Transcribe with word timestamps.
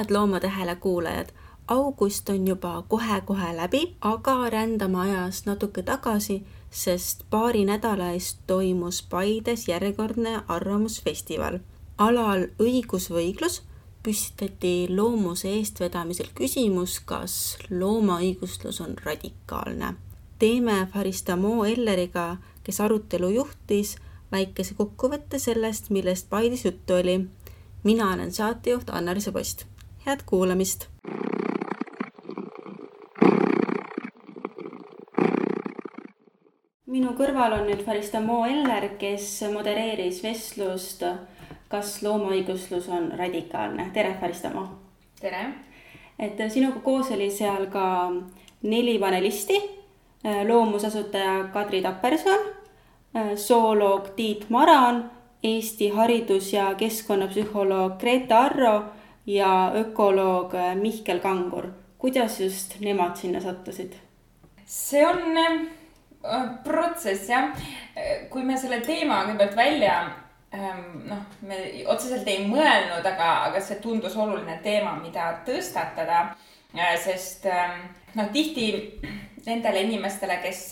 head 0.00 0.10
Loomade 0.10 0.48
Hääle 0.48 0.76
kuulajad, 0.76 1.28
august 1.68 2.28
on 2.28 2.48
juba 2.48 2.84
kohe-kohe 2.88 3.56
läbi, 3.56 3.96
aga 4.00 4.50
rändame 4.50 4.98
ajas 4.98 5.46
natuke 5.46 5.82
tagasi, 5.82 6.46
sest 6.70 7.22
paari 7.30 7.64
nädala 7.64 8.10
eest 8.10 8.38
toimus 8.46 9.02
Paides 9.10 9.68
järjekordne 9.68 10.42
Arvamusfestival. 10.48 11.58
alal 11.98 12.46
Õigus 12.58 13.10
või 13.10 13.26
õiglus 13.28 13.62
püstitati 14.02 14.88
loomuse 14.88 15.48
eestvedamisel 15.48 16.30
küsimus, 16.34 17.00
kas 17.00 17.58
loomaõiguslus 17.70 18.80
on 18.80 18.96
radikaalne. 19.04 19.94
teeme 20.38 20.88
Faristamo 20.92 21.64
Elleriga, 21.64 22.36
kes 22.64 22.80
arutelu 22.80 23.28
juhtis, 23.28 23.96
väikese 24.32 24.74
kokkuvõtte 24.74 25.38
sellest, 25.38 25.90
millest 25.90 26.30
Paides 26.30 26.64
juttu 26.64 26.94
oli 26.94 27.28
mina 27.82 28.12
olen 28.12 28.32
saatejuht 28.32 28.90
Anna-Liisa 28.90 29.32
Post. 29.32 29.64
Head 30.06 30.22
kuulamist. 30.26 30.88
minu 36.90 37.12
kõrval 37.14 37.52
on 37.54 37.68
nüüd 37.68 37.84
Faristamo 37.86 38.40
Eller, 38.50 38.88
kes 38.98 39.44
modereeris 39.52 40.22
vestlust 40.24 41.04
Kas 41.70 42.00
loomaõiguslus 42.02 42.88
on 42.88 43.12
radikaalne. 43.18 43.90
tere, 43.94 44.16
Faristamo. 44.20 44.68
tere. 45.20 45.54
et 46.18 46.38
sinuga 46.50 46.80
koos 46.80 47.10
oli 47.10 47.30
seal 47.30 47.66
ka 47.66 48.12
neli 48.62 48.98
panelisti. 48.98 49.60
loomusasutaja 50.48 51.48
Kadri 51.52 51.82
Tapperson, 51.82 52.38
zooloog 53.36 54.08
Tiit 54.16 54.50
Maran 54.50 55.10
Eesti 55.42 55.88
haridus- 55.90 56.52
ja 56.52 56.74
keskkonnapsühholoog 56.74 57.98
Grete 57.98 58.34
Arro 58.34 58.84
ja 59.26 59.72
ökoloog 59.74 60.54
Mihkel 60.80 61.20
Kangur. 61.20 61.70
kuidas 61.98 62.40
just 62.40 62.80
nemad 62.80 63.16
sinna 63.16 63.40
sattusid? 63.40 63.94
see 64.66 65.06
on 65.06 65.36
äh, 65.36 66.48
protsess 66.64 67.28
jah. 67.28 67.50
kui 68.30 68.42
me 68.42 68.56
selle 68.58 68.80
teema 68.80 69.24
kõigepealt 69.26 69.56
välja 69.56 69.94
ähm, 70.54 71.08
noh, 71.08 71.24
me 71.42 71.58
otseselt 71.86 72.28
ei 72.28 72.44
mõelnud, 72.46 73.06
aga, 73.06 73.30
aga 73.50 73.60
see 73.60 73.80
tundus 73.82 74.16
oluline 74.16 74.58
teema, 74.62 74.96
mida 75.02 75.32
tõstatada. 75.46 76.30
Äh, 76.76 76.94
sest 77.02 77.46
ähm, 77.50 77.88
noh, 78.14 78.30
tihti 78.32 78.70
nendele 79.46 79.86
inimestele, 79.88 80.38
kes 80.42 80.68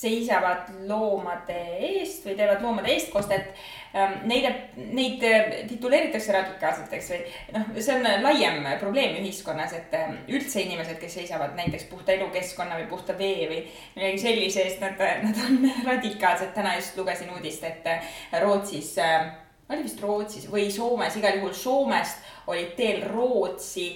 seisavad 0.00 0.70
loomade 0.88 1.56
eest 1.90 2.24
või 2.24 2.36
teevad 2.38 2.62
loomade 2.64 2.92
eestkostet. 2.94 3.50
Ähm, 3.90 4.20
neid, 4.30 5.24
äh, 5.26 5.56
tituleeritakse 5.68 6.32
radikaalseteks 6.32 7.10
või 7.10 7.18
noh, 7.56 7.72
see 7.76 7.96
on 7.96 8.06
laiem 8.22 8.62
probleem 8.80 9.18
ühiskonnas, 9.18 9.74
et 9.76 9.96
ähm, 9.98 10.20
üldse 10.30 10.62
inimesed, 10.62 10.96
kes 11.00 11.18
seisavad 11.18 11.56
näiteks 11.58 11.88
puhta 11.90 12.14
elukeskkonna 12.14 12.78
või 12.78 12.86
puhta 12.92 13.16
vee 13.18 13.48
või 13.50 13.60
millegi 13.96 14.22
sellise 14.22 14.64
eest, 14.68 14.84
nad, 14.84 15.00
nad 15.24 15.42
on 15.48 15.66
radikaalsed. 15.90 16.54
täna 16.54 16.76
just 16.78 16.96
lugesin 16.96 17.34
uudist, 17.34 17.66
et 17.66 17.90
äh, 17.90 18.14
Rootsis 18.44 18.94
äh, 19.02 19.32
oli 19.70 19.84
vist 19.84 20.00
Rootsis 20.02 20.46
või 20.50 20.70
Soomes, 20.72 21.18
igal 21.18 21.40
juhul 21.40 21.54
Soomest 21.54 22.24
olid 22.50 22.72
teel 22.78 23.04
Rootsi 23.10 23.92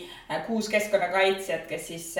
kuus 0.47 0.69
keskkonnakaitsjat, 0.71 1.67
kes 1.71 1.89
siis 1.91 2.13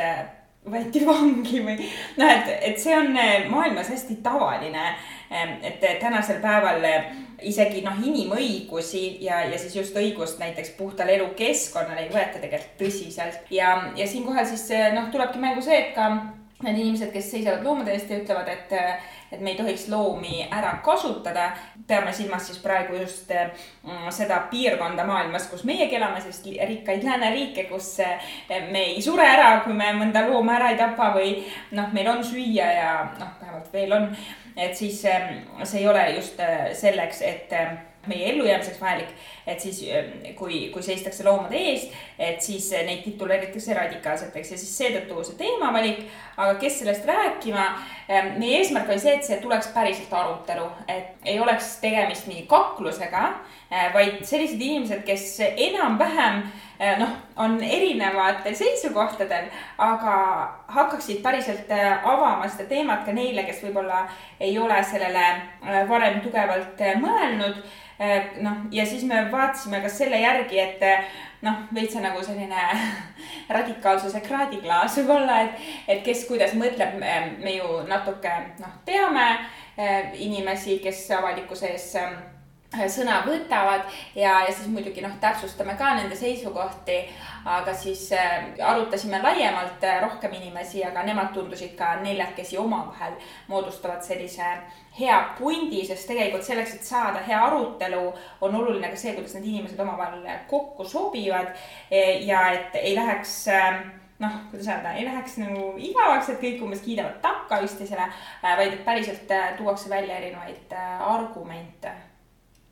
võeti 0.71 1.03
vangi 1.07 1.61
või 1.65 1.77
noh, 2.19 2.31
et, 2.31 2.49
et 2.71 2.81
see 2.81 2.95
on 2.97 3.13
eh, 3.17 3.49
maailmas 3.51 3.91
hästi 3.93 4.19
tavaline. 4.25 4.95
Eh, 5.31 5.57
et 5.71 5.85
tänasel 6.01 6.41
päeval 6.43 6.85
eh, 6.89 7.11
isegi 7.51 7.83
noh, 7.85 7.99
inimõigusi 8.01 9.05
ja, 9.25 9.43
ja 9.51 9.59
siis 9.61 9.77
just 9.77 9.99
õigust 9.99 10.41
näiteks 10.43 10.75
puhtale 10.79 11.17
elukeskkonnale 11.19 12.07
ei 12.07 12.13
võeta 12.13 12.41
tegelikult 12.41 12.79
tõsiselt 12.81 13.53
ja, 13.53 13.75
ja 13.97 14.09
siinkohal 14.09 14.47
siis 14.49 14.69
noh, 14.95 15.11
tulebki 15.13 15.43
mängu 15.43 15.65
see, 15.65 15.81
et 15.81 15.95
ka 15.97 16.11
need 16.65 16.81
inimesed, 16.81 17.13
kes 17.13 17.31
seisavad 17.31 17.65
loomade 17.65 17.93
eest 17.95 18.11
ja 18.11 18.19
ütlevad, 18.21 18.49
et, 18.51 18.73
et 19.33 19.41
me 19.41 19.53
ei 19.53 19.59
tohiks 19.59 19.87
loomi 19.93 20.45
ära 20.51 20.79
kasutada. 20.85 21.53
peame 21.87 22.13
silmas 22.13 22.47
siis 22.49 22.59
praegu 22.59 22.97
just 22.97 23.31
mm, 23.31 24.09
seda 24.11 24.39
piirkonda 24.51 25.05
maailmas, 25.05 25.49
kus 25.51 25.65
meiegi 25.69 25.99
elame, 25.99 26.21
sellist 26.21 26.47
rikkaid 26.69 27.05
lääneriike, 27.05 27.67
kus 27.69 27.99
me 28.49 28.85
ei 28.95 29.03
sure 29.03 29.27
ära, 29.29 29.61
kui 29.65 29.77
me 29.77 29.93
mõnda 29.99 30.27
looma 30.29 30.57
ära 30.59 30.71
ei 30.73 30.81
tapa 30.81 31.13
või 31.17 31.37
noh, 31.77 31.93
meil 31.93 32.09
on 32.09 32.25
süüa 32.25 32.71
ja 32.79 32.93
noh, 33.19 33.35
vähemalt 33.41 33.73
veel 33.73 33.93
on. 33.93 34.09
et 34.57 34.77
siis 34.77 35.03
see 35.03 35.81
ei 35.81 35.89
ole 35.89 36.09
just 36.17 36.41
selleks, 36.81 37.23
et 37.23 37.53
meie 38.11 38.31
ellujäämiseks 38.33 38.81
vajalik, 38.81 39.11
et 39.47 39.61
siis 39.61 39.81
kui, 40.39 40.69
kui 40.75 40.83
seistakse 40.83 41.25
loomade 41.25 41.59
eest, 41.59 41.95
et 42.19 42.43
siis 42.43 42.71
neid 42.87 43.03
tituleeritakse 43.05 43.75
radikaalseteks 43.75 44.55
ja 44.55 44.61
siis 44.61 44.77
seetõttu 44.79 45.25
see 45.25 45.41
teemavalik. 45.41 46.05
aga 46.37 46.55
kes 46.59 46.79
sellest 46.81 47.05
rääkima, 47.07 47.65
meie 48.39 48.59
eesmärk 48.59 48.89
oli 48.91 48.99
see, 48.99 49.15
et 49.15 49.27
see 49.27 49.37
tuleks 49.43 49.69
päriselt 49.75 50.13
arutelu, 50.13 50.67
et 50.89 51.29
ei 51.31 51.39
oleks 51.41 51.77
tegemist 51.83 52.27
mingi 52.27 52.47
kaklusega, 52.51 53.29
vaid 53.95 54.21
sellised 54.27 54.61
inimesed, 54.61 55.03
kes 55.07 55.39
enam-vähem 55.45 56.43
noh, 57.01 57.15
on 57.41 57.57
erinevatel 57.63 58.55
seisukohtadel, 58.55 59.47
aga 59.79 60.17
hakkaksid 60.75 61.23
päriselt 61.23 61.71
avama 62.03 62.49
seda 62.49 62.69
teemat 62.71 63.07
ka 63.07 63.15
neile, 63.17 63.47
kes 63.47 63.63
võib-olla 63.65 64.05
ei 64.43 64.59
ole 64.59 64.83
sellele 64.87 65.25
varem 65.91 66.21
tugevalt 66.23 66.85
mõelnud. 67.03 67.63
Äh, 68.01 68.25
noh, 68.43 68.57
ja 68.71 68.87
siis 68.87 69.05
me 69.05 69.33
vaatasime 69.33 69.79
ka 69.81 69.89
selle 69.89 70.19
järgi, 70.19 70.59
et 70.59 70.83
äh, 70.83 71.05
noh, 71.47 71.61
veitsa 71.75 72.01
nagu 72.03 72.23
selline 72.27 72.65
radikaalsuse 73.57 74.19
kraadiklaas 74.25 74.97
võib-olla, 74.99 75.37
et, 75.45 75.61
et 75.87 76.01
kes 76.07 76.25
kuidas 76.27 76.57
mõtleb, 76.59 76.97
me 76.99 77.55
ju 77.55 77.85
natuke 77.87 78.33
noh, 78.59 78.73
teame 78.89 79.29
äh, 79.31 80.11
inimesi, 80.27 80.81
kes 80.83 81.07
avalikkuse 81.15 81.71
ees 81.71 81.87
sõna 82.93 83.21
võtavad 83.27 83.87
ja, 84.15 84.41
ja 84.45 84.53
siis 84.53 84.69
muidugi 84.73 85.03
noh, 85.05 85.15
täpsustame 85.21 85.77
ka 85.79 85.95
nende 85.99 86.17
seisukohti. 86.17 86.99
aga 87.45 87.75
siis 87.75 88.13
äh, 88.13 88.55
arutasime 88.65 89.19
laiemalt 89.23 89.85
äh, 89.85 90.01
rohkem 90.03 90.33
inimesi, 90.33 90.85
aga 90.85 91.03
nemad 91.03 91.33
tundusid 91.35 91.75
ka 91.77 91.97
neljakesi 92.01 92.59
omavahel 92.59 93.13
moodustavad 93.49 94.03
sellise 94.03 94.47
hea 94.99 95.19
pundi, 95.39 95.83
sest 95.85 96.07
tegelikult 96.09 96.47
selleks, 96.47 96.75
et 96.75 96.85
saada 96.85 97.21
hea 97.27 97.41
arutelu, 97.47 98.07
on 98.41 98.55
oluline 98.55 98.89
ka 98.89 98.97
see, 98.97 99.13
kuidas 99.15 99.35
need 99.35 99.51
inimesed 99.51 99.81
omavahel 99.81 100.25
kokku 100.49 100.85
sobivad 100.89 101.53
e, 101.91 102.01
ja 102.25 102.47
et 102.55 102.81
ei 102.81 102.95
läheks 102.97 103.37
äh, 103.53 103.85
noh, 104.19 104.33
kuidas 104.51 104.69
öelda, 104.69 104.93
ei 104.93 105.05
läheks 105.05 105.37
nagu 105.43 105.75
igavaks, 105.91 106.31
et 106.33 106.41
kõik 106.43 106.65
umbes 106.65 106.83
kiidavad 106.85 107.21
takka 107.25 107.61
üksteisele, 107.67 108.09
äh, 108.09 108.57
vaid 108.61 108.73
et 108.73 108.85
päriselt 108.87 109.31
äh, 109.35 109.55
tuuakse 109.59 109.91
välja 109.91 110.19
erinevaid 110.23 110.73
äh, 110.73 111.07
argumente 111.15 111.93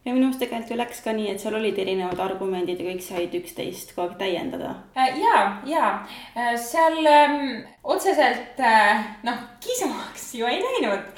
ja 0.04 0.12
minu 0.14 0.26
arust 0.26 0.40
tegelikult 0.42 0.72
ju 0.72 0.76
läks 0.80 1.00
ka 1.04 1.12
nii, 1.14 1.28
et 1.30 1.42
seal 1.42 1.54
olid 1.54 1.76
erinevad 1.78 2.18
argumendid 2.24 2.80
ja 2.82 2.88
kõik 2.88 3.04
said 3.04 3.34
üksteist 3.38 3.92
kogu 3.94 4.08
aeg 4.08 4.16
täiendada. 4.18 4.72
Äh, 4.98 5.18
ja, 5.22 5.42
ja 5.68 5.90
äh, 6.34 6.56
seal 6.58 6.98
ähm, 7.06 7.62
otseselt 7.86 8.58
äh, 8.58 9.04
noh, 9.26 9.38
kisamaks 9.62 10.32
ju 10.38 10.48
ei 10.50 10.59
läinud, 10.62 11.12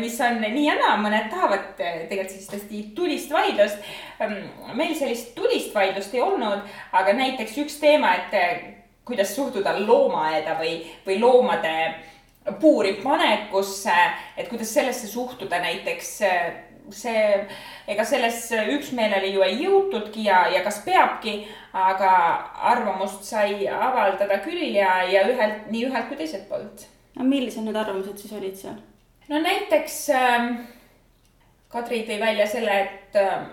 mis 0.00 0.16
on 0.24 0.40
nii 0.40 0.64
ja 0.66 0.78
naa, 0.78 0.96
mõned 1.02 1.28
tahavad 1.32 1.74
tegelikult 1.76 2.32
sellist 2.32 2.56
hästi 2.56 2.82
tulist 2.96 3.34
vaidlust. 3.34 3.90
Ähm, 4.24 4.38
meil 4.78 4.96
sellist 4.96 5.34
tulist 5.36 5.76
vaidlust 5.76 6.16
ei 6.16 6.24
olnud, 6.24 6.64
aga 6.96 7.16
näiteks 7.20 7.60
üks 7.60 7.76
teema, 7.82 8.14
et 8.16 8.72
kuidas 9.04 9.34
suhtuda 9.36 9.74
loomaaeda 9.82 10.56
või, 10.60 10.78
või 11.04 11.20
loomade 11.20 11.76
puuri 12.60 12.94
panekusse, 13.02 13.94
et 14.36 14.48
kuidas 14.48 14.72
sellesse 14.72 15.08
suhtuda 15.10 15.60
näiteks 15.60 16.14
see, 16.94 17.24
ega 17.90 18.04
sellesse 18.04 18.64
üksmeelele 18.76 19.32
ju 19.34 19.44
ei 19.46 19.60
jõutudki 19.64 20.24
ja, 20.26 20.42
ja 20.52 20.64
kas 20.64 20.80
peabki, 20.86 21.36
aga 21.76 22.12
arvamust 22.72 23.24
sai 23.28 23.68
avaldada 23.68 24.40
küll 24.44 24.74
ja, 24.74 25.00
ja 25.08 25.26
ühelt, 25.30 25.70
nii 25.70 25.86
ühelt 25.90 26.08
kui 26.08 26.18
teiselt 26.20 26.48
poolt. 26.48 26.86
no 27.16 27.26
millised 27.28 27.66
need 27.66 27.76
arvamused 27.76 28.18
siis 28.18 28.34
olid 28.36 28.58
seal? 28.58 28.78
no 29.28 29.40
näiteks 29.42 30.02
äh, 30.16 30.52
Kadri 31.70 32.02
tõi 32.02 32.18
välja 32.18 32.48
selle, 32.50 32.80
et 32.82 33.16
äh, 33.20 33.44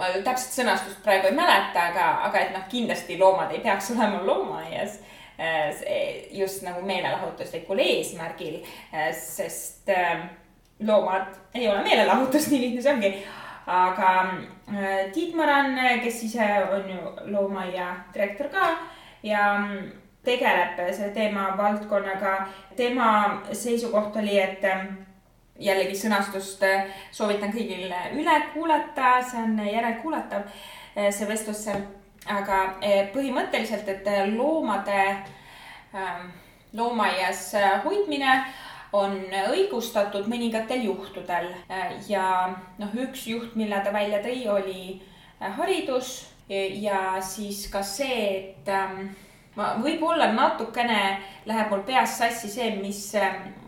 ma 0.00 0.10
täpset 0.24 0.56
sõnastust 0.58 1.02
praegu 1.04 1.30
ei 1.30 1.36
mäleta, 1.36 1.86
aga, 1.92 2.10
aga 2.26 2.42
et 2.42 2.52
noh, 2.56 2.66
kindlasti 2.72 3.18
loomad 3.20 3.52
ei 3.54 3.62
peaks 3.64 3.92
olema 3.94 4.22
loomaaias 4.26 4.98
äh, 5.38 5.84
just 6.34 6.64
nagu 6.66 6.82
meelelahutuslikul 6.86 7.82
eesmärgil, 7.84 8.60
äh, 8.94 9.10
sest 9.16 9.92
äh, 9.94 10.24
loomad 10.86 11.26
ei 11.54 11.68
ole 11.68 11.82
meelelahutus, 11.82 12.48
nii 12.50 12.60
lihtne 12.60 12.82
see 12.82 12.92
ongi. 12.94 13.12
aga 13.66 14.10
äh, 14.20 15.12
Tiit 15.12 15.34
Maran, 15.34 15.78
kes 16.02 16.22
ise 16.24 16.46
on 16.72 16.90
ju 16.90 17.32
loomaaia 17.32 17.94
direktor 18.14 18.48
ka 18.48 18.70
ja 19.22 19.58
mm, 19.58 19.92
tegeleb 20.24 20.80
selle 20.92 21.12
teemavaldkonnaga. 21.14 22.46
tema 22.76 23.42
seisukoht 23.52 24.16
oli, 24.16 24.40
et 24.40 24.64
äh, 24.64 24.86
jällegi 25.58 25.96
sõnastust 25.96 26.64
äh, 26.64 26.88
soovitan 27.12 27.52
kõigil 27.52 27.86
üle 28.18 28.42
kuulata, 28.54 29.18
see 29.22 29.42
on 29.42 29.58
järelkuulatav, 29.66 30.48
see 30.96 31.28
vestlus 31.28 31.64
seal 31.64 31.84
aga 32.30 32.56
põhimõtteliselt, 33.14 33.88
et 33.88 34.08
loomade, 34.34 35.04
loomaaias 36.76 37.46
hoidmine 37.84 38.34
on 38.92 39.16
õigustatud 39.52 40.26
mõningatel 40.30 40.84
juhtudel. 40.88 41.52
Ja 42.08 42.24
noh, 42.78 42.94
üks 43.06 43.26
juht, 43.30 43.56
mille 43.58 43.80
ta 43.84 43.92
välja 43.94 44.22
tõi, 44.24 44.42
oli 44.50 44.84
haridus. 45.58 46.28
Ja 46.50 47.20
siis 47.22 47.68
ka 47.70 47.84
see, 47.86 48.22
et 48.34 48.70
ähm, 48.74 49.12
ma 49.54 49.76
võib-olla 49.78 50.32
natukene 50.34 51.20
läheb 51.46 51.70
mul 51.70 51.84
peas 51.86 52.16
sassi 52.18 52.50
see, 52.50 52.72
mis 52.80 53.04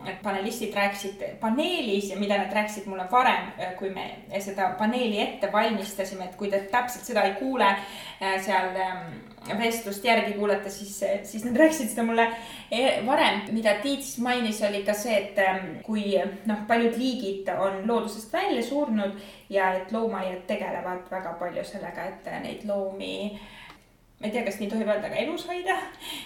need 0.03 0.19
panelistid 0.23 0.75
rääkisid 0.75 1.23
paneelis 1.39 2.09
ja 2.11 2.19
mida 2.19 2.41
nad 2.41 2.51
rääkisid 2.51 2.89
mulle 2.91 3.05
varem, 3.11 3.53
kui 3.79 3.91
me 3.93 4.09
seda 4.43 4.73
paneeli 4.79 5.21
ette 5.23 5.51
valmistasime, 5.53 6.27
et 6.27 6.35
kui 6.39 6.51
te 6.51 6.59
täpselt 6.71 7.07
seda 7.07 7.23
ei 7.29 7.37
kuule 7.39 7.69
äh, 7.71 8.35
seal 8.43 8.75
ähm, 8.75 9.15
vestlust 9.59 10.05
järgi 10.05 10.33
kuulata, 10.37 10.69
siis, 10.69 10.99
siis 11.23 11.45
nad 11.45 11.57
rääkisid 11.57 11.89
seda 11.91 12.03
mulle 12.07 12.27
e, 12.71 13.01
varem. 13.05 13.41
mida 13.51 13.75
Tiit 13.81 14.03
siis 14.03 14.17
mainis, 14.23 14.61
oli 14.63 14.83
ka 14.83 14.93
see, 14.97 15.17
et 15.17 15.39
ähm, 15.43 15.73
kui 15.83 16.13
noh, 16.45 16.63
paljud 16.67 16.95
liigid 16.97 17.49
on 17.57 17.81
loodusest 17.87 18.33
välja 18.33 18.63
surnud 18.63 19.19
ja 19.49 19.73
et 19.79 19.91
loomaaiad 19.91 20.45
tegelevad 20.47 21.11
väga 21.11 21.35
palju 21.39 21.65
sellega, 21.67 22.07
et 22.13 22.31
neid 22.43 22.63
loomi 22.69 23.13
ma 24.23 24.29
ei 24.29 24.31
tea, 24.31 24.45
kas 24.47 24.59
nii 24.61 24.69
tohib 24.71 24.87
öelda, 24.87 25.09
aga 25.09 25.19
elus 25.19 25.43
hoida 25.49 25.75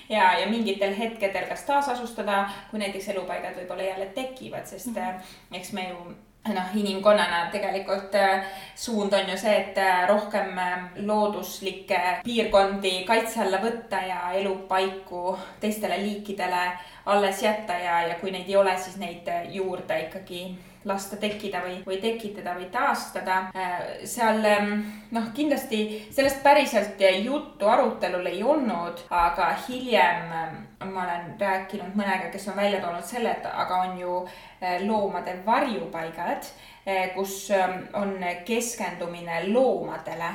ja, 0.09 0.29
ja 0.37 0.45
mingitel 0.51 0.93
hetkedel 0.93 1.47
kas 1.49 1.65
taasasustada, 1.65 2.43
kui 2.69 2.81
näiteks 2.83 3.09
elupaigad 3.15 3.57
võib-olla 3.57 3.89
jälle 3.89 4.11
tekivad, 4.13 4.69
sest 4.69 4.93
mm 4.93 5.01
-hmm. 5.01 5.57
eks 5.57 5.73
me 5.73 5.89
ju 5.89 6.13
noh, 6.53 6.75
inimkonnana 6.75 7.47
tegelikult 7.51 8.15
äh, 8.15 8.45
suund 8.75 9.13
on 9.13 9.29
ju 9.29 9.37
see, 9.37 9.55
et 9.61 9.77
äh, 9.77 10.07
rohkem 10.09 10.59
looduslikke 11.07 11.99
piirkondi 12.23 13.03
kaitse 13.07 13.41
alla 13.45 13.61
võtta 13.63 14.01
ja 14.07 14.31
elupaiku 14.39 15.37
teistele 15.59 15.99
liikidele 16.03 16.63
alles 17.05 17.43
jätta 17.43 17.73
ja, 17.79 18.01
ja 18.07 18.15
kui 18.21 18.31
neid 18.31 18.49
ei 18.49 18.55
ole, 18.59 18.77
siis 18.77 18.97
neid 18.99 19.29
juurde 19.53 19.99
ikkagi 20.07 20.41
lasta 20.87 21.17
tekkida 21.21 21.61
või, 21.65 21.77
või 21.85 21.99
tekitada 22.01 22.55
või 22.57 22.69
taastada. 22.73 23.37
Äh, 23.55 23.75
seal 24.07 24.43
ähm, 24.47 24.73
noh, 25.11 25.29
kindlasti 25.35 25.81
sellest 26.11 26.41
päriselt 26.43 27.01
juttu 27.23 27.69
arutelul 27.69 28.25
ei 28.31 28.43
olnud, 28.43 29.05
aga 29.09 29.51
hiljem 29.67 30.33
ähm, 30.41 30.59
ma 30.93 31.05
olen 31.05 31.33
rääkinud 31.39 31.95
mõnega, 31.97 32.31
kes 32.33 32.47
on 32.51 32.57
välja 32.59 32.81
toonud 32.83 33.05
selle, 33.05 33.35
et 33.37 33.47
aga 33.51 33.81
on 33.87 33.97
ju 33.99 34.19
äh, 34.23 34.81
loomade 34.85 35.39
varjupaigad, 35.45 36.51
äh, 36.87 37.09
kus 37.15 37.47
ähm, 37.51 37.83
on 37.93 38.15
keskendumine 38.45 39.43
loomadele 39.51 40.33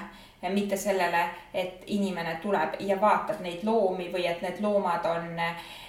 mitte 0.50 0.76
sellele, 0.76 1.28
et 1.54 1.84
inimene 1.86 2.38
tuleb 2.42 2.80
ja 2.80 3.00
vaatab 3.00 3.40
neid 3.40 3.62
loomi 3.64 4.08
või 4.12 4.26
et 4.26 4.42
need 4.42 4.58
loomad 4.60 5.06
on 5.06 5.28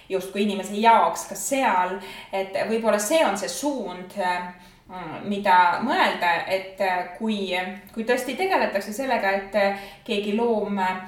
justkui 0.08 0.42
inimese 0.42 0.76
jaoks 0.78 1.26
ka 1.28 1.34
seal. 1.34 1.98
et 2.32 2.54
võib-olla 2.68 2.98
see 2.98 3.24
on 3.24 3.38
see 3.38 3.48
suund 3.48 4.14
Mm, 4.14 4.73
mida 5.24 5.80
mõelda, 5.80 6.30
et 6.52 6.80
äh, 6.84 6.98
kui, 7.16 7.54
kui 7.94 8.04
tõesti 8.04 8.34
tegeletakse 8.36 8.92
sellega, 8.92 9.30
et 9.38 9.54
äh, 9.56 9.86
keegi 10.04 10.34
loom 10.36 10.76
äh, 10.78 11.06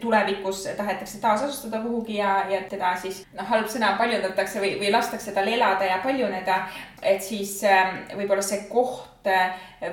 tulevikus 0.00 0.66
tahetakse 0.76 1.20
taasasustada 1.22 1.80
kuhugi 1.82 2.18
ja, 2.18 2.42
ja 2.50 2.60
teda 2.68 2.92
siis 3.00 3.22
noh, 3.32 3.48
halb 3.48 3.70
sõna 3.72 3.94
paljundatakse 3.98 4.60
või, 4.60 4.74
või 4.82 4.92
lastakse 4.92 5.32
tal 5.32 5.48
elada 5.48 5.88
ja 5.88 6.02
paljuneda, 6.04 6.60
et 7.02 7.24
siis 7.24 7.62
võib-olla 8.12 8.44
see 8.44 8.66
koht 8.68 9.28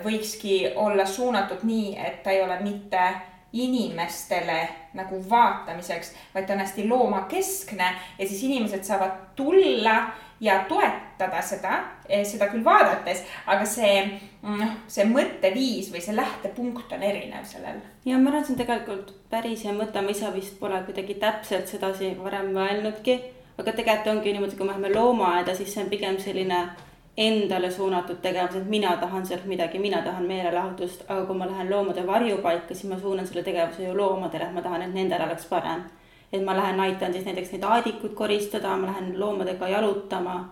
võikski 0.04 0.58
olla 0.80 1.06
suunatud 1.08 1.64
nii, 1.68 1.96
et 2.00 2.22
ta 2.24 2.36
ei 2.36 2.44
ole 2.44 2.60
mitte 2.64 3.08
inimestele 3.56 4.60
nagu 4.96 5.22
vaatamiseks, 5.30 6.12
vaid 6.34 6.48
ta 6.48 6.56
on 6.56 6.64
hästi 6.64 6.88
loomakeskne 6.88 7.90
ja 8.20 8.28
siis 8.28 8.44
inimesed 8.44 8.84
saavad 8.84 9.16
tulla 9.36 9.96
ja 10.40 10.66
toetada 10.70 11.42
seda, 11.42 11.80
eh, 12.10 12.26
seda 12.26 12.48
küll 12.52 12.64
vaadates, 12.64 13.24
aga 13.48 13.66
see 13.66 14.02
noh, 14.44 14.74
see 14.88 15.06
mõtteviis 15.10 15.92
või 15.94 16.02
see 16.04 16.16
lähtepunkt 16.16 16.92
on 16.92 17.04
erinev 17.04 17.46
sellel. 17.48 17.80
ja 18.06 18.18
ma 18.18 18.30
arvan, 18.30 18.46
see 18.46 18.56
on 18.56 18.60
tegelikult 18.60 19.14
päris 19.30 19.64
hea 19.66 19.74
mõte, 19.74 20.02
ma 20.02 20.12
ise 20.12 20.32
vist 20.34 20.60
pole 20.60 20.82
kuidagi 20.88 21.16
täpselt 21.22 21.72
sedasi 21.72 22.16
varem 22.20 22.52
mõelnudki, 22.56 23.20
aga 23.58 23.72
tegelikult 23.72 24.12
ongi 24.18 24.34
niimoodi, 24.34 24.58
kui 24.58 24.68
me 24.68 24.74
läheme 24.74 24.94
loomaaeda, 24.96 25.56
siis 25.56 25.74
see 25.74 25.84
on 25.84 25.90
pigem 25.90 26.20
selline 26.20 26.66
endale 27.18 27.72
suunatud 27.72 28.18
tegevus, 28.22 28.58
et 28.60 28.68
mina 28.68 28.98
tahan 29.00 29.26
sealt 29.26 29.46
midagi, 29.48 29.80
mina 29.80 30.02
tahan 30.04 30.26
meelelahutust, 30.28 31.06
aga 31.08 31.24
kui 31.26 31.38
ma 31.40 31.48
lähen 31.48 31.70
loomade 31.72 32.04
varjupaika, 32.08 32.74
siis 32.74 32.90
ma 32.92 33.00
suunan 33.00 33.28
selle 33.28 33.44
tegevuse 33.44 33.88
ju 33.88 33.98
loomadele, 33.98 34.50
et 34.50 34.54
ma 34.54 34.62
tahan, 34.62 34.84
et 34.84 34.94
nendel 34.94 35.24
oleks 35.24 35.48
parem 35.48 35.86
et 36.36 36.44
ma 36.44 36.58
lähen 36.58 36.80
aitan 36.80 37.14
siis 37.14 37.26
näiteks 37.26 37.52
neid 37.54 37.64
aadikuid 37.64 38.14
koristada, 38.14 38.76
ma 38.78 38.92
lähen 38.92 39.20
loomadega 39.20 39.68
jalutama. 39.68 40.44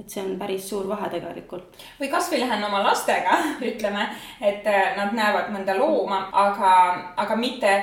et 0.00 0.08
see 0.08 0.22
on 0.24 0.38
päris 0.40 0.68
suur 0.68 0.86
vahe 0.88 1.10
tegelikult. 1.12 1.76
või 2.00 2.08
kasvõi 2.08 2.40
lähen 2.40 2.64
oma 2.64 2.82
lastega, 2.84 3.36
ütleme, 3.70 4.06
et 4.40 4.66
äh, 4.66 4.96
nad 4.96 5.12
näevad 5.12 5.50
mõnda 5.52 5.76
looma, 5.78 6.28
aga, 6.32 6.72
aga 7.16 7.36
mitte 7.36 7.74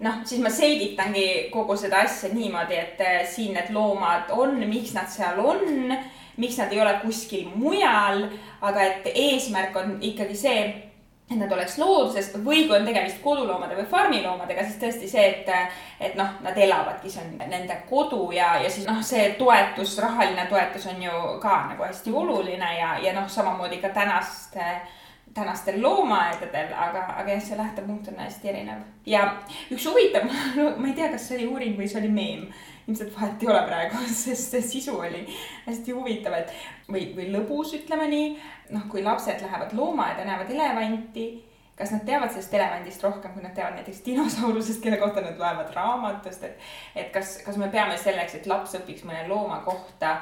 noh, 0.00 0.22
siis 0.24 0.40
ma 0.40 0.50
selgitangi 0.50 1.50
kogu 1.52 1.76
seda 1.76 2.00
asja 2.04 2.32
niimoodi, 2.32 2.80
et 2.80 3.00
äh, 3.00 3.18
siin 3.28 3.54
need 3.56 3.72
loomad 3.76 4.32
on, 4.32 4.56
miks 4.68 4.94
nad 4.96 5.12
seal 5.12 5.40
on, 5.44 5.92
miks 6.36 6.56
nad 6.60 6.72
ei 6.72 6.80
ole 6.80 6.96
kuskil 7.04 7.50
mujal, 7.54 8.26
aga 8.60 8.88
et 8.88 9.10
eesmärk 9.12 9.76
on 9.76 9.96
ikkagi 10.00 10.36
see 10.36 10.60
et 11.30 11.38
nad 11.38 11.52
oleks 11.52 11.78
looduses 11.78 12.28
või 12.44 12.66
kui 12.68 12.76
on 12.76 12.84
tegemist 12.86 13.18
koduloomade 13.22 13.74
või 13.74 13.86
farmiloomadega, 13.90 14.64
siis 14.66 14.76
tõesti 14.82 15.08
see, 15.10 15.24
et, 15.30 15.48
et 16.00 16.14
noh, 16.18 16.36
nad 16.44 16.58
elavadki, 16.58 17.10
see 17.10 17.24
on 17.24 17.50
nende 17.50 17.80
kodu 17.90 18.28
ja, 18.36 18.52
ja 18.62 18.70
siis 18.70 18.86
noh, 18.86 19.00
see 19.02 19.32
toetus, 19.40 19.96
rahaline 20.02 20.46
toetus 20.50 20.86
on 20.92 21.02
ju 21.02 21.24
ka 21.42 21.56
nagu 21.72 21.82
hästi 21.82 22.14
oluline 22.14 22.70
ja, 22.78 22.94
ja 23.02 23.16
noh, 23.16 23.26
samamoodi 23.30 23.82
ka 23.82 23.90
tänaste 23.96 24.70
tänastel 25.36 25.82
loomaaedadel, 25.82 26.72
aga, 26.72 27.02
aga 27.20 27.34
jah, 27.34 27.42
see 27.44 27.58
lähtepunkt 27.58 28.08
on 28.08 28.22
hästi 28.22 28.48
erinev. 28.52 28.84
ja 29.06 29.26
üks 29.70 29.84
huvitav, 29.88 30.30
ma 30.80 30.88
ei 30.88 30.96
tea, 30.96 31.10
kas 31.12 31.28
see 31.28 31.40
oli 31.40 31.50
uuring 31.52 31.76
või 31.78 31.88
see 31.90 32.00
oli 32.00 32.12
meem, 32.12 32.46
ilmselt 32.86 33.12
vahet 33.16 33.42
ei 33.44 33.50
ole 33.52 33.64
praegu, 33.68 34.04
sest 34.24 34.54
see 34.54 34.62
sisu 34.74 34.96
oli 34.98 35.26
hästi 35.66 35.96
huvitav, 35.96 36.38
et 36.40 36.54
või, 36.88 37.10
või 37.18 37.28
lõbus, 37.34 37.74
ütleme 37.80 38.08
nii. 38.12 38.30
noh, 38.76 38.88
kui 38.90 39.04
lapsed 39.04 39.44
lähevad 39.44 39.76
loomaaeda, 39.76 40.24
näevad 40.26 40.50
elevanti, 40.56 41.26
kas 41.76 41.92
nad 41.92 42.06
teavad 42.08 42.32
sellest 42.32 42.54
elevandist 42.56 43.04
rohkem, 43.04 43.36
kui 43.36 43.44
nad 43.44 43.52
teavad 43.54 43.76
näiteks 43.76 44.00
dinosaurusest, 44.06 44.80
kelle 44.82 44.96
kohta 45.02 45.20
nad 45.20 45.36
loevad 45.38 45.74
raamatust, 45.76 46.48
et. 46.48 46.66
et 46.96 47.12
kas, 47.12 47.36
kas 47.44 47.60
me 47.60 47.68
peame 47.72 47.98
selleks, 48.00 48.38
et 48.38 48.48
laps 48.48 48.78
õpiks 48.80 49.04
mõne 49.04 49.26
looma 49.28 49.60
kohta, 49.66 50.16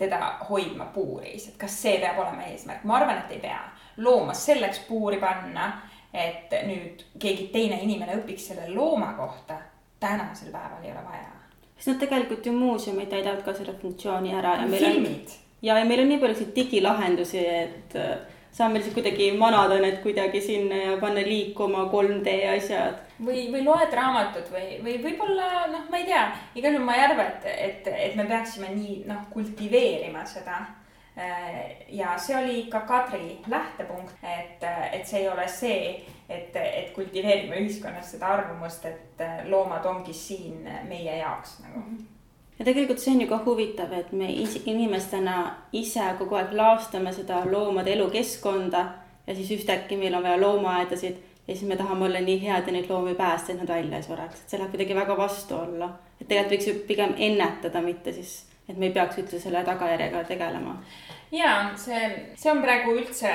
teda 0.00 0.20
hoidma 0.48 0.86
puuris, 0.94 1.50
et 1.50 1.56
kas 1.60 1.74
see 1.82 1.98
peab 2.00 2.22
olema 2.22 2.46
eesmärk, 2.48 2.86
ma 2.88 3.00
arvan, 3.00 3.24
et 3.24 3.34
ei 3.36 3.42
pea. 3.42 3.58
Looma 4.00 4.34
selleks 4.34 4.84
puuri 4.88 5.20
panna, 5.22 5.72
et 6.12 6.52
nüüd 6.66 7.04
keegi 7.22 7.50
teine 7.52 7.82
inimene 7.84 8.18
õpiks 8.22 8.50
selle 8.50 8.70
looma 8.74 9.12
kohta, 9.18 9.60
tänasel 10.00 10.50
päeval 10.50 10.82
ei 10.84 10.90
ole 10.90 11.04
vaja 11.04 11.40
sest 11.80 11.94
nad 11.94 12.00
tegelikult 12.00 12.46
ju 12.46 12.52
muuseumid 12.52 13.08
täidavad 13.08 13.40
ka 13.44 13.54
selle 13.56 13.72
funktsiooni 13.80 14.34
ära 14.36 14.58
ja 14.60 14.66
meil 14.68 14.84
filmid. 14.84 15.32
on. 15.32 15.46
ja, 15.62 15.78
ja 15.78 15.84
meil 15.88 16.02
on 16.02 16.10
nii 16.12 16.18
palju 16.20 16.36
selliseid 16.36 16.56
digilahendusi, 16.58 17.44
et 17.46 17.96
äh, 17.96 18.10
saame 18.52 18.78
lihtsalt 18.78 18.98
kuidagi 18.98 19.30
manada 19.38 19.78
need 19.80 20.02
kuidagi 20.04 20.42
sinna 20.44 20.82
ja 20.82 20.98
panna 21.00 21.24
liikuma 21.24 21.86
3D 21.92 22.34
asjad. 22.56 22.98
või, 23.24 23.46
või 23.54 23.64
loed 23.64 23.96
raamatut 23.96 24.52
või, 24.52 24.66
või 24.84 24.98
võib-olla 25.06 25.70
noh, 25.72 25.86
ma 25.88 26.02
ei 26.02 26.10
tea, 26.10 26.26
igal 26.60 26.76
juhul 26.76 26.84
ma 26.84 26.98
ei 26.98 27.06
arva, 27.06 27.26
et, 27.32 27.48
et, 27.54 27.90
et 28.10 28.20
me 28.20 28.28
peaksime 28.28 28.74
nii 28.74 29.00
noh, 29.08 29.24
kultiveerima 29.32 30.26
seda 30.28 30.60
ja 31.88 32.14
see 32.18 32.36
oli 32.36 32.62
ka 32.70 32.80
Kadri 32.88 33.38
lähtepunkt, 33.48 34.12
et, 34.22 34.62
et 34.92 35.06
see 35.06 35.20
ei 35.20 35.28
ole 35.28 35.48
see, 35.48 36.06
et, 36.28 36.56
et 36.56 36.94
kultiveerime 36.94 37.58
ühiskonnas 37.60 38.14
seda 38.14 38.30
arvamust, 38.36 38.86
et 38.86 39.26
loomad 39.50 39.84
ongi 39.90 40.14
siin 40.14 40.64
meie 40.88 41.18
jaoks 41.18 41.58
nagu. 41.66 41.84
-hmm 41.84 42.08
ja 42.60 42.64
tegelikult 42.64 43.00
see 43.00 43.14
on 43.14 43.20
ju 43.24 43.28
ka 43.28 43.40
huvitav, 43.44 43.92
et 43.96 44.12
me 44.12 44.26
inimestena 44.68 45.36
ise 45.72 46.04
kogu 46.18 46.36
aeg 46.36 46.52
laastame 46.52 47.12
seda 47.16 47.40
loomade 47.48 47.94
elukeskkonda 47.94 48.82
ja 49.26 49.34
siis 49.34 49.50
ühtäkki 49.56 49.96
meil 49.96 50.14
on 50.14 50.26
vaja 50.26 50.40
loomaaedasid 50.40 51.16
ja 51.48 51.54
siis 51.54 51.68
me 51.68 51.76
tahame 51.76 52.04
olla 52.04 52.20
nii 52.20 52.36
head 52.42 52.68
ja 52.68 52.72
neid 52.72 52.90
loomi 52.90 53.14
päästa, 53.14 53.52
et 53.52 53.62
nad 53.62 53.68
välja 53.68 53.96
ei 53.96 54.02
sureks, 54.02 54.42
et 54.42 54.52
see 54.52 54.60
läheb 54.60 54.74
kuidagi 54.74 54.94
väga 54.94 55.16
vastu 55.16 55.56
olla. 55.56 55.88
et 56.20 56.28
tegelikult 56.28 56.52
võiks 56.52 56.68
ju 56.68 56.86
pigem 56.86 57.14
ennetada, 57.16 57.80
mitte 57.82 58.12
siis 58.12 58.34
et 58.70 58.76
me 58.78 58.90
ei 58.90 58.94
peaks 58.94 59.18
üldse 59.22 59.40
selle 59.42 59.64
tagajärjega 59.66 60.24
tegelema. 60.28 60.76
ja 61.32 61.54
see, 61.76 62.10
see 62.38 62.52
on 62.52 62.62
praegu 62.62 62.94
üldse 62.98 63.32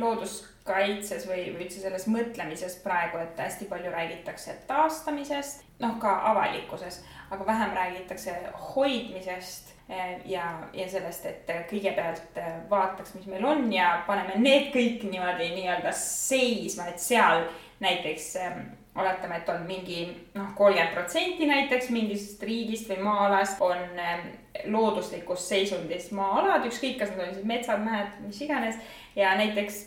looduskaitses 0.00 1.26
või, 1.28 1.48
või 1.54 1.66
üldse 1.66 1.82
selles 1.82 2.06
mõtlemises 2.10 2.78
praegu, 2.84 3.20
et 3.22 3.40
hästi 3.40 3.68
palju 3.70 3.92
räägitakse 3.92 4.58
taastamisest, 4.68 5.64
noh, 5.80 5.98
ka 6.00 6.14
avalikkuses, 6.32 7.02
aga 7.30 7.46
vähem 7.46 7.74
räägitakse 7.76 8.36
hoidmisest 8.74 9.74
eh, 9.88 10.20
ja, 10.30 10.46
ja 10.72 10.88
sellest, 10.88 11.26
et 11.26 11.52
kõigepealt 11.70 12.40
eh, 12.40 12.54
vaataks, 12.70 13.16
mis 13.18 13.28
meil 13.32 13.44
on 13.48 13.68
ja 13.72 13.90
paneme 14.06 14.38
need 14.40 14.70
kõik 14.76 15.04
niimoodi 15.10 15.50
nii-öelda 15.56 15.92
seisma, 15.98 16.88
et 16.92 17.02
seal 17.02 17.48
näiteks 17.84 18.32
eh, 18.40 18.64
oletame, 18.96 19.40
et 19.40 19.48
on 19.48 19.64
mingi 19.66 20.04
noh, 20.34 20.52
kolmkümmend 20.54 20.94
protsenti 20.94 21.48
näiteks 21.50 21.90
mingist 21.94 22.42
riigist 22.42 22.90
või 22.92 23.00
maa-alast 23.02 23.62
on 23.64 23.80
ähm, 23.98 24.28
looduslikus 24.70 25.48
seisundis 25.48 26.12
maa-alad, 26.14 26.68
ükskõik, 26.68 27.00
kas 27.00 27.10
need 27.14 27.26
on 27.26 27.34
siis 27.34 27.48
metsad, 27.48 27.82
mäed, 27.82 28.14
mis 28.26 28.38
iganes 28.46 28.78
ja 29.16 29.34
näiteks 29.38 29.80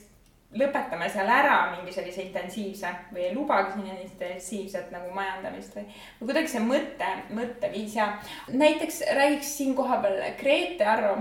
lõpetame 0.57 1.09
seal 1.11 1.27
ära 1.31 1.55
mingi 1.73 1.91
sellise 1.91 2.23
intensiivse 2.23 2.91
või 3.11 3.25
ei 3.27 3.35
lubagi 3.35 3.75
siin 3.75 4.03
intensiivset 4.05 4.91
nagu 4.95 5.11
majandamist 5.15 5.75
või, 5.75 5.85
või 6.19 6.29
kuidagi 6.29 6.53
see 6.53 6.63
mõte, 6.63 7.11
mõtteviis 7.35 7.97
ja 7.99 8.09
näiteks 8.51 9.01
räägiks 9.15 9.53
siin 9.59 9.75
kohapeal 9.75 10.19
Grete 10.39 10.87
Arro 10.87 11.15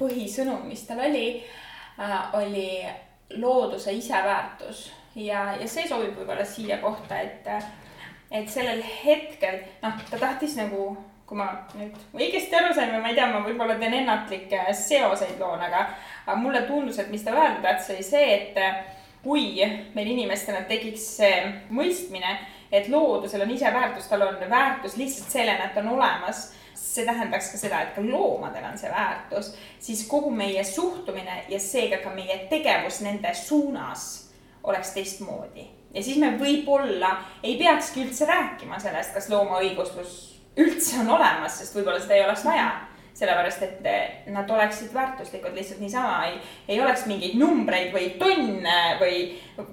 põhisõnum, 0.00 0.64
mis 0.68 0.84
tal 0.88 1.00
oli 1.04 1.26
äh,, 2.00 2.18
oli 2.40 2.70
looduse 3.40 3.92
iseväärtus 3.96 4.88
ja, 5.20 5.44
ja 5.60 5.68
see 5.68 5.86
sobib 5.88 6.16
võib-olla 6.18 6.44
siia 6.48 6.80
kohta, 6.82 7.20
et, 7.20 7.48
et 8.30 8.50
sellel 8.50 8.82
hetkel, 8.82 9.62
noh, 9.84 9.98
ta 10.10 10.20
tahtis 10.20 10.56
nagu, 10.58 10.92
kui 11.28 11.38
ma 11.38 11.50
nüüd 11.78 11.96
õigesti 12.16 12.56
aru 12.58 12.74
sain 12.74 12.92
või 12.94 13.02
ma 13.04 13.12
ei 13.12 13.18
tea, 13.18 13.28
ma 13.30 13.42
võib-olla 13.44 13.76
teen 13.80 14.00
ennatlikke 14.02 14.64
seoseid 14.76 15.38
loon, 15.42 15.62
aga, 15.66 15.84
aga 16.26 16.38
mulle 16.40 16.64
tundus, 16.68 16.98
et 16.98 17.10
mis 17.12 17.24
ta 17.26 17.34
öelda 17.36 17.60
tahtis, 17.64 17.92
oli 17.94 18.06
see, 18.06 18.38
et 18.38 19.20
kui 19.24 19.60
meil 19.94 20.14
inimestena 20.14 20.64
tekiks 20.68 21.04
see 21.18 21.34
mõistmine, 21.76 22.38
et 22.72 22.88
loodusel 22.88 23.44
on 23.44 23.52
ise 23.52 23.70
väärtus, 23.74 24.08
tal 24.08 24.24
on 24.28 24.40
väärtus 24.50 24.96
lihtsalt 24.96 25.36
sellena, 25.38 25.68
et 25.68 25.76
ta 25.76 25.84
on 25.84 25.94
olemas 25.98 26.48
see 26.80 27.04
tähendaks 27.06 27.50
ka 27.52 27.58
seda, 27.60 27.82
et 27.82 27.94
ka 27.94 28.02
loomadel 28.02 28.64
on 28.70 28.78
see 28.78 28.90
väärtus, 28.90 29.52
siis 29.82 30.06
kogu 30.08 30.30
meie 30.34 30.64
suhtumine 30.64 31.44
ja 31.52 31.60
seega 31.60 32.00
ka 32.02 32.14
meie 32.14 32.38
tegevus 32.50 33.02
nende 33.04 33.34
suunas 33.36 34.19
oleks 34.64 34.90
teistmoodi. 34.96 35.66
ja 35.94 36.02
siis 36.02 36.18
me 36.18 36.34
võib-olla 36.38 37.16
ei 37.42 37.56
peakski 37.58 38.04
üldse 38.04 38.26
rääkima 38.26 38.78
sellest, 38.78 39.14
kas 39.14 39.30
loomaõiguslus 39.30 40.18
üldse 40.60 41.00
on 41.00 41.10
olemas, 41.16 41.58
sest 41.58 41.76
võib-olla 41.76 42.00
seda 42.00 42.18
ei 42.18 42.24
oleks 42.24 42.44
vaja. 42.44 42.70
sellepärast, 43.20 43.62
et 43.62 44.28
nad 44.32 44.50
oleksid 44.50 44.94
väärtuslikud 44.94 45.52
lihtsalt 45.54 45.80
niisama, 45.82 46.26
ei, 46.26 46.38
ei 46.68 46.78
oleks 46.80 47.02
mingeid 47.10 47.34
numbreid 47.36 47.90
või 47.92 48.06
tonne 48.18 48.78
või 49.00 49.18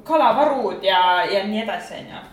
kalavarud 0.04 0.84
ja, 0.84 1.24
ja 1.32 1.46
nii 1.48 1.62
edasi, 1.62 2.02
on 2.02 2.10
ju 2.12 2.24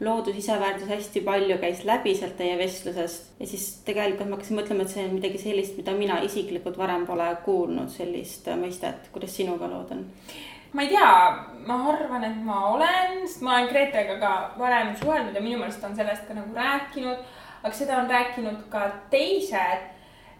loodus 0.00 0.36
iseväärtus 0.36 0.88
hästi 0.88 1.20
palju 1.20 1.58
käis 1.60 1.84
läbi 1.84 2.14
sealt 2.16 2.36
teie 2.38 2.56
vestlusest 2.58 3.40
ja 3.40 3.46
siis 3.46 3.66
tegelikult 3.84 4.30
ma 4.30 4.38
hakkasin 4.38 4.58
mõtlema, 4.58 4.86
et 4.86 4.94
see 4.94 5.04
on 5.04 5.12
midagi 5.18 5.40
sellist, 5.42 5.76
mida 5.76 5.94
mina 5.96 6.20
isiklikult 6.24 6.78
varem 6.80 7.04
pole 7.06 7.28
kuulnud, 7.44 7.92
sellist 7.92 8.48
mõistet, 8.60 9.10
kuidas 9.12 9.36
sinuga 9.36 9.68
lood 9.70 9.92
on? 9.96 10.06
Ma 10.72 10.82
ei 10.82 10.88
tea, 10.88 11.12
ma 11.66 11.78
arvan, 11.92 12.24
et 12.24 12.42
ma 12.46 12.58
olen, 12.74 13.22
sest 13.26 13.42
ma 13.46 13.56
olen 13.56 13.70
Gretega 13.72 14.18
ka 14.22 14.32
varem 14.58 14.92
suhelnud 14.96 15.34
ja 15.34 15.42
minu 15.42 15.58
meelest 15.58 15.84
on 15.84 15.96
sellest 15.96 16.28
ka 16.28 16.36
nagu 16.36 16.54
rääkinud, 16.54 17.24
aga 17.62 17.72
seda 17.76 17.98
on 18.02 18.10
rääkinud 18.10 18.68
ka 18.72 18.86
teised. 19.10 19.88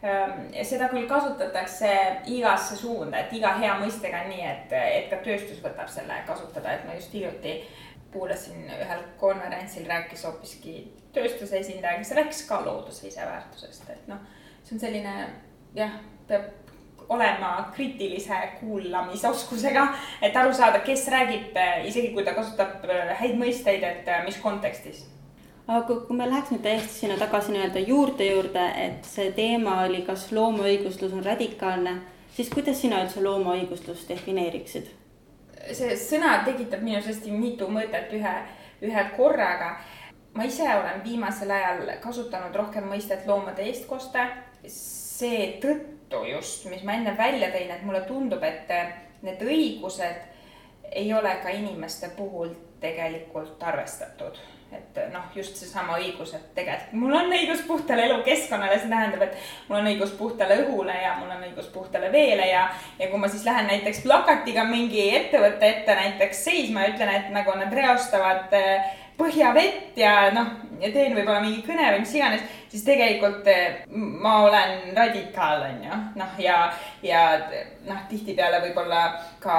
Ehm, 0.00 0.46
ja 0.56 0.62
seda 0.64 0.86
küll 0.88 1.04
kasutatakse 1.08 1.90
igasse 2.32 2.76
suunda, 2.76 3.18
et 3.20 3.34
iga 3.36 3.50
hea 3.60 3.74
mõistega 3.82 4.22
on 4.24 4.30
nii, 4.32 4.46
et, 4.48 4.72
et 4.72 5.10
ka 5.10 5.18
tööstus 5.26 5.60
võtab 5.60 5.90
selle 5.92 6.22
kasutada, 6.24 6.72
et 6.72 6.86
ma 6.88 6.94
just 6.96 7.12
hiljuti 7.12 7.58
kuulasin 8.12 8.64
ühel 8.64 9.02
konverentsil 9.20 9.84
rääkis 9.86 10.24
hoopiski 10.24 10.78
tööstuse 11.12 11.60
esindaja, 11.60 12.00
kes 12.00 12.14
rääkis 12.16 12.40
ka 12.48 12.62
looduse 12.64 13.10
iseväärtusest, 13.10 13.90
et 13.92 14.08
noh, 14.10 14.24
see 14.64 14.78
on 14.78 14.82
selline 14.82 15.14
jah, 15.76 16.00
peab 16.30 16.69
olema 17.10 17.70
kriitilise 17.74 18.36
kuulamisoskusega, 18.60 19.86
et 20.22 20.36
aru 20.36 20.52
saada, 20.54 20.78
kes 20.86 21.08
räägib, 21.10 21.56
isegi 21.84 22.12
kui 22.14 22.24
ta 22.24 22.34
kasutab 22.36 22.84
äh, 22.86 23.16
häid 23.18 23.34
mõisteid, 23.40 23.82
et 23.86 24.08
äh, 24.08 24.22
mis 24.26 24.38
kontekstis 24.42 25.06
aga 25.70 26.00
kui 26.06 26.16
me 26.18 26.26
läheks 26.26 26.50
nüüd 26.50 26.64
täiesti 26.64 27.04
sinna 27.04 27.16
tagasi 27.20 27.52
nii-öelda 27.54 27.82
juurte 27.86 28.26
juurde, 28.26 28.62
et 28.84 29.06
see 29.06 29.28
teema 29.36 29.82
oli, 29.84 30.00
kas 30.06 30.30
loomaõiguslus 30.34 31.14
on 31.14 31.22
radikaalne, 31.22 31.92
siis 32.34 32.50
kuidas 32.50 32.80
sina 32.82 33.02
üldse 33.04 33.22
loomaõiguslust 33.22 34.10
defineeriksid? 34.10 34.96
see 35.76 35.94
sõna 36.00 36.38
tekitab 36.46 36.80
minus 36.82 37.06
hästi 37.06 37.30
mitu 37.36 37.68
mõtet 37.70 38.10
ühe, 38.16 38.34
ühe 38.82 39.02
korraga. 39.16 39.76
ma 40.34 40.46
ise 40.48 40.64
olen 40.64 41.04
viimasel 41.04 41.50
ajal 41.50 41.90
kasutanud 42.02 42.54
rohkem 42.56 42.86
mõistet 42.88 43.26
loomade 43.26 43.62
eestkoste 43.68 44.24
seetõttu 44.66 45.99
juttu 46.10 46.24
just, 46.24 46.64
mis 46.64 46.82
ma 46.82 46.92
enne 46.92 47.16
välja 47.16 47.50
tõin, 47.50 47.70
et 47.70 47.82
mulle 47.86 48.02
tundub, 48.08 48.42
et 48.42 48.70
need 49.22 49.42
õigused 49.42 50.26
ei 50.90 51.12
ole 51.14 51.36
ka 51.42 51.52
inimeste 51.54 52.10
puhul 52.16 52.54
tegelikult 52.80 53.62
arvestatud. 53.62 54.38
et 54.70 54.98
noh, 55.10 55.24
just 55.34 55.56
seesama 55.58 55.96
õigus, 55.98 56.30
et 56.34 56.52
tegelikult 56.54 56.92
mul 56.94 57.14
on 57.18 57.32
õigus 57.34 57.64
puhtale 57.66 58.04
elukeskkonnale, 58.06 58.76
see 58.78 58.90
tähendab, 58.92 59.24
et 59.26 59.34
mul 59.66 59.80
on 59.80 59.88
õigus 59.90 60.12
puhtale 60.14 60.60
õhule 60.62 60.94
ja 60.94 61.16
mul 61.18 61.32
on 61.34 61.42
õigus 61.42 61.66
puhtale 61.74 62.12
veele 62.12 62.46
ja, 62.46 62.68
ja 62.98 63.08
kui 63.10 63.18
ma 63.18 63.28
siis 63.28 63.42
lähen 63.44 63.66
näiteks 63.66 64.04
plakatiga 64.04 64.62
mingi 64.70 65.08
ettevõtte 65.16 65.66
ette 65.66 65.96
näiteks 65.98 66.44
seisma 66.44 66.84
ja 66.84 66.92
ütlen, 66.94 67.10
et 67.16 67.34
nagu 67.34 67.56
nad 67.58 67.74
reostavad 67.74 68.54
äh, 68.54 68.94
põhjavett 69.20 70.00
ja 70.00 70.14
noh, 70.34 70.56
teen 70.80 71.14
võib-olla 71.14 71.42
mingi 71.44 71.62
kõne 71.66 71.92
või 71.92 72.02
mis 72.02 72.16
iganes, 72.16 72.44
siis 72.72 72.84
tegelikult 72.86 73.46
eh, 73.52 73.84
ma 73.92 74.40
olen 74.46 74.90
radikaal, 74.96 75.66
on 75.68 75.86
ju, 75.86 76.02
noh, 76.20 76.36
ja, 76.42 76.60
ja 77.04 77.24
noh, 77.86 78.04
tihtipeale 78.10 78.62
võib-olla 78.64 79.06
ka 79.42 79.58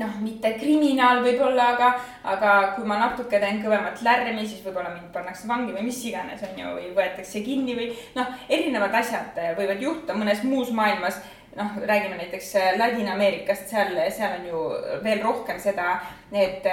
noh, 0.00 0.14
mitte 0.24 0.54
kriminaal 0.56 1.20
võib-olla, 1.24 1.68
aga, 1.74 1.90
aga 2.32 2.54
kui 2.76 2.88
ma 2.88 2.98
natuke 3.02 3.40
teen 3.42 3.60
kõvemat 3.62 4.00
lärmi, 4.04 4.46
siis 4.46 4.64
võib-olla 4.64 4.94
mind 4.94 5.12
pannakse 5.14 5.48
vangi 5.50 5.74
või 5.76 5.86
mis 5.90 6.00
iganes, 6.08 6.42
on 6.48 6.58
ju, 6.58 6.72
või 6.78 6.90
võetakse 6.96 7.44
kinni 7.44 7.76
või 7.78 7.92
noh, 8.16 8.32
erinevad 8.48 8.96
asjad 9.02 9.38
võivad 9.58 9.84
juhtuda 9.84 10.16
mõnes 10.16 10.42
muus 10.48 10.72
maailmas 10.74 11.20
noh, 11.56 11.76
räägime 11.86 12.16
näiteks 12.16 12.54
Ladina-Ameerikast, 12.76 13.68
seal, 13.68 13.96
seal 14.10 14.38
on 14.40 14.46
ju 14.46 14.62
veel 15.04 15.22
rohkem 15.22 15.60
seda, 15.60 15.96
et 16.32 16.66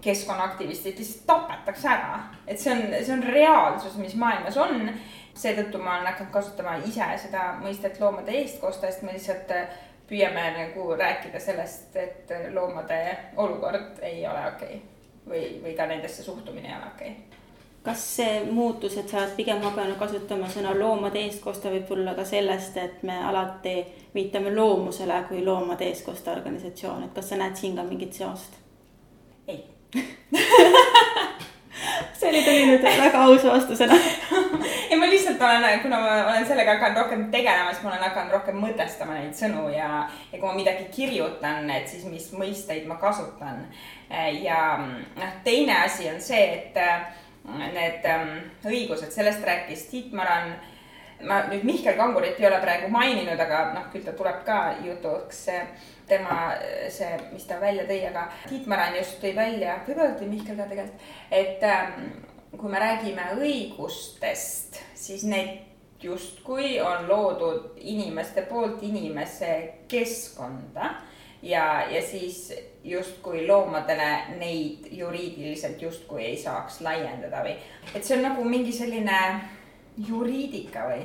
keskkonnaaktivistid 0.00 0.98
lihtsalt 0.98 1.26
tapetakse 1.26 1.88
ära. 1.88 2.18
et 2.46 2.60
see 2.60 2.72
on, 2.72 2.82
see 3.04 3.12
on 3.12 3.22
reaalsus, 3.22 3.96
mis 3.96 4.14
maailmas 4.14 4.56
on. 4.56 4.90
seetõttu 5.36 5.78
ma 5.78 5.98
olen 5.98 6.06
hakanud 6.08 6.32
kasutama 6.32 6.78
ise 6.88 7.06
seda 7.20 7.50
mõistet 7.60 7.98
loomade 8.00 8.32
eestkosta, 8.32 8.88
sest 8.88 9.02
me 9.04 9.12
lihtsalt 9.12 9.50
äh, 9.52 9.66
püüame 10.08 10.46
nagu 10.54 10.94
rääkida 10.96 11.40
sellest, 11.40 11.96
et 11.96 12.32
loomade 12.54 13.00
olukord 13.36 14.00
ei 14.02 14.26
ole 14.26 14.46
okei 14.54 14.78
okay. 14.78 14.84
või, 15.28 15.42
või 15.64 15.74
ka 15.76 15.86
nendesse 15.90 16.22
suhtumine 16.22 16.70
ei 16.70 16.78
ole 16.78 16.94
okei 16.94 17.10
okay 17.10 17.35
kas 17.86 18.02
see 18.16 18.40
muutus, 18.50 18.96
et 18.98 19.08
sa 19.08 19.20
oled 19.20 19.36
pigem 19.38 19.62
hakanud 19.62 19.98
kasutama 20.00 20.48
sõna 20.50 20.72
loomade 20.74 21.20
eestkosta, 21.22 21.70
võib 21.70 21.86
tulla 21.86 22.16
ka 22.18 22.24
sellest, 22.26 22.76
et 22.82 23.02
me 23.06 23.20
alati 23.28 23.76
viitame 24.14 24.50
loomusele 24.54 25.20
kui 25.28 25.44
loomade 25.46 25.86
eestkosta 25.86 26.34
organisatsioon, 26.34 27.06
et 27.06 27.14
kas 27.14 27.30
sa 27.30 27.38
näed 27.38 27.54
siin 27.58 27.76
ka 27.78 27.86
mingit 27.86 28.18
seost? 28.18 28.58
ei 29.46 29.62
see 32.18 32.28
oli, 32.30 32.42
tuli 32.42 32.64
nüüd 32.72 32.82
väga 32.82 33.22
ausa 33.28 33.52
vastusena 33.54 33.98
ei, 34.90 34.96
ma 34.98 35.06
lihtsalt 35.10 35.42
olen, 35.42 35.80
kuna 35.84 36.00
ma 36.00 36.16
olen 36.32 36.46
sellega 36.48 36.74
hakanud 36.74 36.98
rohkem 37.02 37.22
tegelema, 37.30 37.70
siis 37.70 37.84
ma 37.84 37.92
olen 37.92 38.02
hakanud 38.08 38.34
rohkem 38.34 38.58
mõtestama 38.62 39.18
neid 39.20 39.36
sõnu 39.38 39.68
ja, 39.74 39.90
ja 40.32 40.40
kui 40.40 40.48
ma 40.48 40.56
midagi 40.56 40.88
kirjutan, 40.96 41.70
et 41.70 41.86
siis 41.90 42.02
mis 42.10 42.26
mõisteid 42.34 42.88
ma 42.90 42.98
kasutan. 42.98 43.62
ja 44.40 44.58
noh, 44.80 45.38
teine 45.44 45.78
asi 45.84 46.10
on 46.10 46.20
see, 46.22 46.42
et 46.58 46.82
need 47.46 48.06
ähm, 48.10 48.32
õigused, 48.66 49.12
sellest 49.14 49.44
rääkis 49.46 49.86
Tiit 49.90 50.12
Maran. 50.16 50.54
Ma 51.26 51.40
nüüd 51.48 51.62
Mihkel 51.64 51.96
Kangurit 51.96 52.36
ei 52.40 52.48
ole 52.50 52.58
praegu 52.60 52.90
maininud, 52.92 53.40
aga 53.40 53.60
noh, 53.72 53.86
küll 53.92 54.04
ta 54.04 54.12
tuleb 54.12 54.42
ka 54.44 54.58
jutuks 54.84 55.46
tema 56.06 56.50
see, 56.92 57.08
mis 57.32 57.46
ta 57.48 57.56
välja 57.60 57.86
tõi, 57.88 58.02
aga 58.10 58.26
Tiit 58.50 58.66
Maran 58.68 58.98
just 58.98 59.16
tõi 59.22 59.32
välja, 59.36 59.78
võib-olla 59.86 60.18
tõi 60.18 60.28
Mihkel 60.34 60.58
ka 60.60 60.68
tegelikult, 60.68 61.06
et 61.32 61.64
ähm, 61.64 62.10
kui 62.52 62.72
me 62.72 62.82
räägime 62.82 63.30
õigustest, 63.38 64.82
siis 64.94 65.24
need 65.24 65.64
justkui 66.04 66.76
on 66.84 67.08
loodud 67.08 67.80
inimeste 67.80 68.44
poolt 68.50 68.82
inimese 68.84 69.52
keskkonda 69.88 70.92
ja, 71.46 71.86
ja 71.90 72.02
siis 72.02 72.52
justkui 72.84 73.46
loomadele 73.46 74.10
neid 74.38 74.88
juriidiliselt 74.90 75.82
justkui 75.82 76.24
ei 76.24 76.36
saaks 76.36 76.80
laiendada 76.80 77.42
või, 77.46 77.54
et 77.94 78.04
see 78.04 78.18
on 78.18 78.26
nagu 78.28 78.44
mingi 78.44 78.72
selline 78.74 79.20
juriidika 80.08 80.86
või 80.90 81.04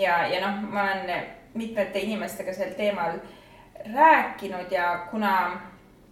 ja, 0.00 0.24
ja 0.26 0.40
noh, 0.46 0.62
ma 0.72 0.88
olen 0.90 1.26
mitmete 1.54 2.02
inimestega 2.06 2.54
sel 2.54 2.72
teemal 2.78 3.18
rääkinud 3.94 4.72
ja 4.72 5.06
kuna 5.10 5.34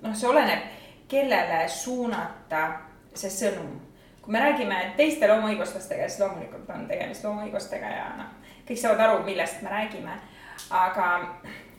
noh, 0.02 0.14
see 0.14 0.28
oleneb, 0.28 0.68
kellele 1.08 1.64
suunata 1.68 2.66
see 3.14 3.30
sõnum. 3.30 3.80
kui 4.22 4.32
me 4.32 4.38
räägime 4.38 4.76
teiste 4.96 5.26
loomaõiguslastega, 5.28 6.06
siis 6.08 6.20
loomulikult 6.22 6.68
on 6.70 6.86
tegemist 6.86 7.24
loomaõigustega 7.24 7.88
ja 7.90 8.04
noh, 8.20 8.30
kõik 8.68 8.78
saavad 8.78 9.00
aru, 9.06 9.24
millest 9.26 9.62
me 9.62 9.70
räägime. 9.70 10.20
aga 10.70 11.06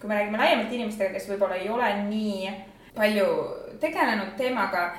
kui 0.04 0.12
me 0.12 0.18
räägime 0.20 0.38
laiemalt 0.38 0.72
inimestega, 0.76 1.14
kes 1.16 1.30
võib-olla 1.32 1.56
ei 1.56 1.70
ole 1.72 1.88
nii 2.10 2.50
palju 2.92 3.28
tegelenud 3.80 4.34
teemaga, 4.36 4.90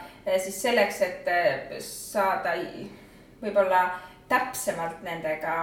siis 0.41 0.57
selleks, 0.65 1.03
et 1.05 1.29
saada 1.85 2.55
võib-olla 3.43 3.83
täpsemalt 4.33 5.05
nendega, 5.05 5.59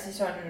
siis 0.00 0.16
on 0.24 0.40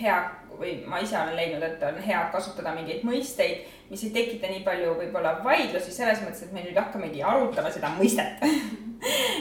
hea 0.00 0.16
või 0.58 0.72
ma 0.90 0.98
ise 1.04 1.14
olen 1.20 1.36
leidnud, 1.38 1.62
et 1.62 1.84
on 1.86 2.00
hea 2.02 2.24
kasutada 2.32 2.72
mingeid 2.74 3.04
mõisteid, 3.06 3.62
mis 3.90 4.02
ei 4.08 4.10
tekita 4.14 4.50
nii 4.50 4.64
palju 4.66 4.96
võib-olla 4.98 5.36
vaidlusi 5.44 5.94
selles 5.94 6.24
mõttes, 6.24 6.42
et 6.48 6.54
me 6.56 6.64
nüüd 6.64 6.76
hakkamegi 6.82 7.22
arutama 7.22 7.70
seda 7.70 7.92
mõistet. 7.94 8.42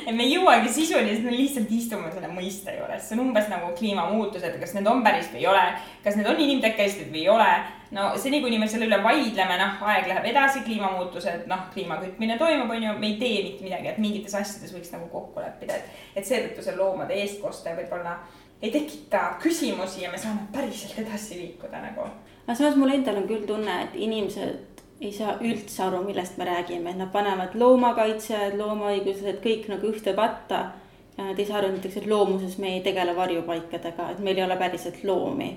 Et 0.06 0.12
me 0.14 0.26
ei 0.26 0.34
jõuagi 0.36 0.68
sisuni, 0.70 1.14
sest 1.14 1.24
me 1.24 1.32
lihtsalt 1.32 1.70
istume 1.72 2.10
selle 2.12 2.28
mõiste 2.30 2.74
juures, 2.76 3.06
see 3.08 3.16
on 3.16 3.24
umbes 3.24 3.48
nagu 3.50 3.70
kliimamuutused, 3.80 4.58
kas 4.62 4.74
need 4.76 4.86
on 4.92 5.00
päris 5.02 5.30
või 5.32 5.40
ei 5.42 5.48
ole, 5.50 5.64
kas 6.04 6.18
need 6.20 6.28
on 6.30 6.42
inimtekkelised 6.44 7.08
või 7.08 7.24
ei 7.24 7.30
ole. 7.32 7.48
No 7.92 8.08
seni, 8.18 8.42
kuni 8.42 8.58
me 8.60 8.68
selle 8.68 8.88
üle 8.90 8.98
vaidleme, 9.04 9.58
noh, 9.62 9.84
aeg 9.92 10.08
läheb 10.10 10.30
edasi, 10.32 10.64
kliimamuutused, 10.66 11.46
noh, 11.52 11.68
kliima 11.74 12.00
kütmine 12.02 12.38
toimub, 12.42 12.72
on 12.74 12.88
ju, 12.88 12.94
me 13.00 13.12
ei 13.12 13.20
tee 13.22 13.44
mitte 13.46 13.68
midagi, 13.68 13.92
et 13.92 14.02
mingites 14.02 14.36
asjades 14.36 14.74
võiks 14.74 14.94
nagu 14.96 15.10
kokku 15.12 15.44
leppida, 15.44 15.78
et, 15.78 16.04
et 16.16 16.28
seetõttu 16.28 16.66
see 16.66 16.78
loomade 16.80 17.18
eestkoste 17.22 17.76
võib-olla 17.78 18.18
ei 18.62 18.72
tekita 18.72 19.36
küsimusi 19.42 20.02
ja 20.02 20.12
me 20.12 20.18
saame 20.18 20.48
päriselt 20.54 21.00
edasi 21.00 21.38
liikuda 21.42 21.82
nagu. 21.84 22.08
aga 22.46 22.56
samas 22.56 22.78
mul 22.80 22.94
endal 22.96 23.20
on 23.22 23.28
küll 23.30 23.46
tunne, 23.48 23.82
et 23.84 24.00
inimesed 24.08 24.82
ei 25.02 25.12
saa 25.12 25.36
üldse 25.44 25.84
aru, 25.84 26.02
millest 26.06 26.38
me 26.38 26.48
räägime, 26.48 26.92
et 26.92 26.98
nad 26.98 27.12
panevad 27.12 27.56
loomakaitsjad, 27.60 28.56
loomaõigused 28.60 29.42
kõik 29.44 29.68
nagu 29.72 29.92
ühte 29.92 30.16
patta. 30.16 30.72
ja 31.18 31.30
nad 31.30 31.40
ei 31.40 31.46
saa 31.46 31.60
aru 31.60 31.72
näiteks, 31.72 31.98
et 31.98 32.08
loomuses 32.12 32.58
me 32.58 32.74
ei 32.76 32.82
tegele 32.84 33.16
varjupaikadega, 33.16 34.10
et 34.12 34.20
meil 34.20 34.38
ei 34.38 34.44
ole 34.44 34.58
päriselt 34.60 35.04
loomi, 35.04 35.50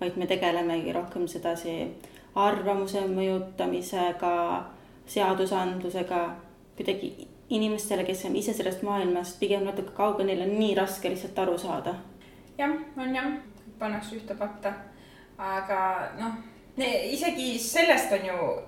vaid 0.00 0.16
me 0.16 0.26
tegelemegi 0.26 0.92
rohkem 0.92 1.26
sedasi 1.28 1.74
arvamuse 2.34 3.02
mõjutamisega, 3.10 4.34
seadusandlusega, 5.10 6.20
kuidagi 6.78 7.10
inimestele, 7.50 8.04
kes 8.06 8.24
on 8.28 8.36
ise 8.38 8.54
sellest 8.54 8.84
maailmast 8.86 9.40
pigem 9.40 9.66
natuke 9.66 9.92
kaugel, 9.96 10.30
neil 10.30 10.44
on 10.46 10.54
nii 10.58 10.74
raske 10.78 11.10
lihtsalt 11.10 11.38
aru 11.38 11.58
saada. 11.58 11.94
jah, 12.58 12.76
on 12.96 13.14
jah, 13.14 13.32
pannakse 13.78 14.16
ühte 14.16 14.36
patta, 14.38 14.72
aga 15.38 15.80
noh 16.20 16.38
isegi 16.86 17.58
sellest 17.58 18.12
on 18.12 18.26
ju 18.26 18.62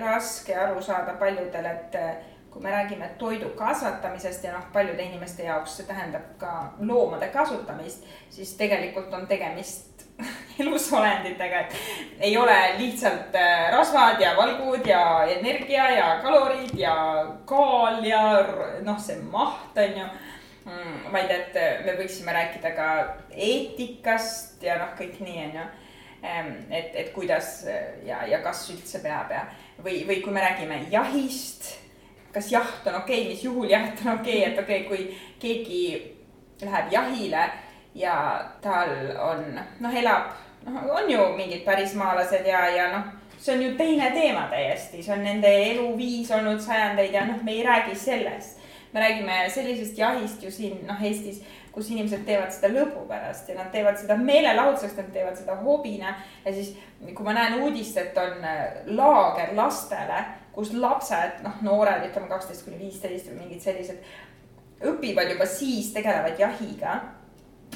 raske 0.00 0.56
aru 0.56 0.82
saada 0.82 1.12
paljudel, 1.12 1.66
et 1.66 1.94
eh, 1.94 2.16
kui 2.50 2.62
me 2.62 2.70
räägime 2.70 3.08
toidu 3.18 3.48
kasvatamisest 3.56 4.44
ja 4.44 4.52
noh, 4.52 4.64
paljude 4.72 5.02
inimeste 5.02 5.42
jaoks 5.42 5.76
see 5.76 5.86
tähendab 5.86 6.34
ka 6.38 6.72
loomade 6.80 7.28
kasutamist, 7.28 8.04
siis 8.30 8.54
tegelikult 8.56 9.14
on 9.14 9.26
tegemist 9.26 9.87
elusolenditega, 10.60 11.60
et 11.60 11.74
ei 12.28 12.36
ole 12.36 12.56
lihtsalt 12.78 13.34
eh, 13.38 13.68
rasvad 13.74 14.20
ja 14.20 14.34
valgud 14.36 14.86
ja 14.86 15.02
energia 15.30 15.90
ja 15.94 16.08
kalorid 16.22 16.74
ja 16.78 16.94
kaal 17.46 18.02
ja 18.04 18.22
noh, 18.82 18.98
see 19.02 19.18
maht 19.30 19.78
on 19.78 20.00
ju 20.00 20.06
mm,. 20.64 20.96
vaid 21.12 21.30
et 21.34 21.58
eh, 21.58 21.84
me 21.86 21.94
võiksime 22.00 22.34
rääkida 22.34 22.74
ka 22.76 22.88
eetikast 23.30 24.64
ja 24.66 24.80
noh, 24.82 24.96
kõik 24.98 25.20
nii 25.22 25.44
on 25.48 25.60
ju 25.60 25.68
et, 26.18 26.94
et 26.98 27.12
kuidas 27.14 27.60
ja, 28.02 28.24
ja 28.26 28.40
kas 28.42 28.64
üldse 28.74 28.98
peab 29.04 29.30
ja, 29.30 29.44
või, 29.84 30.02
või 30.08 30.18
kui 30.24 30.34
me 30.34 30.42
räägime 30.42 30.80
jahist, 30.90 31.76
kas 32.34 32.50
jaht 32.50 32.86
on 32.90 32.98
okei 33.04 33.20
okay,, 33.22 33.28
mis 33.30 33.44
juhul 33.46 33.70
jaht 33.70 34.02
on 34.02 34.16
okei 34.16 34.40
okay,, 34.42 34.50
et 34.50 34.58
okei 34.58 34.80
okay,, 34.82 34.88
kui 34.88 35.38
keegi 35.38 35.82
läheb 36.66 36.92
jahile 36.92 37.44
ja 37.98 38.16
tal 38.62 38.92
on, 39.18 39.44
noh, 39.80 39.96
elab, 40.02 40.32
noh, 40.66 40.82
on 40.94 41.10
ju 41.10 41.28
mingid 41.36 41.64
pärismaalased 41.66 42.46
ja, 42.46 42.66
ja 42.74 42.90
noh, 42.94 43.10
see 43.38 43.56
on 43.56 43.62
ju 43.62 43.74
teine 43.78 44.10
teema 44.14 44.46
täiesti, 44.50 45.02
see 45.02 45.14
on 45.14 45.24
nende 45.26 45.50
eluviis 45.70 46.30
olnud 46.34 46.62
sajandeid 46.62 47.14
ja 47.14 47.26
noh, 47.26 47.42
me 47.42 47.58
ei 47.58 47.66
räägi 47.66 47.96
sellest. 47.98 48.56
me 48.92 49.00
räägime 49.00 49.50
sellisest 49.52 49.98
jahist 49.98 50.42
ju 50.42 50.50
siin, 50.50 50.78
noh, 50.86 51.02
Eestis 51.04 51.42
kus 51.78 51.90
inimesed 51.92 52.24
teevad 52.26 52.50
seda 52.50 52.70
lõbu 52.72 53.04
pärast 53.08 53.48
ja 53.50 53.54
nad 53.58 53.70
teevad 53.70 53.98
seda 54.00 54.16
meelelahutuseks, 54.18 54.96
nad 54.98 55.10
teevad 55.14 55.36
seda 55.38 55.54
hobina. 55.62 56.16
ja 56.44 56.52
siis, 56.52 56.72
kui 57.14 57.26
ma 57.26 57.36
näen 57.36 57.60
uudist, 57.62 57.96
et 58.00 58.18
on 58.18 58.42
äh, 58.44 58.80
laager 58.98 59.54
lastele, 59.56 60.24
kus 60.52 60.72
lapsed, 60.74 61.38
noh, 61.44 61.60
noored, 61.62 62.08
ütleme 62.08 62.30
kaksteist 62.30 62.66
kuni 62.66 62.80
viisteist 62.80 63.30
või 63.30 63.44
mingid 63.44 63.62
sellised, 63.62 64.02
õpivad 64.90 65.30
juba 65.34 65.46
siis, 65.46 65.92
tegelevad 65.94 66.40
jahiga 66.40 66.98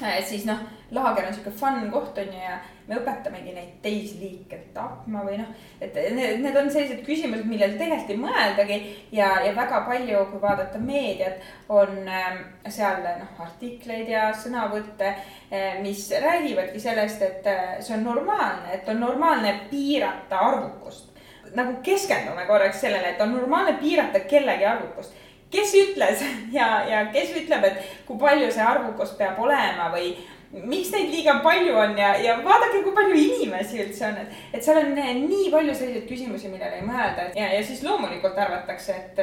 siis 0.00 0.46
noh, 0.48 0.58
laager 0.90 1.26
on 1.26 1.34
sihuke 1.34 1.50
fun 1.56 1.90
koht 1.90 2.18
on 2.18 2.32
ju 2.32 2.40
ja 2.40 2.58
me 2.88 2.96
õpetamegi 2.98 3.52
neid 3.54 3.76
teisi 3.82 4.18
liike 4.20 4.58
tapma 4.74 5.22
või 5.24 5.38
noh, 5.38 5.50
et 5.80 5.94
need, 6.16 6.40
need 6.42 6.56
on 6.58 6.70
sellised 6.72 7.04
küsimused, 7.06 7.46
millele 7.48 7.78
tegelikult 7.78 8.10
ei 8.12 8.20
mõeldagi 8.20 8.78
ja, 9.14 9.28
ja 9.46 9.52
väga 9.56 9.82
palju, 9.86 10.24
kui 10.32 10.42
vaadata 10.42 10.80
meediat, 10.82 11.46
on 11.72 12.02
äh, 12.08 12.42
seal 12.68 13.00
noh, 13.06 13.30
artikleid 13.46 14.10
ja 14.10 14.28
sõnavõtte 14.36 15.12
äh,, 15.12 15.78
mis 15.84 16.08
räägivadki 16.24 16.82
sellest, 16.82 17.22
et 17.22 17.48
äh, 17.50 17.78
see 17.80 17.96
on 17.96 18.04
normaalne, 18.10 18.74
et 18.74 18.88
on 18.92 19.00
normaalne 19.00 19.54
piirata 19.70 20.44
arvukust. 20.50 21.08
nagu 21.52 21.82
keskendume 21.84 22.46
korraks 22.48 22.80
sellele, 22.80 23.10
et 23.12 23.20
on 23.20 23.34
normaalne 23.36 23.74
piirata 23.80 24.20
kellegi 24.28 24.64
arvukust 24.64 25.21
kes 25.52 25.74
ütles 25.78 26.26
ja, 26.58 26.68
ja 26.88 27.06
kes 27.14 27.34
ütleb, 27.42 27.66
et 27.70 27.90
kui 28.08 28.20
palju 28.20 28.50
see 28.52 28.64
arvukus 28.66 29.16
peab 29.18 29.40
olema 29.42 29.90
või 29.94 30.14
miks 30.52 30.90
neid 30.92 31.08
liiga 31.08 31.38
palju 31.44 31.72
on 31.80 31.96
ja, 31.96 32.12
ja 32.20 32.36
vaadake, 32.44 32.82
kui 32.84 32.92
palju 32.96 33.16
inimesi 33.16 33.80
üldse 33.86 34.04
on, 34.10 34.20
et, 34.20 34.36
et 34.52 34.64
seal 34.64 34.82
on 34.82 34.92
nii 34.98 35.48
palju 35.52 35.74
selliseid 35.74 36.04
küsimusi, 36.10 36.52
millele 36.52 36.82
ei 36.82 36.86
mõelda 36.86 37.30
ja, 37.36 37.48
ja 37.56 37.64
siis 37.64 37.80
loomulikult 37.86 38.36
arvatakse, 38.36 38.98
et 39.00 39.22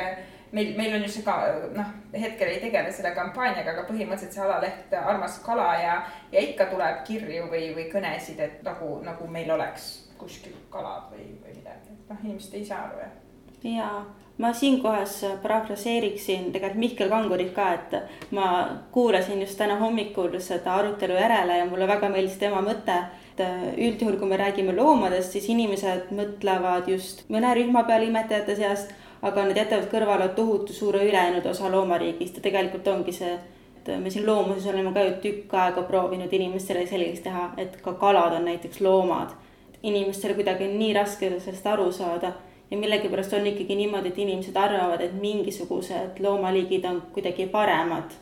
meil, 0.52 0.74
meil 0.78 0.96
on 0.98 1.06
ju 1.06 1.12
see 1.14 1.26
ka 1.26 1.36
noh, 1.76 1.94
hetkel 2.16 2.50
ei 2.50 2.62
tegele 2.64 2.92
selle 2.94 3.14
kampaaniaga, 3.18 3.76
aga 3.76 3.86
põhimõtteliselt 3.90 4.36
see 4.36 4.46
alaleht 4.46 4.98
Armas 5.00 5.38
kala 5.46 5.70
ja, 5.82 5.96
ja 6.34 6.44
ikka 6.46 6.70
tuleb 6.74 7.04
kirju 7.08 7.48
või, 7.52 7.70
või 7.78 7.90
kõnesid, 7.94 8.42
et 8.42 8.62
nagu, 8.66 8.98
nagu 9.06 9.30
meil 9.32 9.52
oleks 9.54 9.92
kuskil 10.20 10.56
kalad 10.74 11.12
või, 11.14 11.30
või 11.44 11.60
midagi, 11.62 11.94
et 11.94 12.12
noh, 12.12 12.24
inimesed 12.26 12.58
ei 12.58 12.66
saa 12.66 12.88
aru 12.88 13.04
jah. 13.06 13.18
Ja 13.64 13.90
ma 14.38 14.54
siinkohas 14.54 15.26
parafraseeriksin 15.44 16.52
tegelikult 16.52 16.80
Mihkel 16.80 17.10
Kangurit 17.10 17.52
ka, 17.54 17.74
et 17.74 18.32
ma 18.32 18.70
kuulasin 18.92 19.42
just 19.42 19.58
täna 19.58 19.76
hommikul 19.80 20.40
seda 20.40 20.76
arutelu 20.80 21.14
järele 21.20 21.58
ja 21.58 21.66
mulle 21.66 21.88
väga 21.88 22.10
meeldis 22.10 22.38
tema 22.40 22.62
mõte, 22.64 22.96
et 23.34 23.44
üldjuhul, 23.78 24.16
kui 24.20 24.32
me 24.32 24.40
räägime 24.40 24.76
loomadest, 24.76 25.36
siis 25.36 25.50
inimesed 25.52 26.14
mõtlevad 26.16 26.88
just 26.88 27.26
mõne 27.30 27.52
rühma 27.56 27.84
peale 27.88 28.08
imetajate 28.08 28.56
seast, 28.56 28.96
aga 29.22 29.44
nad 29.50 29.60
jätavad 29.60 29.92
kõrvale 29.92 30.30
tohutu 30.36 30.74
suure 30.74 31.04
ülejäänud 31.04 31.46
osa 31.52 31.72
loomariigist. 31.72 32.40
Ja 32.40 32.48
tegelikult 32.48 32.88
ongi 32.88 33.12
see, 33.12 33.36
et 33.82 33.92
me 34.00 34.10
siin 34.10 34.28
loomuses 34.28 34.68
oleme 34.72 34.94
ka 34.96 35.04
ju 35.04 35.16
tükk 35.24 35.56
aega 35.60 35.84
proovinud 35.84 36.34
inimestele 36.34 36.88
selgeks 36.88 37.28
teha, 37.28 37.50
et 37.58 37.76
ka 37.84 37.98
kalad 38.00 38.40
on 38.40 38.48
näiteks 38.48 38.82
loomad. 38.82 39.36
inimestele 39.84 40.34
kuidagi 40.36 40.66
on 40.68 40.80
nii 40.80 40.94
raske 40.94 41.30
sellest 41.40 41.68
aru 41.68 41.92
saada 41.96 42.34
ja 42.72 42.78
millegipärast 42.78 43.34
on 43.34 43.48
ikkagi 43.48 43.76
niimoodi, 43.76 44.14
et 44.14 44.18
inimesed 44.18 44.56
arvavad, 44.56 45.02
et 45.02 45.14
mingisugused 45.22 46.20
loomaliigid 46.20 46.86
on 46.86 47.02
kuidagi 47.14 47.48
paremad, 47.48 48.14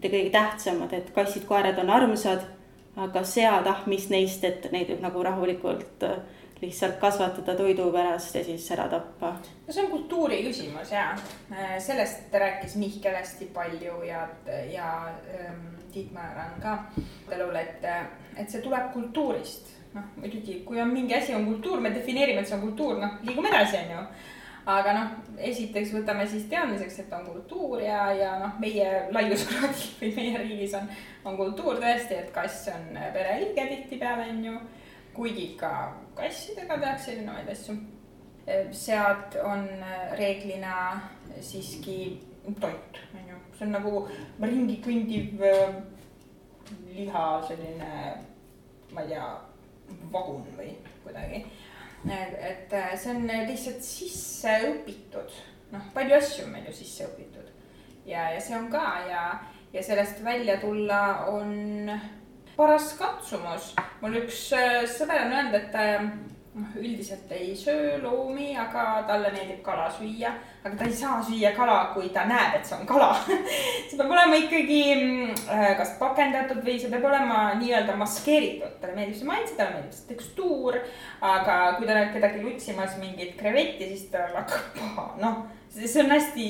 kuidagi 0.00 0.30
tähtsamad, 0.30 0.92
et 0.92 1.10
kassid-koerad 1.10 1.78
on 1.82 1.90
armsad, 1.90 2.46
aga 2.96 3.24
sead, 3.24 3.66
ah, 3.66 3.82
mis 3.86 4.08
neist, 4.12 4.44
et 4.44 4.70
neid 4.72 4.90
võib 4.92 5.02
nagu 5.04 5.22
rahulikult 5.26 6.06
äh, 6.06 6.18
lihtsalt 6.62 6.96
kasvatada 7.00 7.54
toidu 7.56 7.90
pärast 7.92 8.34
ja 8.34 8.44
siis 8.44 8.70
ära 8.72 8.88
tappa. 8.88 9.34
no 9.66 9.72
see 9.72 9.84
on 9.84 9.90
kultuuri 9.90 10.42
küsimus 10.46 10.92
ja 10.92 11.10
äh, 11.52 11.76
sellest 11.78 12.32
rääkis 12.32 12.76
Mihkel 12.80 13.14
hästi 13.14 13.50
palju 13.54 14.02
ja, 14.02 14.28
ja 14.72 14.92
ähm, 15.34 15.66
Tiit 15.92 16.12
Maeran 16.12 16.60
ka, 16.62 16.78
et, 17.60 17.84
et 18.36 18.50
see 18.50 18.62
tuleb 18.62 18.92
kultuurist 18.92 19.75
noh, 19.96 20.08
muidugi, 20.20 20.60
kui 20.66 20.80
on 20.80 20.92
mingi 20.92 21.14
asi 21.16 21.34
on 21.34 21.46
kultuur, 21.48 21.80
me 21.80 21.92
defineerime, 21.94 22.42
et 22.42 22.48
see 22.48 22.56
on 22.56 22.64
kultuur, 22.68 22.98
noh, 23.02 23.18
liigume 23.26 23.52
edasi, 23.52 23.80
on 23.82 23.94
ju. 23.94 24.04
aga 24.66 24.92
noh, 24.96 25.10
esiteks 25.48 25.92
võtame 25.94 26.24
siis 26.26 26.48
teadmiseks, 26.50 26.98
et 27.04 27.12
on 27.14 27.26
kultuur 27.28 27.82
ja, 27.84 28.00
ja 28.18 28.32
noh, 28.42 28.56
meie 28.62 28.88
laiuskraadil 29.14 29.92
või 30.00 30.12
meie 30.16 30.40
riigis 30.42 30.74
on, 30.78 30.88
on 31.24 31.38
kultuur 31.38 31.80
tõesti, 31.82 32.18
et 32.18 32.32
kass 32.34 32.66
on 32.74 32.88
pereliige 33.14 33.68
tihtipeale, 33.72 34.30
on 34.34 34.44
ju. 34.50 34.56
kuigi 35.16 35.52
ka 35.56 35.70
kassidega 36.16 36.76
tehakse 36.76 37.14
erinevaid 37.14 37.48
asju. 37.48 37.76
sead 38.70 39.38
on 39.42 39.64
reeglina 40.18 41.00
siiski 41.40 41.96
toit, 42.60 43.00
on 43.14 43.30
ju, 43.30 43.38
see 43.56 43.66
on 43.66 43.72
nagu 43.78 44.02
ringi 44.42 44.76
kõndiv 44.84 45.40
liha 46.92 47.26
selline, 47.48 47.92
ma 48.92 49.02
ei 49.02 49.14
tea 49.14 49.26
vagun 50.12 50.46
või 50.58 50.74
kuidagi. 51.04 51.44
et 52.06 52.74
see 53.00 53.14
on 53.14 53.26
lihtsalt 53.26 53.82
sisse 53.82 54.52
õpitud, 54.68 55.32
noh, 55.72 55.88
palju 55.94 56.16
asju 56.20 56.44
on 56.46 56.52
meil 56.54 56.68
ju 56.70 56.76
sisse 56.76 57.08
õpitud 57.08 57.48
ja, 58.06 58.30
ja 58.30 58.40
see 58.40 58.56
on 58.58 58.68
ka 58.70 58.84
ja, 59.08 59.24
ja 59.72 59.82
sellest 59.82 60.24
välja 60.24 60.60
tulla 60.62 61.26
on 61.32 61.90
paras 62.56 62.92
katsumus. 62.98 63.74
mul 64.00 64.20
üks 64.22 64.48
äh, 64.56 64.84
sõber 64.88 65.26
on 65.26 65.34
öelnud, 65.34 65.58
et 65.58 65.72
ta 65.72 65.84
noh, 66.56 66.76
üldiselt 66.80 67.32
ei 67.36 67.56
söö 67.56 67.98
loomi, 68.02 68.50
aga 68.58 68.84
talle 69.08 69.30
meeldib 69.34 69.62
kala 69.64 69.88
süüa. 69.92 70.32
aga 70.64 70.76
ta 70.76 70.84
ei 70.84 70.92
saa 70.92 71.18
süüa 71.22 71.52
kala, 71.56 71.78
kui 71.94 72.08
ta 72.14 72.24
näeb, 72.28 72.56
et 72.58 72.66
see 72.66 72.78
on 72.78 72.86
kala 72.88 73.10
see 73.88 73.98
peab 73.98 74.10
olema 74.10 74.38
ikkagi 74.40 74.80
äh, 75.52 75.66
kas 75.78 75.96
pakendatud 76.00 76.62
või 76.66 76.78
see 76.80 76.92
peab 76.92 77.04
olema 77.10 77.42
nii-öelda 77.60 77.98
maskeeritud. 78.00 78.78
talle 78.80 78.96
meeldib 78.96 79.20
see 79.20 79.28
maitse, 79.28 79.58
talle 79.58 79.76
meeldib 79.76 79.98
see 79.98 80.08
tekstuur. 80.14 80.80
aga 81.20 81.60
kui 81.76 81.86
ta 81.86 82.00
näeb 82.00 82.16
kedagi 82.16 82.42
lutsimas 82.46 82.96
mingit 83.02 83.36
krevetti, 83.40 83.92
siis 83.92 84.08
tal 84.14 84.34
hakkab 84.40 84.72
paha, 84.80 85.06
noh 85.22 85.44
see 85.76 86.02
on 86.02 86.10
hästi 86.10 86.46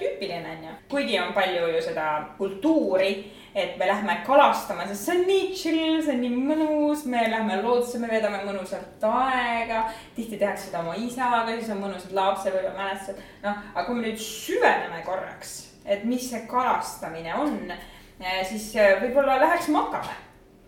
tüüpiline, 0.00 0.56
onju. 0.56 0.74
kuigi 0.88 1.18
on 1.20 1.32
palju 1.36 1.68
ju 1.74 1.82
seda 1.84 2.06
kultuuri 2.38 3.12
et 3.54 3.76
me 3.76 3.86
lähme 3.86 4.16
kalastama, 4.26 4.86
sest 4.88 5.06
see 5.06 5.18
on 5.18 5.26
nii 5.28 5.48
chill, 5.56 6.00
see 6.04 6.14
on 6.14 6.22
nii 6.24 6.40
mõnus, 6.48 7.04
me 7.10 7.26
lähme 7.28 7.58
loodusesse, 7.60 8.00
me 8.00 8.08
veedame 8.08 8.40
mõnusalt 8.46 9.04
aega. 9.08 9.84
tihti 10.16 10.38
tehakse 10.40 10.70
seda 10.70 10.80
oma 10.80 10.96
isaga, 10.96 11.44
siis 11.52 11.70
on 11.74 11.82
mõnusad 11.84 12.14
lapsepõlvemälestused. 12.16 13.22
noh, 13.44 13.62
aga 13.74 13.86
kui 13.86 13.98
me 13.98 14.06
nüüd 14.06 14.20
süveneme 14.24 15.02
korraks, 15.04 15.56
et 15.84 16.04
mis 16.08 16.28
see 16.30 16.46
kalastamine 16.48 17.34
on, 17.36 17.58
eh, 17.70 18.42
siis 18.48 18.70
eh, 18.76 18.96
võib-olla 19.02 19.36
läheks 19.42 19.68
magama 19.74 20.16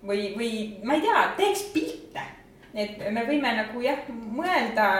või, 0.04 0.34
või 0.36 0.50
ma 0.84 0.98
ei 0.98 1.04
tea, 1.04 1.22
teeks 1.38 1.68
pilte. 1.72 2.26
et 2.74 2.98
me 3.14 3.24
võime 3.24 3.54
nagu 3.54 3.80
jah, 3.80 4.04
mõelda, 4.10 4.90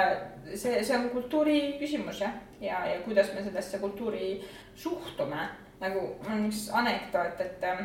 see, 0.55 0.81
see 0.81 0.97
on 0.97 1.11
kultuuri 1.12 1.77
küsimus 1.81 2.23
jah, 2.23 2.33
ja, 2.61 2.79
ja, 2.87 2.94
ja 2.94 3.05
kuidas 3.05 3.33
me 3.35 3.44
sellesse 3.44 3.83
kultuuri 3.83 4.38
suhtume 4.79 5.49
nagu 5.85 6.07
on 6.31 6.47
üks 6.49 6.68
anekdoot, 6.73 7.40
et 7.44 7.66
äh, 7.68 7.85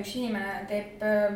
üks 0.00 0.14
inimene 0.18 0.62
teeb 0.70 1.02
äh, 1.06 1.34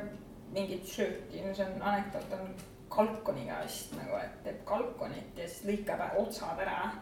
mingit 0.55 0.87
sööki, 0.89 1.43
no 1.43 1.55
see 1.55 1.67
on 1.67 1.83
anekdoot 1.83 2.39
on 2.39 2.55
kalkuniga 2.95 3.59
vist 3.65 3.95
nagu, 3.99 4.17
et 4.21 4.39
teeb 4.45 4.63
kalkunit 4.69 5.39
ja 5.39 5.49
siis 5.49 5.67
lõikab 5.69 6.05
otsad 6.21 6.63
ära. 6.63 6.93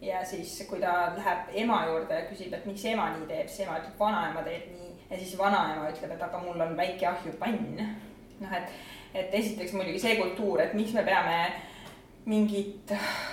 ja 0.00 0.24
siis, 0.24 0.52
kui 0.68 0.80
ta 0.80 1.12
läheb 1.16 1.54
ema 1.64 1.78
juurde 1.88 2.18
ja 2.18 2.26
küsib, 2.30 2.52
et 2.52 2.66
miks 2.68 2.84
ema 2.88 3.10
nii 3.14 3.28
teeb, 3.28 3.48
siis 3.48 3.64
ema 3.66 3.78
ütleb, 3.80 3.96
vanaema 4.00 4.44
teeb 4.46 4.68
nii. 4.72 4.90
ja 5.10 5.20
siis 5.20 5.38
vanaema 5.38 5.88
ütleb, 5.92 6.12
et 6.16 6.26
aga 6.28 6.42
mul 6.44 6.66
on 6.66 6.76
väike 6.76 7.08
ahjupann. 7.12 7.80
noh, 8.40 8.58
et, 8.58 8.76
et 9.14 9.40
esiteks 9.40 9.72
muidugi 9.76 10.00
see 10.00 10.16
kultuur, 10.20 10.60
et 10.64 10.76
miks 10.76 10.92
me 10.96 11.04
peame 11.04 11.38
mingit 12.26 12.90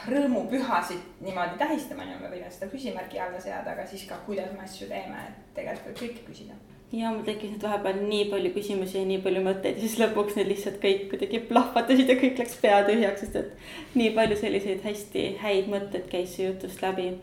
rõõmupühasid 0.09 1.23
niimoodi 1.25 1.57
tähistama, 1.57 2.05
me 2.05 2.29
võime 2.29 2.51
seda 2.53 2.69
küsimärgi 2.69 3.19
alla 3.21 3.41
seada, 3.41 3.73
aga 3.73 3.87
siis 3.89 4.05
ka, 4.09 4.19
kuidas 4.27 4.53
me 4.53 4.67
asju 4.67 4.87
teeme, 4.91 5.17
et 5.29 5.55
tegelikult 5.57 5.89
võib 5.89 6.01
kõike 6.03 6.27
küsida. 6.27 6.59
ja 6.93 7.09
mul 7.09 7.25
tekkis 7.25 7.55
nüüd 7.55 7.65
vahepeal 7.65 8.03
nii 8.05 8.27
palju 8.29 8.51
küsimusi 8.53 8.99
ja 8.99 9.05
nii 9.09 9.21
palju 9.25 9.41
mõtteid 9.47 9.79
ja 9.79 9.81
siis 9.81 9.97
lõpuks 9.97 10.37
need 10.37 10.51
lihtsalt 10.51 10.77
kõik 10.83 11.07
kuidagi 11.09 11.41
plahvatasid 11.49 12.13
ja 12.13 12.19
kõik 12.21 12.41
läks 12.43 12.59
pea 12.61 12.83
tühjaks, 12.85 13.23
sest 13.25 13.39
et 13.41 13.97
nii 13.97 14.11
palju 14.17 14.37
selliseid 14.37 14.85
hästi 14.85 15.27
häid 15.41 15.73
mõtteid 15.73 16.05
käis 16.11 16.35
see 16.37 16.51
jutust 16.51 16.85
läbi. 16.85 17.15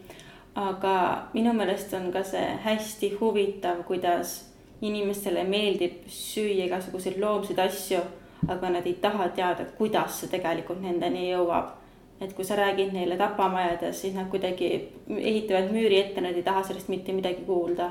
aga 0.59 0.95
minu 1.35 1.53
meelest 1.55 1.95
on 1.95 2.11
ka 2.11 2.25
see 2.27 2.47
hästi 2.65 3.15
huvitav, 3.21 3.85
kuidas 3.87 4.41
inimestele 4.83 5.45
meeldib 5.45 6.03
süüa 6.11 6.67
igasuguseid 6.67 7.21
loomseid 7.23 7.63
asju 7.63 8.03
aga 8.49 8.71
nad 8.71 8.87
ei 8.87 8.95
taha 8.95 9.29
teada, 9.29 9.65
kuidas 9.79 10.21
see 10.21 10.31
tegelikult 10.31 10.81
nendeni 10.83 11.31
jõuab. 11.31 11.77
et 12.21 12.33
kui 12.37 12.45
sa 12.45 12.57
räägid 12.57 12.93
neile 12.93 13.17
tapamajades, 13.17 14.01
siis 14.01 14.15
nad 14.15 14.29
kuidagi 14.29 14.67
ehitavad 15.09 15.71
müüri 15.73 15.97
ette, 16.01 16.21
nad 16.21 16.37
ei 16.37 16.43
taha 16.43 16.63
sellest 16.63 16.89
mitte 16.89 17.13
midagi 17.13 17.45
kuulda. 17.47 17.91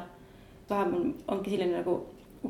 vahepeal 0.70 1.14
ongi 1.28 1.50
selline 1.50 1.78
nagu 1.78 2.06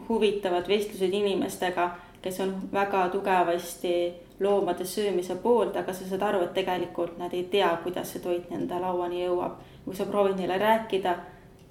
huvitavad 0.09 0.67
vestlused 0.67 1.13
inimestega, 1.13 1.95
kes 2.21 2.39
on 2.39 2.55
väga 2.73 3.07
tugevasti 3.09 4.13
loomade 4.39 4.85
söömise 4.85 5.35
poolt, 5.35 5.75
aga 5.75 5.93
sa 5.93 6.05
saad 6.07 6.21
aru, 6.21 6.43
et 6.43 6.53
tegelikult 6.53 7.17
nad 7.17 7.33
ei 7.33 7.43
tea, 7.43 7.69
kuidas 7.83 8.11
see 8.11 8.21
toit 8.23 8.49
nende 8.49 8.79
lauani 8.79 9.25
jõuab. 9.25 9.59
kui 9.85 9.95
sa 9.95 10.05
proovid 10.05 10.35
neile 10.37 10.57
rääkida, 10.57 11.15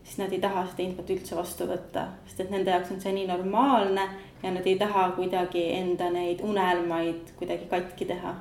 siis 0.03 0.19
nad 0.19 0.33
ei 0.33 0.41
taha 0.41 0.65
seda 0.67 0.83
infot 0.83 1.11
üldse 1.11 1.37
vastu 1.37 1.67
võtta, 1.69 2.07
sest 2.27 2.41
et 2.41 2.51
nende 2.51 2.71
jaoks 2.71 2.91
on 2.91 3.01
see 3.01 3.13
nii 3.13 3.27
normaalne 3.29 4.09
ja 4.43 4.51
nad 4.51 4.67
ei 4.67 4.79
taha 4.79 5.11
kuidagi 5.11 5.73
enda 5.75 6.11
neid 6.11 6.41
unelmaid 6.43 7.33
kuidagi 7.37 7.67
katki 7.67 8.05
teha. 8.05 8.35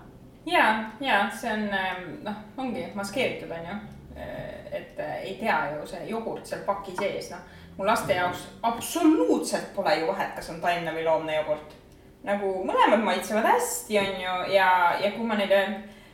ja, 0.46 0.84
ja 1.00 1.30
see 1.42 1.54
on 1.54 1.70
ähm, 1.74 2.04
noh, 2.24 2.36
ongi 2.58 2.88
maskeeritud, 2.96 3.52
on 3.52 3.66
ju. 3.70 3.78
Äh, 4.18 4.54
et 4.72 5.00
äh, 5.00 5.16
ei 5.24 5.36
tea 5.40 5.58
ju 5.76 5.88
see 5.88 6.06
jogurt 6.10 6.46
seal 6.46 6.62
paki 6.66 6.96
sees, 7.00 7.32
noh. 7.32 7.44
mu 7.78 7.86
laste 7.86 8.14
jaoks 8.14 8.48
absoluutselt 8.64 9.74
pole 9.76 10.00
ju 10.00 10.08
vahet, 10.08 10.34
kas 10.36 10.50
on 10.50 10.62
taimne 10.62 10.94
või 10.94 11.06
loomne 11.06 11.36
jogurt. 11.36 11.76
nagu 12.24 12.48
mõlemad 12.66 13.04
maitsevad 13.04 13.46
hästi, 13.46 14.00
on 14.00 14.18
ju, 14.22 14.40
ja, 14.54 14.70
ja 15.04 15.12
kui 15.12 15.26
ma 15.26 15.38
neile 15.38 15.60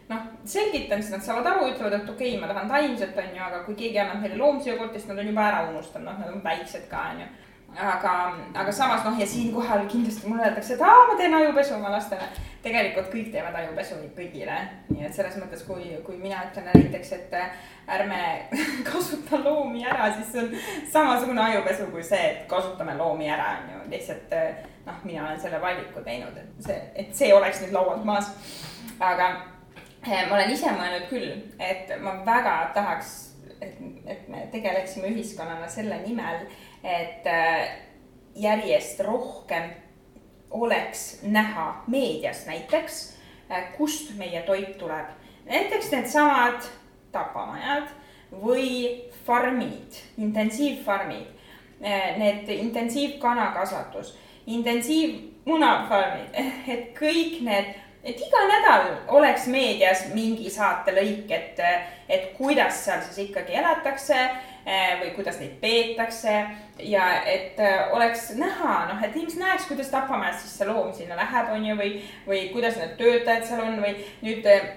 noh, 0.09 0.25
selgitan, 0.45 1.01
siis 1.01 1.15
nad 1.15 1.23
saavad 1.25 1.47
aru, 1.47 1.69
ütlevad, 1.71 1.95
et 1.95 2.09
okei 2.09 2.35
okay,, 2.35 2.41
ma 2.41 2.49
tahan 2.51 2.69
taimset, 2.69 3.15
on 3.17 3.31
ju, 3.37 3.45
aga 3.45 3.63
kui 3.65 3.75
keegi 3.79 3.99
annab 3.99 4.21
neile 4.21 4.37
loomse 4.37 4.69
jogurti, 4.69 4.99
siis 4.99 5.09
nad 5.09 5.23
on 5.23 5.31
juba 5.31 5.47
ära 5.47 5.63
unustanud, 5.69 6.09
noh, 6.09 6.19
nad 6.19 6.35
on 6.35 6.43
väiksed 6.43 6.85
ka, 6.91 7.07
on 7.13 7.23
ju 7.23 7.31
aga, 7.79 8.13
aga 8.53 8.71
samas 8.71 9.05
noh, 9.05 9.19
ja 9.19 9.27
siinkohal 9.27 9.85
kindlasti 9.87 10.27
mulle 10.27 10.45
öeldakse, 10.47 10.73
et 10.73 10.81
aa, 10.81 11.05
ma 11.07 11.15
teen 11.17 11.33
ajupesu 11.33 11.75
oma 11.75 11.91
lastele. 11.91 12.27
tegelikult 12.63 13.09
kõik 13.11 13.31
teevad 13.33 13.55
ajupesu 13.59 13.97
kõigile, 14.15 14.55
nii 14.87 15.03
et 15.03 15.15
selles 15.15 15.35
mõttes, 15.35 15.65
kui, 15.67 15.89
kui 16.05 16.15
mina 16.15 16.45
ütlen 16.47 16.69
näiteks, 16.71 17.11
et 17.17 17.33
ärme 17.91 18.19
kasuta 18.89 19.41
loomi 19.43 19.83
ära, 19.83 20.07
siis 20.15 20.31
see 20.31 20.43
on 20.45 20.53
samasugune 20.93 21.43
ajupesu 21.43 21.89
kui 21.91 22.03
see, 22.07 22.21
et 22.29 22.45
kasutame 22.47 22.95
loomi 22.95 23.27
ära, 23.27 23.49
on 23.57 23.73
ju, 23.73 23.81
lihtsalt 23.91 24.37
noh, 24.85 25.01
mina 25.03 25.25
olen 25.25 25.41
selle 25.41 25.59
valiku 25.61 26.05
teinud, 26.05 26.37
et 26.39 26.63
see, 26.69 26.79
et 26.95 27.11
see 27.15 27.33
oleks 27.35 27.65
nüüd 27.65 27.75
laualt 27.75 28.05
maas. 28.07 28.31
aga 28.99 29.29
eh, 30.07 30.23
ma 30.29 30.37
olen 30.37 30.55
ise 30.55 30.71
mõelnud 30.71 31.09
küll, 31.11 31.29
et 31.59 31.91
ma 32.03 32.15
väga 32.25 32.57
tahaks, 32.75 33.13
et, 33.63 33.79
et 34.05 34.27
me 34.29 34.45
tegeleksime 34.51 35.09
ühiskonnana 35.15 35.69
selle 35.71 36.01
nimel 36.03 36.43
et 36.83 37.27
äh, 37.27 37.69
järjest 38.35 38.99
rohkem 38.99 39.69
oleks 40.51 41.19
näha 41.23 41.83
meedias 41.87 42.45
näiteks, 42.45 43.17
äh, 43.51 43.77
kust 43.77 44.17
meie 44.17 44.41
toit 44.41 44.77
tuleb. 44.77 45.05
näiteks 45.45 45.91
needsamad 45.91 46.63
tapamajad 47.11 47.87
või 48.31 49.03
farmid, 49.25 49.95
intensiivfarmid, 50.17 51.27
äh, 51.83 52.17
need 52.17 52.49
intensiivkanakasvatus, 52.49 54.17
intensiivmunafarmid, 54.47 56.35
et 56.73 56.91
kõik 56.99 57.41
need 57.41 57.75
et 58.03 58.19
iga 58.19 58.41
nädal 58.47 58.89
oleks 59.15 59.45
meedias 59.47 60.07
mingi 60.11 60.49
saatelõik, 60.51 61.29
et, 61.31 61.59
et 62.11 62.33
kuidas 62.37 62.83
seal 62.85 62.99
siis 63.05 63.29
ikkagi 63.29 63.55
elatakse 63.55 64.17
eh, 64.19 64.97
või 64.99 65.13
kuidas 65.15 65.39
neid 65.39 65.55
peetakse 65.61 66.33
ja 66.83 67.07
et 67.29 67.59
eh, 67.63 67.93
oleks 67.95 68.33
näha, 68.39 68.75
noh, 68.91 69.03
et 69.03 69.15
inimesed 69.15 69.39
näeks, 69.39 69.67
kuidas 69.71 69.91
Tapamäes 69.93 70.41
siis 70.43 70.57
see 70.59 70.67
loom 70.67 70.91
sinna 70.95 71.15
läheb, 71.19 71.51
on 71.55 71.67
ju, 71.69 71.75
või, 71.79 71.91
või 72.27 72.41
kuidas 72.55 72.79
need 72.81 72.97
töötajad 72.99 73.47
seal 73.47 73.63
on 73.63 73.79
või 73.85 73.95
nüüd 74.25 74.49
eh, 74.51 74.67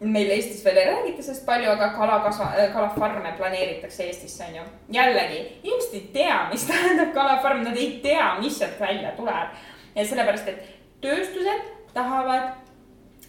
meil 0.00 0.32
Eestis 0.32 0.62
veel 0.64 0.80
ei 0.80 0.88
räägita 0.88 1.26
sellest 1.26 1.44
palju, 1.44 1.68
aga 1.74 1.90
kalakasva, 1.98 2.48
kalafarme 2.72 3.34
planeeritakse 3.36 4.06
Eestisse, 4.08 4.46
on 4.48 4.56
ju. 4.56 4.64
jällegi, 4.96 5.42
inimesed 5.60 5.98
ei 5.98 6.06
tea, 6.16 6.40
mis 6.48 6.64
tähendab 6.70 7.12
kalafarm, 7.12 7.60
nad 7.68 7.76
ei 7.76 7.92
tea, 8.00 8.32
mis 8.40 8.56
sealt 8.56 8.80
välja 8.80 9.12
tuleb. 9.20 9.60
ja 9.92 10.06
sellepärast, 10.06 10.48
et 10.48 10.74
tööstused 11.04 11.68
tahavad 11.92 12.69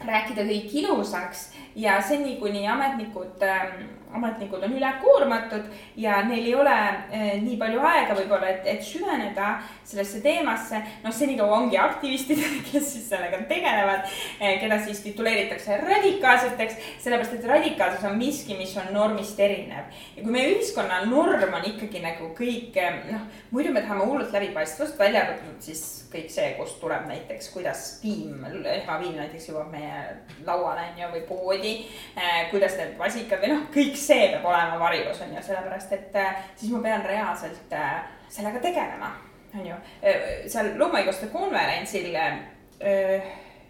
rääkida 0.07 0.45
kõik 0.47 0.75
ilusaks 0.83 1.49
ja 1.75 2.01
seni, 2.01 2.37
kuni 2.41 2.67
ametnikud 2.67 3.43
ähm, 3.45 3.85
ametnikud 4.13 4.63
on 4.63 4.73
ülekoormatud 4.75 5.67
ja 5.95 6.21
neil 6.27 6.45
ei 6.45 6.55
ole 6.55 6.75
eh, 7.11 7.33
nii 7.41 7.57
palju 7.59 7.81
aega 7.85 8.15
võib-olla, 8.17 8.49
et, 8.51 8.67
et 8.67 8.83
süveneda 8.85 9.53
sellesse 9.87 10.21
teemasse. 10.23 10.81
noh, 11.03 11.13
senikaua 11.15 11.59
ongi 11.61 11.77
aktivistid, 11.77 12.41
kes 12.71 12.91
siis 12.93 13.07
sellega 13.11 13.41
tegelevad 13.49 14.05
eh,, 14.39 14.57
keda 14.61 14.79
siis 14.85 15.01
tituleeritakse 15.05 15.79
radikaalseteks, 15.83 16.77
sellepärast 17.03 17.37
et 17.39 17.49
radikaalsus 17.53 18.05
on 18.09 18.17
miski, 18.19 18.57
mis 18.59 18.75
on 18.81 18.91
normist 18.95 19.39
erinev. 19.39 19.89
ja 20.17 20.23
kui 20.23 20.31
meie 20.31 20.53
ühiskonna 20.55 21.03
norm 21.09 21.57
on 21.57 21.67
ikkagi 21.73 22.03
nagu 22.03 22.31
kõik, 22.37 22.77
noh, 23.11 23.25
muidu 23.51 23.73
me 23.73 23.83
tahame 23.85 24.07
hullult 24.07 24.35
läbipaistvust, 24.35 24.99
välja 24.99 25.25
arvatud 25.25 25.59
siis 25.63 25.83
kõik 26.11 26.31
see, 26.31 26.47
kust 26.57 26.79
tuleb 26.81 27.05
näiteks, 27.07 27.49
kuidas 27.53 27.85
piim, 28.01 28.43
lehmapiim 28.63 29.15
näiteks 29.15 29.47
jõuab 29.51 29.71
meie 29.71 30.01
lauale, 30.47 30.89
on 30.91 30.99
ju, 30.99 31.09
või 31.15 31.23
poodi 31.29 31.73
eh,, 31.79 32.49
kuidas 32.51 32.75
need 32.79 32.97
vasikad 32.99 33.43
või 33.43 33.53
noh, 33.53 33.63
kõik 33.73 33.95
see 34.01 34.29
peab 34.33 34.45
olema 34.45 34.79
varjus, 34.79 35.21
on 35.23 35.35
ju, 35.35 35.43
sellepärast 35.45 35.93
et 35.97 36.17
äh, 36.19 36.41
siis 36.55 36.71
ma 36.73 36.81
pean 36.83 37.05
reaalselt 37.05 37.73
äh, 37.77 38.01
sellega 38.29 38.61
tegelema, 38.63 39.13
on 39.53 39.65
ju. 39.67 39.79
Äh, 40.01 40.27
seal 40.51 40.73
loomaõiguste 40.79 41.31
konverentsil 41.33 42.13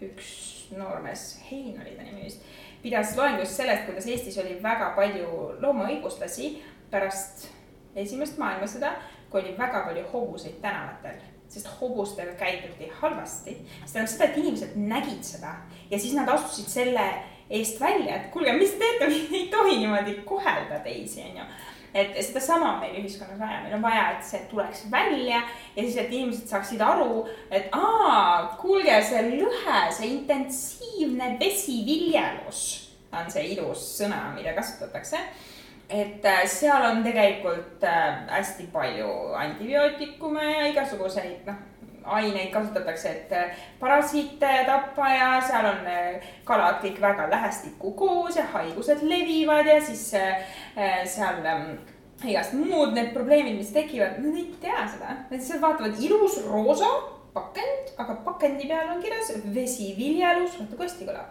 üks 0.02 0.28
noormees, 0.76 1.26
Hein 1.50 1.80
oli 1.82 1.96
ta 1.98 2.06
nimi 2.06 2.24
vist, 2.26 2.46
pidas 2.82 3.16
loengu 3.16 3.44
just 3.44 3.58
sellest, 3.60 3.84
kuidas 3.88 4.08
Eestis 4.08 4.38
oli 4.40 4.56
väga 4.62 4.94
palju 4.96 5.58
loomaõiguslasi 5.60 6.54
pärast 6.90 7.46
esimest 7.94 8.40
maailmasõda, 8.40 8.94
kui 9.30 9.42
oli 9.42 9.52
väga 9.58 9.84
palju 9.86 10.06
hobuseid 10.14 10.58
tänavatel 10.64 11.20
sest 11.52 11.68
hobustega 11.80 12.32
käituti 12.40 12.88
halvasti. 13.00 13.52
see 13.84 13.92
tähendab 13.92 14.12
seda, 14.12 14.24
et 14.24 14.36
inimesed 14.40 14.76
nägid 14.76 15.24
seda 15.26 15.52
ja 15.90 15.98
siis 15.98 16.14
nad 16.16 16.28
astusid 16.32 16.70
selle 16.72 17.04
eest 17.52 17.80
välja, 17.80 18.16
et 18.16 18.30
kuulge, 18.32 18.54
mis 18.56 18.74
te 18.76 18.88
teete, 18.98 19.10
ei 19.38 19.46
tohi 19.52 19.78
niimoodi 19.82 20.18
kohelda 20.28 20.80
teisi, 20.84 21.24
onju. 21.28 21.46
Et 21.92 22.14
sedasama 22.24 22.70
on 22.70 22.78
meil 22.80 22.94
ühiskonnas 23.02 23.36
vaja, 23.36 23.58
meil 23.66 23.74
on 23.76 23.82
vaja, 23.84 24.06
et 24.14 24.24
see 24.24 24.38
tuleks 24.48 24.86
välja 24.90 25.42
ja 25.42 25.82
siis, 25.82 25.98
et 26.00 26.14
inimesed 26.14 26.48
saaksid 26.48 26.80
aru, 26.80 27.26
et 27.52 27.68
aa, 27.76 28.54
kuulge, 28.60 28.94
see 29.04 29.20
lõhe, 29.34 29.82
see 29.92 30.08
intensiivne 30.14 31.34
vesiviljelus 31.40 32.62
on 33.12 33.28
see 33.28 33.50
ilus 33.52 33.84
sõna, 33.98 34.22
mida 34.36 34.54
kasutatakse. 34.56 35.20
Et 35.92 36.24
äh, 36.24 36.46
seal 36.48 36.86
on 36.88 37.02
tegelikult 37.04 37.84
äh, 37.84 38.22
hästi 38.30 38.70
palju 38.72 39.10
antibiootikume 39.36 40.46
ja 40.46 40.70
igasuguseid, 40.70 41.44
noh, 41.44 41.58
aineid 42.04 42.50
kasutatakse, 42.54 43.10
et 43.10 43.32
äh, 43.32 43.64
parasiite 43.80 44.52
tappa 44.66 45.08
ja 45.08 45.30
seal 45.46 45.70
on 45.70 45.88
kalad 46.48 46.82
kõik 46.82 47.00
väga 47.00 47.28
lähestikku 47.30 47.94
koos 47.98 48.36
ja 48.36 48.46
haigused 48.54 49.02
levivad 49.02 49.66
ja 49.66 49.80
siis 49.82 50.08
seal 50.12 51.46
ähm, 51.46 51.74
igast 52.24 52.54
muud 52.54 52.94
need 52.96 53.12
probleemid, 53.14 53.56
mis 53.58 53.72
tekivad, 53.74 54.20
nad 54.22 54.38
ei 54.38 54.48
tea 54.62 54.86
seda. 54.90 55.16
Nad 55.26 55.36
lihtsalt 55.36 55.62
vaatavad 55.62 56.00
ilus 56.02 56.38
roosa 56.46 56.90
pakend, 57.34 57.94
aga 57.98 58.16
pakendi 58.26 58.68
peal 58.70 58.90
on 58.94 59.00
kirjas 59.02 59.32
vesiviljelus, 59.54 60.58
vaata 60.60 60.76
Kostiküla. 60.76 61.24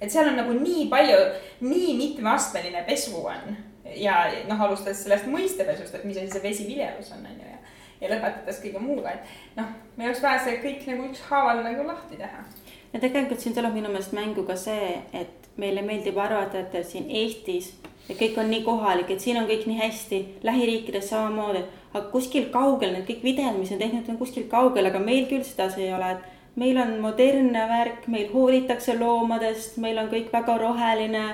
et 0.00 0.12
seal 0.12 0.28
on 0.30 0.36
nagu 0.38 0.52
nii 0.54 0.84
palju, 0.90 1.16
nii 1.60 1.96
mitmeastmeline 1.98 2.84
pesu 2.86 3.18
on 3.18 3.56
ja 3.98 4.20
noh, 4.46 4.60
alustades 4.62 5.00
sellest 5.02 5.26
mõistepesust, 5.30 5.96
et 5.98 6.04
mis 6.06 6.20
asi 6.20 6.30
see 6.30 6.44
vesiviljelus 6.44 7.10
on, 7.16 7.24
on 7.26 7.40
ju, 7.40 7.48
ja, 7.50 7.58
ja 8.00 8.10
lõpetades 8.12 8.62
kõige 8.62 8.82
muuga, 8.82 9.16
et 9.16 9.58
noh, 9.58 9.74
meil 9.96 10.10
oleks 10.10 10.22
vaja 10.22 10.44
see 10.44 10.60
kõik 10.62 10.86
nagu 10.90 11.08
ükshaaval 11.10 11.62
nagu 11.66 11.86
lahti 11.88 12.20
teha. 12.20 12.44
ja 12.92 13.00
tegelikult 13.00 13.42
siin 13.42 13.56
tuleb 13.56 13.74
minu 13.74 13.90
meelest 13.92 14.14
mängu 14.16 14.46
ka 14.46 14.56
see, 14.56 14.94
et 15.12 15.48
meile 15.58 15.82
meeldib 15.82 16.18
arvata, 16.22 16.62
et 16.62 16.86
siin 16.86 17.10
Eestis 17.10 17.72
ja 18.08 18.16
kõik 18.16 18.38
on 18.40 18.50
nii 18.52 18.62
kohalik, 18.64 19.10
et 19.10 19.20
siin 19.20 19.40
on 19.40 19.48
kõik 19.50 19.66
nii 19.68 19.78
hästi, 19.82 20.20
lähiriikides 20.46 21.10
samamoodi, 21.10 21.64
aga 21.92 22.06
kuskil 22.12 22.48
kaugel 22.54 22.94
need 22.94 23.06
kõik 23.08 23.24
videod, 23.26 23.58
mis 23.58 23.72
on 23.74 23.82
tehtud, 23.82 24.08
on 24.12 24.20
kuskil 24.20 24.48
kaugel, 24.50 24.88
aga 24.88 25.02
meil 25.02 25.28
küll 25.30 25.44
sedasi 25.44 25.88
ei 25.88 25.92
ole, 25.96 26.14
et 26.16 26.58
meil 26.58 26.80
on 26.80 26.96
modernne 27.02 27.66
värk, 27.70 28.08
meil 28.10 28.30
hoolitakse 28.32 28.96
loomadest, 28.98 29.76
meil 29.82 30.00
on 30.00 30.10
kõik 30.12 30.32
väga 30.32 30.56
roheline 30.62 31.24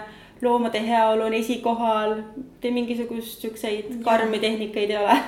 loomade 0.44 0.80
heaolu 0.86 1.26
on 1.26 1.34
esikohal, 1.34 2.14
te 2.60 2.70
mingisugust 2.70 3.44
siukseid 3.44 3.90
karmi 4.04 4.38
tehnikaid 4.38 4.90
ei 4.90 4.98
ole? 5.00 5.18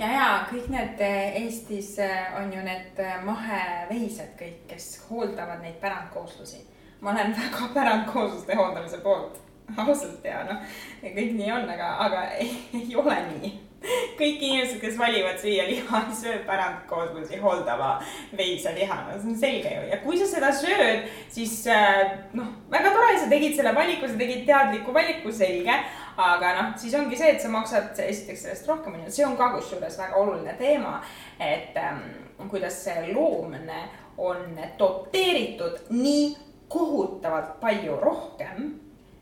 ja, 0.00 0.10
ja 0.12 0.28
kõik 0.50 0.68
need 0.72 1.00
eh, 1.06 1.40
Eestis 1.42 1.92
eh, 2.02 2.34
on 2.40 2.52
ju 2.54 2.64
need 2.66 3.00
eh, 3.02 3.16
maheveised 3.26 4.36
kõik, 4.40 4.60
kes 4.70 4.90
hooldavad 5.10 5.62
neid 5.64 5.80
pärandkooslusi. 5.82 6.62
ma 7.00 7.14
olen 7.14 7.34
väga 7.40 7.72
pärandkoosluste 7.74 8.56
hooldamise 8.56 9.02
poolt, 9.04 9.40
ausalt 9.76 10.24
ja 10.24 10.44
noh, 10.48 10.62
kõik 11.02 11.34
nii 11.38 11.50
on, 11.56 11.68
aga, 11.76 11.96
aga 12.06 12.28
ei, 12.38 12.54
ei 12.82 12.96
ole 12.96 13.18
nii 13.32 13.58
kõik 14.20 14.42
inimesed, 14.42 14.78
kes 14.82 14.96
valivad 14.98 15.38
süüa 15.40 15.64
liha, 15.68 16.00
sööb 16.16 16.42
pärandkooslusi 16.48 17.38
hooldava 17.40 17.94
veise 18.36 18.74
liha, 18.76 18.98
no 19.06 19.16
see 19.16 19.32
on 19.32 19.38
selge 19.40 19.72
ju. 19.74 19.86
ja 19.92 20.00
kui 20.04 20.18
sa 20.20 20.28
seda 20.28 20.50
sööd, 20.56 21.06
siis 21.32 21.54
äh, 21.72 22.02
noh, 22.36 22.50
väga 22.72 22.92
tore, 22.96 23.16
sa 23.16 23.30
tegid 23.30 23.56
selle 23.56 23.72
valiku, 23.76 24.08
sa 24.08 24.20
tegid 24.20 24.44
teadliku 24.48 24.94
valiku, 24.96 25.32
selge. 25.32 25.78
aga 26.20 26.52
noh, 26.58 26.74
siis 26.80 26.94
ongi 26.98 27.16
see, 27.16 27.32
et 27.34 27.40
sa 27.40 27.52
maksad 27.52 27.96
esiteks 28.04 28.44
sellest 28.44 28.68
rohkem, 28.68 28.98
on 28.98 29.06
ju, 29.06 29.14
see 29.16 29.24
on 29.24 29.38
ka 29.40 29.52
kusjuures 29.56 29.96
väga 30.02 30.20
oluline 30.20 30.54
teema. 30.60 31.00
et 31.40 31.76
ähm, 31.80 32.04
kuidas 32.50 32.76
see 32.84 33.14
loomne 33.14 33.88
on 34.20 34.60
doteeritud 34.78 35.88
nii 35.96 36.36
kohutavalt 36.70 37.56
palju 37.60 37.96
rohkem 37.96 38.74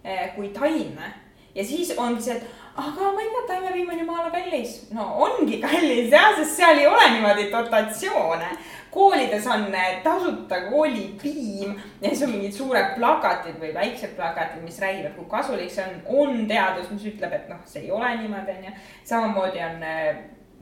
äh, 0.02 0.34
kui 0.34 0.50
taime 0.50 1.14
ja 1.54 1.64
siis 1.64 1.92
ongi 1.96 2.22
see, 2.22 2.36
et 2.36 2.67
aga 2.78 3.12
ma 3.12 3.22
ei 3.22 3.30
tea, 3.32 3.44
taimepiim 3.48 3.88
on 3.90 3.98
jumala 3.98 4.30
kallis. 4.30 4.74
no 4.94 5.04
ongi 5.26 5.60
kallis 5.60 6.10
jah, 6.12 6.34
sest 6.36 6.56
seal 6.56 6.78
ei 6.78 6.86
ole 6.86 7.10
niimoodi 7.10 7.50
dotatsioone. 7.52 8.50
koolides 8.90 9.46
on 9.46 9.66
tasuta 10.02 10.60
koolipiim 10.70 11.74
ja 12.00 12.08
siis 12.08 12.22
on 12.22 12.30
mingid 12.30 12.52
suured 12.52 12.94
plakatid 12.94 13.58
või 13.60 13.74
väiksed 13.74 14.14
plakatid, 14.16 14.62
mis 14.62 14.78
räägivad, 14.80 15.14
kui 15.16 15.26
kasulik 15.30 15.70
see 15.70 15.84
on. 15.84 16.00
on 16.22 16.46
teadus, 16.48 16.90
mis 16.94 17.06
ütleb, 17.12 17.34
et 17.34 17.48
noh, 17.50 17.60
see 17.66 17.82
ei 17.86 17.90
ole 17.90 18.14
niimoodi, 18.22 18.58
onju. 18.58 18.74
samamoodi 19.04 19.64
on 19.66 19.82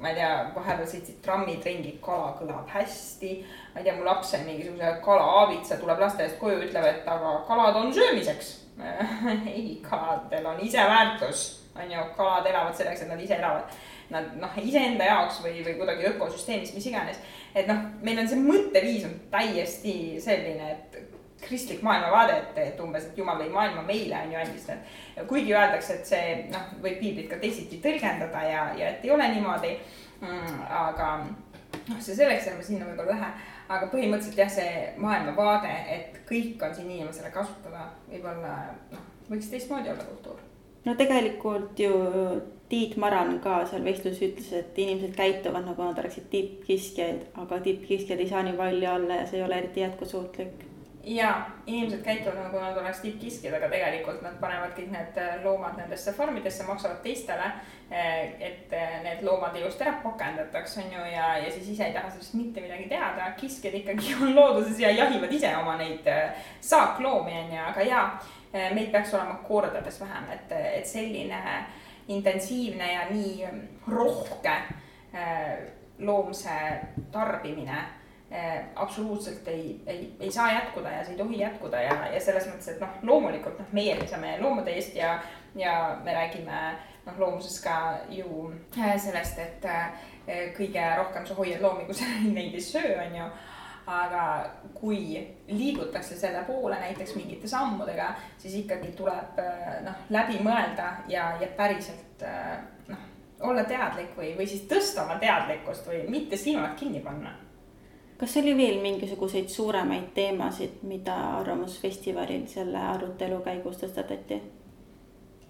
ma 0.00 0.10
ei 0.12 0.18
tea, 0.18 0.32
vahepeal 0.54 0.88
sõitsid 0.88 1.20
trammid 1.24 1.64
ringi, 1.64 1.94
kala 2.04 2.32
kõlab 2.40 2.72
hästi. 2.72 3.34
ma 3.74 3.80
ei 3.80 3.84
tea, 3.84 3.96
mu 3.98 4.08
laps 4.08 4.32
sai 4.32 4.42
mingisuguse 4.48 4.96
kalaaabitsa, 5.04 5.80
tuleb 5.84 6.00
lasteaiast 6.00 6.40
koju, 6.40 6.64
ütleb, 6.64 6.88
et 6.94 7.12
aga 7.12 7.36
kalad 7.48 7.76
on 7.84 7.92
söömiseks 7.94 8.56
ei, 9.54 9.78
kaladel 9.84 10.50
on 10.52 10.60
ise 10.60 10.82
väärtus 10.84 11.65
on 11.82 11.92
ju, 11.92 12.06
kalad 12.16 12.46
elavad 12.50 12.76
selleks, 12.76 13.02
et 13.04 13.12
nad 13.12 13.20
ise 13.22 13.38
elavad. 13.38 13.76
Nad 14.10 14.36
noh, 14.38 14.58
iseenda 14.62 15.08
jaoks 15.08 15.40
või, 15.42 15.64
või 15.66 15.74
kuidagi 15.80 16.06
ökosüsteemis, 16.12 16.74
mis 16.76 16.86
iganes. 16.86 17.18
et 17.54 17.66
noh, 17.66 17.80
meil 18.06 18.20
on 18.22 18.28
see 18.30 18.38
mõtteviis 18.38 19.06
on 19.08 19.16
täiesti 19.32 19.94
selline, 20.22 20.70
et 20.76 20.98
kristlik 21.42 21.82
maailmavaade, 21.82 22.36
et, 22.36 22.60
et 22.62 22.80
umbes, 22.80 23.08
et 23.08 23.18
jumal 23.18 23.40
lõi 23.40 23.48
maailma 23.52 23.82
meile 23.86 24.20
on 24.22 24.32
ju 24.32 24.38
andis 24.40 24.68
need. 24.70 24.94
kuigi 25.28 25.54
öeldakse, 25.54 25.98
et 25.98 26.12
see 26.12 26.36
noh, 26.52 26.70
võib 26.84 27.00
piiblit 27.02 27.28
ka 27.30 27.40
teisiti 27.42 27.80
tõlgendada 27.82 28.44
ja, 28.46 28.62
ja 28.78 28.94
et 28.94 29.04
ei 29.04 29.12
ole 29.14 29.28
niimoodi 29.34 29.74
mm,. 30.20 30.62
aga 30.70 31.10
noh, 31.26 32.00
see 32.00 32.14
selleks, 32.14 32.48
ärme 32.52 32.64
sinna 32.66 32.88
võib-olla 32.88 33.18
lähe 33.18 33.30
aga 33.68 33.88
põhimõtteliselt 33.90 34.40
jah, 34.40 34.50
see 34.52 34.74
maailmavaade, 35.02 35.72
et 35.96 36.20
kõik 36.28 36.62
on 36.62 36.74
siin 36.74 36.90
inimesele 36.90 37.32
kasutada, 37.34 37.88
võib-olla 38.10 38.58
noh, 38.92 39.08
võiks 39.30 39.50
teistmoodi 39.50 39.90
olla 39.92 40.06
kultuur 40.06 40.45
no 40.86 40.94
tegelikult 40.94 41.78
ju 41.78 41.92
Tiit 42.68 42.96
Maran 42.98 43.36
ka 43.42 43.60
seal 43.70 43.84
vestluses 43.86 44.22
ütles, 44.26 44.48
et 44.58 44.78
inimesed 44.82 45.12
käituvad 45.14 45.68
nagu 45.68 45.84
nad 45.86 45.98
oleksid 46.02 46.24
tippkiskjad, 46.32 47.28
aga 47.38 47.60
tippkiskjad 47.62 48.18
ei 48.18 48.30
saa 48.30 48.42
nii 48.42 48.56
palju 48.58 48.88
olla 48.90 49.20
ja 49.20 49.26
see 49.28 49.38
ei 49.38 49.44
ole 49.46 49.60
eriti 49.62 49.84
jätkusuutlik. 49.84 50.64
ja 51.06 51.46
inimesed 51.66 52.00
käituvad 52.02 52.40
nagu 52.40 52.58
nad 52.58 52.78
oleks 52.80 52.98
tippkiskjad, 53.04 53.54
aga 53.54 53.68
tegelikult 53.70 54.24
nad 54.26 54.40
panevad 54.40 54.72
kõik 54.74 54.90
need 54.90 55.20
äh, 55.22 55.36
loomad 55.44 55.76
nendesse 55.78 56.12
farmidesse, 56.12 56.66
maksavad 56.66 56.98
teistele. 57.04 57.52
Äh, 57.86 58.34
et 58.42 58.74
äh, 58.74 58.96
need 59.04 59.22
loomad 59.22 59.54
ilusti 59.54 59.86
ära 59.86 60.00
pakendataks, 60.02 60.74
on 60.82 60.90
ju, 60.90 61.04
ja, 61.12 61.28
ja 61.38 61.52
siis 61.54 61.68
ise 61.76 61.86
ei 61.86 61.94
taha 61.94 62.10
sellest 62.10 62.34
mitte 62.34 62.64
midagi 62.64 62.88
teada. 62.90 63.30
kiskjad 63.38 63.78
ikkagi 63.78 64.14
on 64.20 64.34
looduses 64.34 64.80
ja 64.82 64.90
jahivad 64.90 65.32
ise 65.38 65.54
oma 65.56 65.76
neid 65.78 66.10
saakloomi, 66.60 67.38
on 67.44 67.54
ju, 67.54 67.62
aga 67.68 67.86
jaa 67.86 68.08
meid 68.74 68.90
peaks 68.92 69.14
olema 69.14 69.40
kordades 69.46 70.00
vähem, 70.00 70.30
et, 70.32 70.52
et 70.78 70.86
selline 70.86 71.40
intensiivne 72.08 72.92
ja 72.92 73.06
nii 73.10 73.46
rohke 73.88 74.54
eh, 75.12 75.58
loomse 75.98 76.50
tarbimine 77.12 77.78
eh, 78.30 78.64
absoluutselt 78.74 79.48
ei, 79.48 79.80
ei, 79.86 80.16
ei 80.20 80.32
saa 80.32 80.52
jätkuda 80.52 80.92
ja 80.92 81.04
see 81.04 81.16
ei 81.16 81.18
tohi 81.18 81.40
jätkuda 81.40 81.82
ja, 81.82 81.96
ja 82.14 82.20
selles 82.20 82.46
mõttes, 82.50 82.68
et 82.74 82.80
noh, 82.80 83.00
loomulikult 83.02 83.58
noh, 83.58 83.72
meie 83.76 83.96
seisame 84.00 84.36
loomade 84.40 84.76
eest 84.76 84.94
ja, 84.96 85.16
ja 85.58 85.74
me 86.04 86.14
räägime 86.14 86.62
noh, 87.06 87.18
loomuses 87.18 87.58
ka 87.64 87.76
ju 88.10 88.52
sellest, 88.76 89.38
et 89.38 89.66
kõige 90.56 90.86
rohkem 90.98 91.26
sa 91.26 91.34
hoiad 91.38 91.62
loomi, 91.62 91.86
kui 91.86 91.94
sa 91.94 92.06
neid 92.38 92.54
ei 92.54 92.62
söö, 92.62 92.96
on 93.02 93.20
ju 93.20 93.28
aga 93.86 94.50
kui 94.74 95.26
liigutakse 95.48 96.16
selle 96.18 96.42
poole 96.44 96.78
näiteks 96.80 97.14
mingite 97.14 97.48
sammudega, 97.48 98.08
siis 98.38 98.54
ikkagi 98.62 98.92
tuleb 98.98 99.38
äh, 99.38 99.80
noh, 99.86 100.00
läbi 100.10 100.40
mõelda 100.42 100.88
ja, 101.08 101.28
ja 101.40 101.48
päriselt 101.56 102.22
äh, 102.26 102.58
noh, 102.88 103.04
olla 103.46 103.64
teadlik 103.64 104.16
või, 104.18 104.32
või 104.38 104.48
siis 104.50 104.66
tõsta 104.70 105.04
oma 105.04 105.20
teadlikkust 105.22 105.86
või 105.86 106.02
mitte 106.10 106.36
silmad 106.36 106.74
kinni 106.78 107.00
panna. 107.00 107.36
kas 108.18 108.36
oli 108.42 108.56
veel 108.56 108.80
mingisuguseid 108.82 109.48
suuremaid 109.48 110.10
teemasid, 110.14 110.82
mida 110.82 111.16
Arvamusfestivalil 111.38 112.46
selle 112.50 112.78
arutelu 112.78 113.40
käigus 113.44 113.82
tõstatati? 113.84 114.42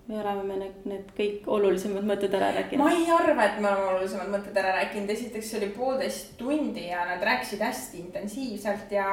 Me 0.08 0.20
oleme 0.20 0.56
need, 0.60 0.82
need 0.86 1.08
kõik 1.16 1.46
olulisemad 1.50 2.04
mõtted 2.06 2.34
ära 2.38 2.52
rääkinud. 2.54 2.82
ma 2.84 2.92
ei 2.94 3.08
arva, 3.10 3.48
et 3.48 3.56
me 3.62 3.70
oleme 3.72 3.88
olulisemad 3.96 4.30
mõtted 4.30 4.58
ära 4.60 4.76
rääkinud, 4.78 5.10
esiteks 5.10 5.50
see 5.50 5.58
oli 5.60 5.70
poolteist 5.74 6.36
tundi 6.38 6.86
ja 6.92 7.02
nad 7.08 7.24
rääkisid 7.26 7.64
hästi 7.66 8.02
intensiivselt 8.04 8.94
ja, 8.94 9.08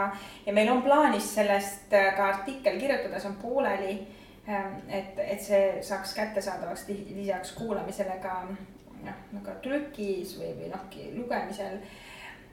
ja 0.46 0.54
meil 0.54 0.70
on 0.70 0.84
plaanis 0.86 1.32
sellest 1.40 1.94
äh, 1.98 2.12
ka 2.18 2.30
artikkel 2.36 2.78
kirjutada, 2.82 3.22
see 3.22 3.32
on 3.32 3.40
pooleli. 3.42 3.98
Ähm, 4.44 4.82
et, 4.92 5.20
et 5.24 5.40
see 5.42 5.60
saaks 5.88 6.14
kättesaadavaks 6.18 6.90
lisaks 6.92 7.54
kuulamisele 7.56 8.18
ka 8.22 8.42
noh, 8.50 9.22
nagu 9.32 9.54
trükis 9.64 10.36
või, 10.36 10.50
või 10.58 10.72
noh, 10.74 10.84
lugemisel. 11.16 11.78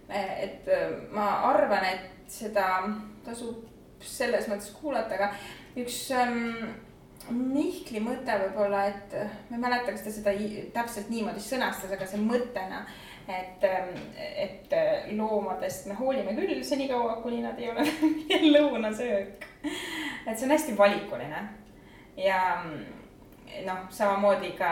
Äh, 0.08 0.36
et 0.46 0.70
äh, 0.70 0.94
ma 1.12 1.32
arvan, 1.50 1.88
et 1.90 2.30
seda 2.30 2.68
tasub 3.26 3.66
selles 4.00 4.46
mõttes 4.48 4.70
kuulata, 4.78 5.18
aga 5.18 5.34
üks 5.82 6.06
ähm, 6.16 6.70
Mihkli 7.30 8.00
mõte 8.02 8.34
võib-olla, 8.44 8.86
et 8.90 9.14
ma 9.50 9.56
ei 9.56 9.62
mäleta, 9.62 9.92
kas 9.92 10.02
ta 10.06 10.12
seda 10.14 10.34
täpselt 10.74 11.10
niimoodi 11.12 11.42
sõnastas, 11.44 11.92
aga 11.94 12.08
see 12.08 12.20
mõttena, 12.22 12.82
et, 13.30 13.64
et 14.18 14.74
loomadest 15.14 15.86
me 15.86 15.94
hoolime 15.98 16.34
küll 16.34 16.62
senikaua, 16.66 17.20
kuni 17.22 17.42
nad 17.44 17.58
ei 17.60 17.70
ole 17.70 17.86
meie 18.02 18.40
lõunasöök. 18.56 19.46
et 20.26 20.34
see 20.34 20.46
on 20.48 20.54
hästi 20.56 20.76
valikuline 20.78 21.42
ja 22.16 22.40
noh, 23.66 23.82
samamoodi 23.90 24.52
ka, 24.58 24.70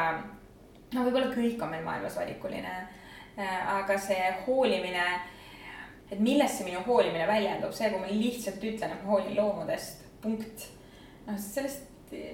no 0.94 1.04
võib-olla 1.06 1.30
kõik 1.34 1.62
on 1.62 1.72
meil 1.72 1.84
maailmas 1.86 2.16
valikuline, 2.18 2.74
aga 3.38 3.98
see 4.02 4.30
hoolimine, 4.46 5.04
et 6.10 6.18
millest 6.18 6.58
see 6.58 6.68
minu 6.68 6.82
hoolimine 6.86 7.26
väljendub, 7.28 7.74
see, 7.76 7.90
kui 7.92 8.02
ma 8.02 8.10
lihtsalt 8.10 8.64
ütlen, 8.64 8.94
et 8.94 9.04
ma 9.04 9.14
hoolin 9.14 9.36
loomadest, 9.38 10.04
punkt. 10.22 10.68
noh, 11.26 11.38
sellest, 11.42 11.86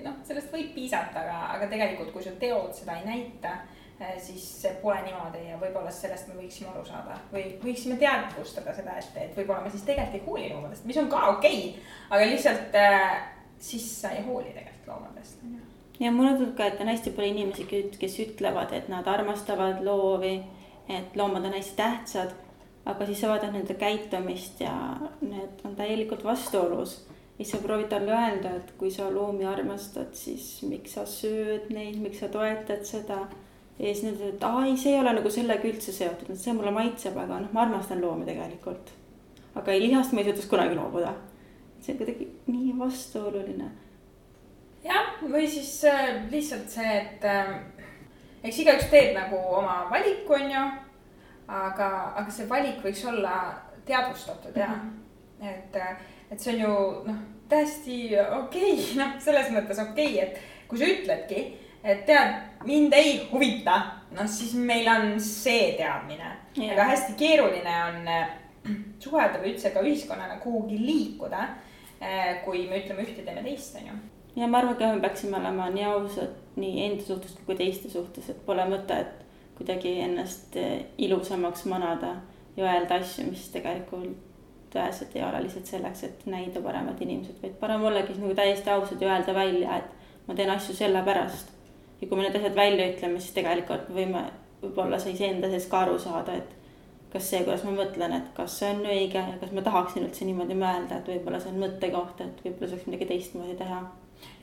noh, 0.05 0.21
sellest 0.27 0.53
võib 0.53 0.75
piisata, 0.75 1.23
aga, 1.23 1.39
aga 1.57 1.71
tegelikult, 1.71 2.13
kui 2.13 2.23
su 2.23 2.35
teod 2.41 2.75
seda 2.77 2.99
ei 3.01 3.09
näita 3.09 3.59
Äh, 4.01 4.19
siis 4.19 4.67
pole 4.83 5.03
niimoodi 5.07 5.45
ja 5.47 5.57
võib-olla 5.61 5.91
sellest 5.95 6.27
me 6.27 6.35
võiksime 6.35 6.73
aru 6.73 6.81
saada 6.89 7.15
või 7.31 7.45
võiksime 7.63 7.95
teadvustada 8.01 8.73
seda, 8.75 8.97
et, 8.99 9.13
et 9.23 9.37
võib-olla 9.39 9.63
me 9.63 9.71
siis 9.71 9.85
tegelikult 9.87 10.17
ei 10.19 10.25
hooli 10.27 10.49
loomadest, 10.51 10.89
mis 10.91 10.99
on 10.99 11.07
ka 11.13 11.21
okei 11.37 11.61
okay,. 11.69 11.85
aga 12.11 12.27
lihtsalt 12.27 12.75
äh, 12.81 13.13
siis 13.63 13.87
sa 14.01 14.11
ei 14.11 14.25
hooli 14.27 14.51
tegelikult 14.51 14.89
loomadest, 14.91 15.47
ja 16.01 16.11
mulle 16.11 16.33
tundub 16.35 16.57
ka, 16.59 16.67
et 16.67 16.83
on 16.83 16.91
hästi 16.91 17.15
palju 17.15 17.37
inimesi, 17.37 17.85
kes 18.01 18.19
ütlevad, 18.27 18.75
et 18.75 18.91
nad 18.91 19.07
armastavad 19.15 19.79
loovi, 19.87 20.35
et 20.91 21.15
loomad 21.15 21.47
on 21.47 21.55
hästi 21.55 21.79
tähtsad. 21.79 22.35
aga 22.91 23.07
siis 23.07 23.23
sa 23.23 23.31
vaatad 23.31 23.55
nende 23.55 23.79
käitumist 23.79 24.59
ja 24.61 24.75
need 25.21 25.63
on 25.65 25.79
täielikult 25.79 26.27
vastuolus 26.27 26.99
siis 27.37 27.51
sa 27.51 27.59
proovid 27.62 27.88
talle 27.90 28.12
öelda, 28.14 28.57
et 28.57 28.75
kui 28.79 28.90
sa 28.90 29.09
loomi 29.11 29.47
armastad, 29.49 30.12
siis 30.14 30.62
miks 30.68 30.94
sa 30.94 31.07
sööd 31.09 31.70
neid, 31.75 31.99
miks 32.03 32.23
sa 32.23 32.29
toetad 32.33 32.85
seda 32.87 33.25
ja 33.79 33.94
siis 33.94 34.05
nad 34.05 34.14
ütlevad, 34.14 34.35
et 34.37 34.44
aa 34.47 34.66
ei, 34.66 34.77
see 34.79 34.92
ei 34.94 35.01
ole 35.01 35.14
nagu 35.16 35.31
sellega 35.31 35.68
üldse 35.68 35.92
seotud, 35.94 36.35
see 36.38 36.55
mulle 36.55 36.70
maitseb, 36.75 37.16
aga 37.18 37.40
noh, 37.42 37.55
ma 37.55 37.64
armastan 37.64 38.03
loomi 38.03 38.27
tegelikult. 38.29 38.92
aga 39.55 39.73
ei, 39.73 39.81
lihast 39.83 40.12
ma 40.12 40.20
ei 40.20 40.29
suudaks 40.29 40.51
kunagi 40.51 40.79
loobuda. 40.79 41.14
see 41.81 41.92
on 41.92 41.99
kuidagi 41.99 42.29
nii 42.47 42.79
vastuoluline. 42.79 43.70
jah, 44.85 45.11
või 45.23 45.49
siis 45.51 45.75
äh, 45.90 46.23
lihtsalt 46.31 46.70
see, 46.70 46.97
et 47.01 47.25
äh, 47.25 47.55
eks 48.44 48.62
igaüks 48.62 48.90
teeb 48.90 49.14
nagu 49.18 49.42
oma 49.59 49.85
valiku, 49.90 50.38
on 50.38 50.51
ju. 50.51 50.64
aga, 51.49 51.90
aga 52.14 52.31
see 52.31 52.49
valik 52.49 52.83
võiks 52.85 53.05
olla 53.11 53.37
teadvustatud 53.85 54.57
ja 54.57 54.66
mm, 54.66 54.90
-hmm. 55.40 55.49
et, 55.51 55.77
äh, 55.77 55.97
et 56.31 56.41
see 56.41 56.55
on 56.55 56.65
ju 56.65 56.73
noh, 57.11 57.21
täiesti 57.49 57.99
okei 58.15 58.73
okay,, 58.73 58.97
noh, 59.01 59.19
selles 59.25 59.53
mõttes 59.55 59.83
okei 59.83 60.17
okay,, 60.17 60.25
et 60.29 60.69
kui 60.71 60.81
sa 60.81 60.89
ütledki 60.89 61.45
et 61.85 62.07
tead, 62.09 62.39
mind 62.65 62.95
ei 62.97 63.19
huvita, 63.33 63.77
noh 64.17 64.29
siis 64.31 64.55
meil 64.57 64.89
on 64.89 65.19
see 65.21 65.75
teadmine. 65.79 66.31
aga 66.71 66.89
hästi 66.89 67.17
keeruline 67.21 67.75
on 67.89 68.09
äh, 68.09 68.33
suhelda 69.03 69.43
või 69.43 69.53
üldse 69.53 69.73
ka 69.75 69.83
ühiskonnana 69.85 70.39
kuhugi 70.41 70.79
liikuda, 70.81 71.49
äh, 72.01 72.41
kui 72.45 72.65
me 72.71 72.81
ütleme 72.81 73.05
ühte, 73.05 73.25
teeme 73.27 73.45
teist, 73.45 73.77
on 73.81 73.91
ju. 73.91 73.99
ja 74.41 74.49
ma 74.49 74.63
arvan 74.63 74.79
ka, 74.81 74.95
me 74.95 75.05
peaksime 75.05 75.39
olema 75.41 75.69
nii 75.75 75.87
ausad 75.91 76.41
nii 76.57 76.87
enda 76.87 77.05
suhtes 77.05 77.37
kui 77.45 77.59
teiste 77.59 77.91
suhtes, 77.93 78.31
et 78.31 78.45
pole 78.47 78.65
mõtet 78.71 79.21
kuidagi 79.59 79.99
ennast 80.07 80.57
äh, 80.57 80.87
ilusamaks 80.99 81.67
manada 81.71 82.17
ja 82.57 82.71
öelda 82.71 83.03
asju, 83.03 83.29
mis 83.29 83.51
tegelikult 83.53 84.17
tõeliselt 84.75 85.17
ei 85.17 85.25
ole 85.25 85.43
lihtsalt 85.47 85.71
selleks, 85.71 86.05
et 86.09 86.27
näida 86.31 86.63
paremad 86.65 87.01
inimesed, 87.01 87.41
vaid 87.43 87.59
parem 87.61 87.85
ollagi 87.87 88.17
nagu 88.19 88.35
täiesti 88.37 88.71
ausad 88.75 89.03
ja 89.03 89.15
öelda 89.15 89.35
välja, 89.35 89.81
et 89.81 90.29
ma 90.29 90.35
teen 90.35 90.51
asju 90.51 90.77
sellepärast 90.77 91.55
ja 92.01 92.09
kui 92.09 92.19
me 92.19 92.27
need 92.27 92.37
asjad 92.37 92.57
välja 92.57 92.91
ütleme, 92.93 93.21
siis 93.21 93.37
tegelikult 93.37 93.89
võime 93.95 94.27
võib-olla 94.63 94.99
sa 95.01 95.13
iseenda 95.13 95.49
sees 95.53 95.67
ka 95.71 95.85
aru 95.85 95.97
saada, 96.01 96.37
et 96.37 96.53
kas 97.13 97.29
see, 97.31 97.43
kuidas 97.47 97.65
ma 97.67 97.75
mõtlen, 97.77 98.17
et 98.17 98.31
kas 98.37 98.59
see 98.61 98.71
on 98.75 98.83
õige 98.85 99.21
ja 99.21 99.37
kas 99.41 99.53
ma 99.55 99.63
tahaksin 99.65 100.07
üldse 100.07 100.27
niimoodi 100.27 100.57
mõelda, 100.59 100.99
et 100.99 101.11
võib-olla 101.13 101.41
see 101.41 101.53
on 101.53 101.61
mõttekoht, 101.63 102.23
et 102.25 102.41
võib-olla 102.47 102.73
saaks 102.73 102.89
midagi 102.89 103.11
teistmoodi 103.13 103.57
teha. 103.61 103.83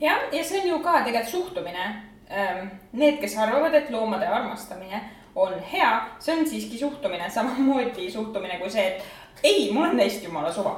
jah, 0.02 0.28
ja 0.32 0.44
see 0.44 0.62
on 0.62 0.70
ju 0.70 0.80
ka 0.86 1.02
tegelikult 1.06 1.34
suhtumine. 1.34 1.90
Ehm, 2.32 2.70
need, 2.96 3.18
kes 3.20 3.34
arvavad, 3.44 3.74
et 3.76 3.90
loomade 3.92 4.28
armastamine 4.28 5.02
on 5.36 5.58
hea, 5.72 5.90
see 6.20 6.36
on 6.38 6.48
siiski 6.48 6.80
suhtumine, 6.80 7.28
samamoodi 7.30 8.08
suhtumine 8.12 8.60
kui 8.62 8.72
see, 8.72 8.86
et 8.88 9.04
ei, 9.44 9.72
mul 9.74 9.90
on 9.90 9.98
neist 9.98 10.24
jumala 10.24 10.52
suva. 10.54 10.76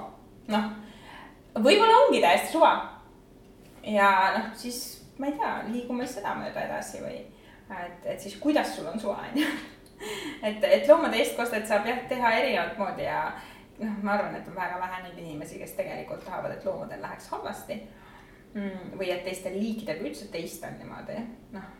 noh, 0.47 0.71
võib-olla 1.55 2.05
ongi 2.05 2.21
täiesti 2.21 2.51
suva. 2.51 2.73
ja 3.83 4.09
noh, 4.37 4.49
siis 4.57 4.81
ma 5.17 5.29
ei 5.29 5.37
tea, 5.37 5.53
liigume 5.69 6.07
sedamööda 6.07 6.67
edasi 6.67 7.01
või 7.03 7.19
et, 7.69 8.05
et 8.05 8.19
siis 8.19 8.35
kuidas 8.41 8.75
sul 8.75 8.87
on 8.89 8.99
suva, 8.99 9.23
on 9.29 9.41
ju. 9.41 9.47
et, 10.47 10.63
et 10.63 10.87
loomade 10.89 11.19
eestkostet 11.21 11.67
saab 11.67 11.87
jah 11.87 12.01
teha 12.09 12.31
erinevat 12.39 12.77
moodi 12.79 13.05
ja 13.07 13.25
noh, 13.79 13.99
ma 14.03 14.17
arvan, 14.17 14.35
et 14.37 14.47
on 14.49 14.57
väga 14.57 14.79
vähe 14.81 15.03
neid 15.05 15.21
inimesi, 15.21 15.59
kes 15.61 15.77
tegelikult 15.77 16.25
tahavad, 16.25 16.55
et 16.55 16.65
loomadel 16.65 17.01
läheks 17.01 17.29
halvasti 17.33 17.79
mm,. 18.53 18.91
või 18.99 19.13
et 19.13 19.23
teistel 19.27 19.55
liikidel 19.59 20.03
üldse 20.03 20.29
teist 20.33 20.65
on 20.67 20.77
niimoodi, 20.81 21.17
noh, 21.55 21.71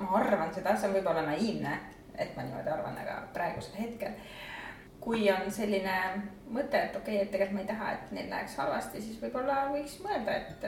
ma 0.00 0.10
arvan 0.20 0.54
seda, 0.54 0.76
see 0.76 0.90
on 0.90 0.96
võib-olla 0.98 1.26
naiivne, 1.28 1.78
et 2.16 2.36
ma 2.36 2.46
niimoodi 2.46 2.72
arvan, 2.72 2.98
aga 3.02 3.20
praegusel 3.34 3.80
hetkel 3.80 4.16
kui 5.06 5.28
on 5.30 5.50
selline 5.54 5.96
mõte, 6.50 6.80
et 6.80 6.96
okei 6.98 7.14
okay,, 7.14 7.26
et 7.26 7.30
tegelikult 7.30 7.54
ma 7.54 7.62
ei 7.62 7.68
taha, 7.70 7.92
et 7.94 8.14
neil 8.16 8.30
läheks 8.32 8.56
halvasti, 8.58 9.02
siis 9.02 9.20
võib-olla 9.22 9.68
võiks 9.70 10.00
mõelda, 10.02 10.34
et 10.40 10.66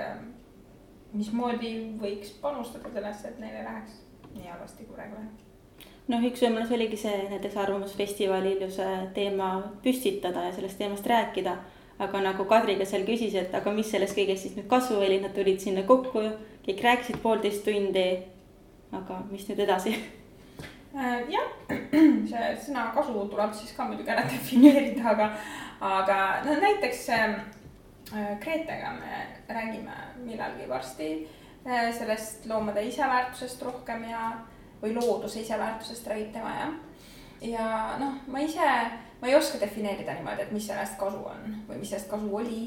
mismoodi 1.13 1.73
võiks 1.99 2.31
panustada 2.43 2.93
sellesse, 2.95 3.33
et 3.33 3.43
neil 3.43 3.59
ei 3.59 3.67
läheks 3.67 4.01
nii 4.37 4.51
halvasti 4.53 4.87
kui 4.87 4.95
praegu 4.95 5.19
läheb? 5.19 5.45
noh, 6.09 6.23
üks 6.25 6.43
võimalus 6.45 6.71
oligi 6.73 6.97
see 7.01 7.17
näiteks 7.33 7.57
Arvamusfestivalil 7.65 8.63
ju 8.65 8.71
see 8.73 8.95
teema 9.17 9.51
püstitada 9.85 10.47
ja 10.47 10.55
sellest 10.57 10.79
teemast 10.81 11.07
rääkida. 11.07 11.57
aga 11.99 12.21
nagu 12.23 12.45
Kadri 12.47 12.77
ka 12.79 12.85
seal 12.87 13.03
küsis, 13.07 13.35
et 13.35 13.55
aga 13.55 13.73
mis 13.75 13.91
sellest 13.91 14.15
kõigest 14.17 14.47
siis 14.47 14.55
nüüd 14.57 14.69
kasu 14.71 15.01
oli, 15.03 15.19
nad 15.21 15.35
tulid 15.35 15.59
sinna 15.61 15.83
kokku, 15.83 16.23
kõik 16.67 16.85
rääkisid 16.85 17.19
poolteist 17.23 17.65
tundi. 17.65 18.23
aga 18.93 19.25
mis 19.33 19.49
nüüd 19.49 19.67
edasi? 19.67 19.97
Äh, 20.97 21.21
jah, 21.33 21.53
see 22.31 22.51
sõna 22.65 22.89
kasu 22.95 23.29
tuleb 23.29 23.55
siis 23.55 23.77
ka 23.77 23.89
muidugi 23.89 24.15
ära 24.15 24.25
defineerida, 24.29 25.05
aga, 25.13 25.31
aga 25.85 26.19
no 26.47 26.57
näiteks 26.63 27.09
ähm, 27.17 27.41
Äh, 28.15 28.39
Gretega 28.41 28.93
me 28.93 29.27
räägime 29.55 29.93
millalgi 30.17 30.69
varsti 30.69 31.29
äh, 31.67 31.93
sellest 31.99 32.47
loomade 32.47 32.83
iseväärtusest 32.83 33.63
rohkem 33.63 34.05
ja, 34.09 34.31
või 34.83 34.95
looduse 34.97 35.43
iseväärtusest 35.43 36.07
räägib 36.09 36.33
tema 36.33 36.55
jah. 36.57 36.73
ja 37.41 37.67
noh, 38.01 38.15
ma 38.27 38.41
ise, 38.41 38.71
ma 39.21 39.29
ei 39.29 39.37
oska 39.37 39.61
defineerida 39.61 40.15
niimoodi, 40.17 40.47
et 40.47 40.55
mis 40.57 40.67
sellest 40.67 40.97
kasu 40.99 41.21
on 41.21 41.59
või 41.69 41.83
mis 41.83 41.93
sellest 41.93 42.11
kasu 42.11 42.37
oli. 42.37 42.63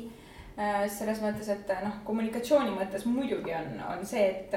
Selles 0.91 1.21
mõttes, 1.23 1.47
et 1.49 1.69
noh, 1.81 1.93
kommunikatsiooni 2.05 2.73
mõttes 2.75 3.05
muidugi 3.07 3.53
on, 3.55 3.69
on 3.87 4.01
see, 4.05 4.25
et 4.27 4.55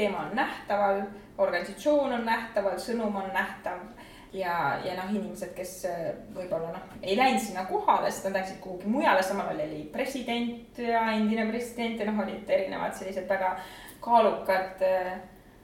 teema 0.00 0.26
on 0.26 0.36
nähtaval, 0.36 1.02
organisatsioon 1.40 2.18
on 2.18 2.24
nähtaval, 2.28 2.80
sõnum 2.80 3.20
on 3.20 3.28
nähtav 3.36 3.84
ja, 4.32 4.54
ja 4.84 4.94
noh, 4.96 5.10
inimesed, 5.14 5.52
kes 5.56 5.74
äh, 5.90 6.06
võib-olla 6.34 6.72
noh, 6.74 6.94
ei 7.02 7.16
läinud 7.18 7.42
sinna 7.42 7.64
kohale, 7.68 8.10
sest 8.10 8.28
nad 8.28 8.38
läksid 8.40 8.60
kuhugi 8.62 8.90
mujale, 8.90 9.22
samal 9.26 9.50
ajal 9.50 9.66
oli 9.66 9.82
president 9.92 10.78
ja 10.78 11.04
endine 11.16 11.48
president 11.50 12.00
ja 12.00 12.08
noh, 12.10 12.22
olid 12.24 12.48
erinevad 12.50 12.94
sellised 12.96 13.28
väga 13.30 13.56
kaalukad 14.04 14.84
äh, 14.86 15.12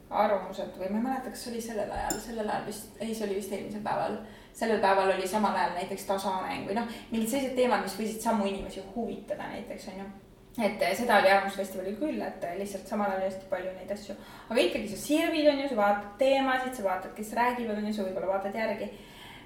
arvamused 0.09 0.75
või 0.79 0.91
ma 0.91 0.99
ei 0.99 1.07
mäleta, 1.09 1.31
kas 1.33 1.47
oli 1.51 1.61
sellel 1.63 1.91
ajal, 1.91 2.19
sellel 2.23 2.51
ajal 2.51 2.67
vist, 2.67 2.93
ei, 2.99 3.15
see 3.15 3.25
oli 3.27 3.39
vist 3.39 3.55
eelmisel 3.55 3.83
päeval. 3.83 4.21
sellel 4.57 4.79
päeval 4.83 5.11
oli 5.15 5.27
samal 5.27 5.55
ajal 5.55 5.75
näiteks 5.77 6.07
tasaareng 6.07 6.69
või 6.69 6.79
noh, 6.79 6.87
mingid 7.11 7.29
sellised 7.33 7.55
teemad, 7.59 7.83
mis 7.83 7.97
võisid 7.99 8.23
samu 8.23 8.47
inimesi 8.47 8.83
huvitada 8.95 9.51
näiteks 9.51 9.91
on 9.93 9.99
ju 10.03 10.07
et 10.57 10.81
eh, 10.81 10.93
seda 10.97 11.19
oli 11.19 11.29
Arvamusfestivalil 11.29 11.97
küll, 11.99 12.21
et 12.25 12.45
eh, 12.47 12.55
lihtsalt 12.57 12.89
samal 12.89 13.11
ajal 13.13 13.27
hästi 13.27 13.45
palju 13.51 13.73
neid 13.75 13.91
asju. 13.93 14.15
aga 14.49 14.63
ikkagi 14.63 14.89
sa 14.89 14.97
sirvid, 15.01 15.49
on 15.51 15.61
ju, 15.61 15.67
sa 15.69 15.77
vaatad 15.77 16.07
teemasid, 16.21 16.73
sa 16.73 16.87
vaatad, 16.87 17.13
kes 17.17 17.35
räägivad, 17.37 17.77
on 17.77 17.87
ju, 17.89 17.93
sa 17.93 18.07
võib-olla 18.07 18.31
vaatad 18.31 18.57
järgi. 18.57 18.89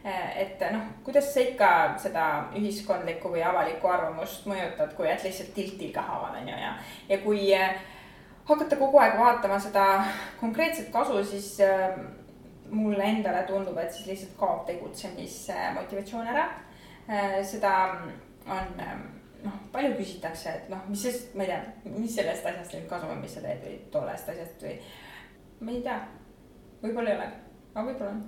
Eh, 0.01 0.29
et 0.45 0.63
noh, 0.73 0.87
kuidas 1.05 1.27
sa 1.33 1.43
ikka 1.43 1.71
seda 2.01 2.27
ühiskondlikku 2.57 3.33
või 3.35 3.43
avalikku 3.45 3.91
arvamust 3.91 4.47
mõjutad, 4.49 4.95
kui 4.95 5.09
jääd 5.09 5.27
lihtsalt 5.27 5.53
tiltil 5.57 5.91
ka 5.93 6.07
haaval, 6.07 6.39
on 6.39 6.49
ju, 6.53 6.63
ja, 6.63 6.73
ja 7.11 7.21
kui 7.25 7.43
hakata 8.47 8.79
kogu 8.79 9.03
aeg 9.03 9.19
vaatama 9.19 9.59
seda 9.61 9.85
konkreetset 10.39 10.89
kasu, 10.95 11.21
siis 11.27 11.53
mulle 12.71 13.03
endale 13.03 13.43
tundub, 13.45 13.77
et 13.77 13.91
siis 13.93 14.07
lihtsalt 14.07 14.37
kaob 14.39 14.65
tegutsemismotivatsioon 14.65 16.31
ära. 16.33 16.47
seda 17.43 17.73
on 18.47 18.79
noh, 19.45 19.59
palju 19.73 19.93
küsitakse, 19.97 20.53
et 20.55 20.71
noh, 20.71 20.81
mis 20.89 21.03
sest, 21.07 21.31
ma 21.35 21.45
ei 21.45 21.51
tea, 21.51 21.93
mis 21.95 22.15
sellest 22.15 22.45
asjast 22.47 22.75
nüüd 22.75 22.87
kasu 22.89 23.09
on, 23.09 23.21
mis 23.23 23.33
sa 23.35 23.43
teed 23.43 23.63
või 23.65 23.77
tollest 23.93 24.29
asjast 24.33 24.65
või. 24.65 24.75
ma 25.61 25.73
ei 25.73 25.81
tea, 25.85 25.97
võib-olla 26.83 27.13
ei 27.13 27.17
ole, 27.17 27.27
aga 27.73 27.85
võib-olla 27.87 28.11
on. 28.11 28.23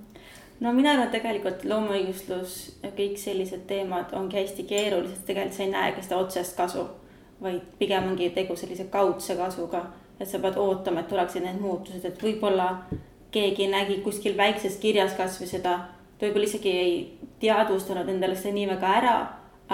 no 0.65 0.73
mina 0.73 0.93
arvan, 0.93 1.07
et 1.07 1.15
tegelikult 1.17 1.65
loomaõiguslus 1.69 2.57
ja 2.83 2.91
kõik 2.97 3.17
sellised 3.21 3.65
teemad 3.69 4.13
ongi 4.17 4.39
hästi 4.41 4.67
keerulised, 4.69 5.23
tegelikult 5.27 5.57
sa 5.57 5.65
ei 5.65 5.73
näegi 5.73 6.05
seda 6.05 6.21
otsest 6.21 6.57
kasu. 6.57 6.87
vaid 7.43 7.63
pigem 7.79 8.05
ongi 8.07 8.29
tegu 8.31 8.55
sellise 8.55 8.85
kaudse 8.91 9.35
kasuga, 9.35 9.87
et 10.19 10.29
sa 10.29 10.39
pead 10.39 10.57
ootama, 10.57 11.01
et 11.01 11.09
tuleksid 11.11 11.43
need 11.43 11.59
muutused, 11.59 12.05
et 12.05 12.21
võib-olla 12.23 12.85
keegi 13.33 13.67
nägi 13.67 13.97
kuskil 14.05 14.37
väikses 14.37 14.77
kirjas 14.79 15.17
kasvõi 15.17 15.49
seda 15.49 15.73
võib-olla 16.23 16.47
isegi 16.47 16.71
ei 16.71 16.93
teadvustanud 17.41 18.09
endale 18.09 18.35
seda 18.39 18.55
nii 18.55 18.67
väga 18.69 18.91
ära, 18.99 19.15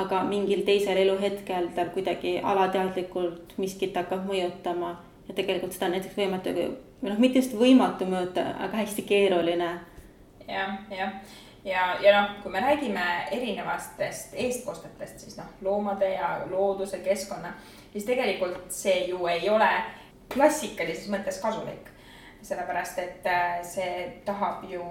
aga 0.01 0.23
mingil 0.27 0.63
teisel 0.67 0.97
eluhetkel 0.97 1.69
tal 1.75 1.91
kuidagi 1.95 2.37
alateadlikult 2.43 3.57
miskit 3.57 3.97
hakkab 3.97 4.25
mõjutama 4.29 4.95
ja 5.27 5.35
tegelikult 5.35 5.75
seda 5.75 5.89
on 5.89 5.97
näiteks 5.97 6.17
võimatu 6.17 6.55
või 6.55 6.71
noh, 7.09 7.21
mitte 7.21 7.43
just 7.43 7.53
võimatu 7.57 8.07
mõõta, 8.09 8.49
aga 8.65 8.81
hästi 8.83 9.05
keeruline. 9.09 9.69
jah, 10.47 10.79
jah 10.91 11.13
ja, 11.65 11.97
ja 12.01 12.21
noh, 12.21 12.35
kui 12.43 12.51
me 12.51 12.59
räägime 12.63 13.05
erinevatest 13.31 14.33
eestkostetest, 14.33 15.19
siis 15.19 15.37
noh, 15.37 15.47
loomade 15.61 16.13
ja 16.13 16.39
looduse, 16.49 17.01
keskkonna, 17.03 17.53
siis 17.93 18.05
tegelikult 18.07 18.71
see 18.73 19.07
ju 19.11 19.27
ei 19.27 19.49
ole 19.49 19.69
klassikalises 20.33 21.09
mõttes 21.09 21.41
kasulik. 21.41 21.95
sellepärast, 22.41 22.99
et 22.99 23.25
äh, 23.27 23.57
see 23.67 24.21
tahab 24.25 24.61
ju 24.71 24.83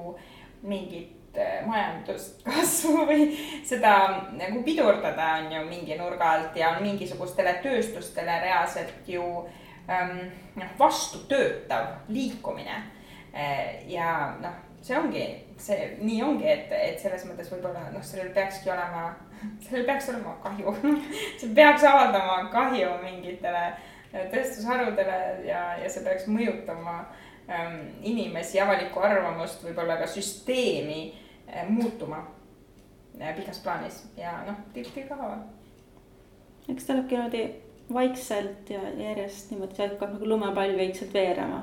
mingit 0.62 1.17
majanduskasvu 1.66 3.05
või 3.11 3.30
seda 3.66 3.95
nagu 4.36 4.62
pidurdada, 4.66 5.34
on 5.43 5.53
ju, 5.53 5.64
mingi 5.70 5.99
nurga 5.99 6.34
alt 6.36 6.57
ja 6.59 6.74
on 6.76 6.84
mingisugustele 6.84 7.59
tööstustele 7.64 8.39
reaalselt 8.45 9.09
ju 9.09 9.24
ähm, 9.91 10.30
noh, 10.59 10.72
vastu 10.78 11.24
töötav 11.30 12.09
liikumine. 12.12 12.82
Äh, 13.34 13.84
ja 13.91 14.32
noh 14.43 14.64
see 14.82 14.97
ongi, 14.99 15.24
see 15.59 15.86
nii 16.01 16.22
ongi, 16.22 16.47
et, 16.49 16.72
et 16.72 17.01
selles 17.03 17.24
mõttes 17.28 17.51
võib-olla 17.53 17.89
noh, 17.93 18.05
sellel 18.05 18.30
peakski 18.36 18.70
olema, 18.72 19.11
sellel 19.66 19.86
peaks 19.89 20.11
olema 20.12 20.36
kahju 20.45 20.74
see 21.41 21.55
peaks 21.57 21.86
avaldama 21.89 22.41
kahju 22.55 22.93
mingitele 23.03 23.64
äh, 23.68 24.28
tööstusharudele 24.32 25.18
ja, 25.49 25.62
ja 25.82 25.91
see 25.91 26.05
peaks 26.07 26.28
mõjutama 26.30 27.01
ähm, 27.51 27.80
inimesi, 28.07 28.61
avalikku 28.62 29.03
arvamust, 29.05 29.64
võib-olla 29.66 29.99
ka 30.01 30.11
süsteemi 30.11 31.09
muutuma 31.68 32.22
äh, 33.20 33.36
pikas 33.36 33.62
plaanis 33.64 34.03
ja 34.16 34.38
noh, 34.46 34.59
ka. 35.09 35.38
eks 36.68 36.84
ta 36.84 36.96
lähebki 36.96 37.16
niimoodi 37.16 37.44
vaikselt 37.92 38.70
ja 38.70 38.80
järjest 38.96 39.51
niimoodi, 39.51 39.76
see 39.76 39.88
hakkab 39.88 40.16
nagu 40.16 40.28
lumepall 40.28 40.76
vaikselt 40.76 41.14
veerema. 41.14 41.62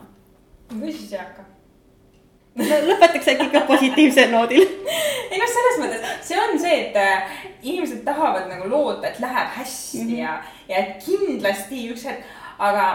või 0.74 0.94
siis 0.94 1.14
ei 1.14 1.20
hakka 1.20 1.46
lõpetaks 2.56 3.28
äkki 3.34 3.50
ka 3.52 3.66
positiivsel 3.68 4.30
noodil. 4.32 4.64
ei 5.32 5.40
noh, 5.40 5.50
selles 5.52 5.80
mõttes 5.82 6.06
see 6.26 6.40
on 6.40 6.56
see, 6.60 6.78
et 6.86 6.96
äh, 7.00 7.36
inimesed 7.62 8.04
tahavad 8.06 8.48
nagu 8.52 8.70
loota, 8.70 9.10
et 9.10 9.20
läheb 9.20 9.52
hästi 9.58 10.04
mm 10.04 10.10
-hmm. 10.10 10.18
ja, 10.22 10.42
ja 10.70 10.78
et 10.78 11.04
kindlasti 11.06 11.90
üks 11.92 12.06
hetk, 12.08 12.24
aga 12.60 12.86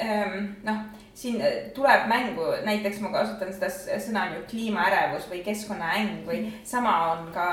ähm, 0.00 0.56
noh, 0.64 0.80
siin 1.14 1.40
äh, 1.40 1.70
tuleb 1.74 2.06
mängu, 2.08 2.46
näiteks 2.64 3.00
ma 3.00 3.12
kasutan 3.12 3.52
seda 3.52 3.68
sõna 4.00 4.26
on 4.28 4.36
ju 4.38 4.44
kliimaärevus 4.50 5.28
või 5.30 5.42
keskkonnaäng 5.44 6.26
või 6.26 6.40
-hmm. 6.42 6.64
sama 6.64 7.12
on 7.12 7.32
ka 7.32 7.46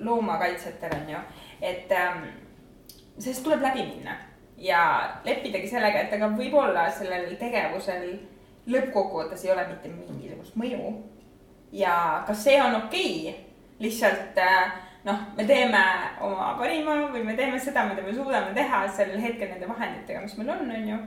loomakaitsjatel 0.00 0.96
on 1.00 1.10
ju, 1.10 1.18
et 1.60 1.92
ähm, 1.92 2.24
sellest 3.18 3.44
tuleb 3.44 3.62
läbi 3.62 3.82
minna 3.82 4.16
ja 4.58 5.10
leppidagi 5.24 5.68
sellega, 5.68 6.00
et 6.00 6.12
aga 6.12 6.28
võib-olla 6.36 6.90
sellel 6.90 7.36
tegevusel 7.40 8.18
lõppkokkuvõttes 8.66 9.44
ei 9.44 9.52
ole 9.52 9.66
mitte 9.68 9.88
mingisugust 9.88 10.56
mõju. 10.56 10.94
ja 11.72 12.24
kas 12.26 12.44
see 12.44 12.62
on 12.62 12.74
okei 12.76 13.28
okay?, 13.28 13.42
lihtsalt 13.78 14.38
äh, 14.38 14.72
noh, 15.04 15.18
me 15.36 15.44
teeme 15.44 15.82
oma 16.20 16.54
parima 16.58 16.96
või 17.12 17.24
me 17.24 17.34
teeme 17.34 17.58
seda, 17.60 17.84
mida 17.88 18.02
me 18.02 18.14
suudame 18.14 18.54
teha 18.54 18.86
sellel 18.88 19.20
hetkel 19.20 19.48
nende 19.48 19.68
vahenditega, 19.68 20.20
mis 20.20 20.36
meil 20.38 20.50
on, 20.50 20.70
on 20.70 20.88
ju. 20.88 20.98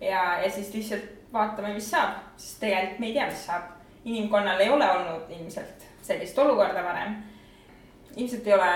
ja, 0.00 0.24
ja 0.42 0.50
siis 0.50 0.72
lihtsalt 0.74 1.23
vaatame, 1.34 1.74
mis 1.74 1.90
saab, 1.90 2.20
sest 2.36 2.60
tegelikult 2.62 3.00
me 3.02 3.10
ei 3.10 3.16
tea, 3.18 3.26
mis 3.30 3.46
saab. 3.46 3.70
inimkonnal 4.04 4.60
ei 4.60 4.68
ole 4.68 4.90
olnud 4.90 5.30
ilmselt 5.30 5.86
sellist 6.02 6.38
olukorda 6.38 6.84
varem. 6.84 7.16
ilmselt 8.16 8.46
ei 8.46 8.54
ole 8.54 8.72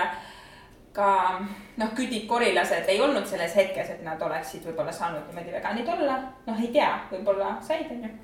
ka 0.93 1.39
noh, 1.77 1.91
küdikorilased 1.95 2.89
ei 2.89 3.01
olnud 3.01 3.25
selles 3.25 3.55
hetkes, 3.55 3.89
et 3.89 4.01
nad 4.03 4.21
oleksid 4.21 4.65
võib-olla 4.65 4.91
saanud 4.91 5.27
niimoodi 5.27 5.53
veganid 5.53 5.87
olla, 5.87 6.17
noh, 6.47 6.61
ei 6.61 6.73
tea, 6.73 6.89
võib-olla 7.11 7.53
said, 7.61 7.91
on 7.91 8.03
ju 8.03 8.15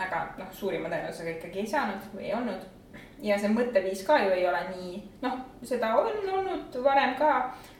aga 0.00 0.22
noh, 0.38 0.48
suurima 0.54 0.90
tõenäosusega 0.90 1.36
ikkagi 1.36 1.62
ei 1.62 1.70
saanud 1.70 2.08
või 2.14 2.28
ei 2.28 2.34
olnud. 2.36 2.70
ja 3.24 3.36
see 3.40 3.50
mõtteviis 3.52 4.02
ka 4.06 4.18
ju 4.20 4.32
ei 4.34 4.46
ole 4.48 4.60
nii, 4.72 4.96
noh, 5.22 5.36
seda 5.64 5.94
on 5.96 6.26
olnud 6.38 6.78
varem 6.84 7.14
ka, 7.18 7.30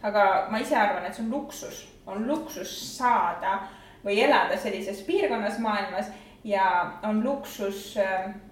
aga 0.03 0.25
ma 0.51 0.61
ise 0.63 0.77
arvan, 0.79 1.07
et 1.07 1.17
see 1.17 1.25
on 1.25 1.33
luksus, 1.35 1.81
on 2.07 2.27
luksus 2.29 2.73
saada 2.97 3.59
või 4.05 4.21
elada 4.25 4.59
sellises 4.61 5.03
piirkonnas 5.07 5.59
maailmas 5.65 6.13
ja 6.45 6.65
on 7.09 7.23
luksus, 7.25 7.95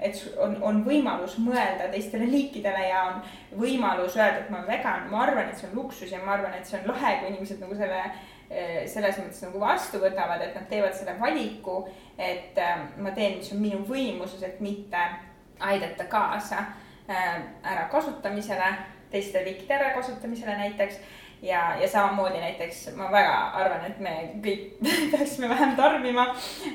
et 0.00 0.20
on, 0.40 0.56
on 0.64 0.78
võimalus 0.86 1.36
mõelda 1.44 1.90
teistele 1.92 2.24
liikidele 2.30 2.86
ja 2.88 3.02
on 3.10 3.58
võimalus 3.60 4.16
öelda, 4.16 4.44
et 4.44 4.50
ma 4.50 4.62
olen 4.62 4.70
vegan, 4.70 5.10
ma 5.12 5.26
arvan, 5.26 5.50
et 5.50 5.60
see 5.60 5.68
on 5.68 5.76
luksus 5.82 6.12
ja 6.12 6.22
ma 6.24 6.38
arvan, 6.38 6.54
et 6.56 6.64
see 6.64 6.80
on 6.80 6.88
lahe, 6.88 7.18
kui 7.20 7.34
inimesed 7.34 7.60
nagu 7.60 7.76
selle 7.76 8.00
Eh, 8.52 8.82
selles 8.90 9.16
mõttes 9.16 9.40
nagu 9.46 9.60
vastu 9.62 9.96
võtavad, 10.02 10.42
et 10.44 10.52
nad 10.52 10.66
teevad 10.68 10.92
selle 10.92 11.14
valiku, 11.16 11.78
et 12.20 12.58
eh, 12.60 12.82
ma 13.00 13.12
teen, 13.16 13.38
mis 13.38 13.48
on 13.54 13.62
minu 13.62 13.78
võimuses, 13.88 14.42
et 14.44 14.58
mitte 14.60 15.04
aidata 15.62 16.04
kaasa 16.10 16.66
ärakasutamisele, 17.08 18.68
teiste 19.12 19.40
liikide 19.44 19.74
ärakasutamisele 19.78 20.54
näiteks. 20.58 21.00
Ja, 21.42 21.62
ja 21.80 21.88
samamoodi 21.88 22.40
näiteks 22.40 22.84
ma 22.96 23.10
väga 23.12 23.38
arvan, 23.62 23.86
et 23.88 23.98
me 24.00 24.14
kõik 24.44 24.78
peaksime 25.14 25.50
vähem 25.52 25.74
tarbima 25.78 26.28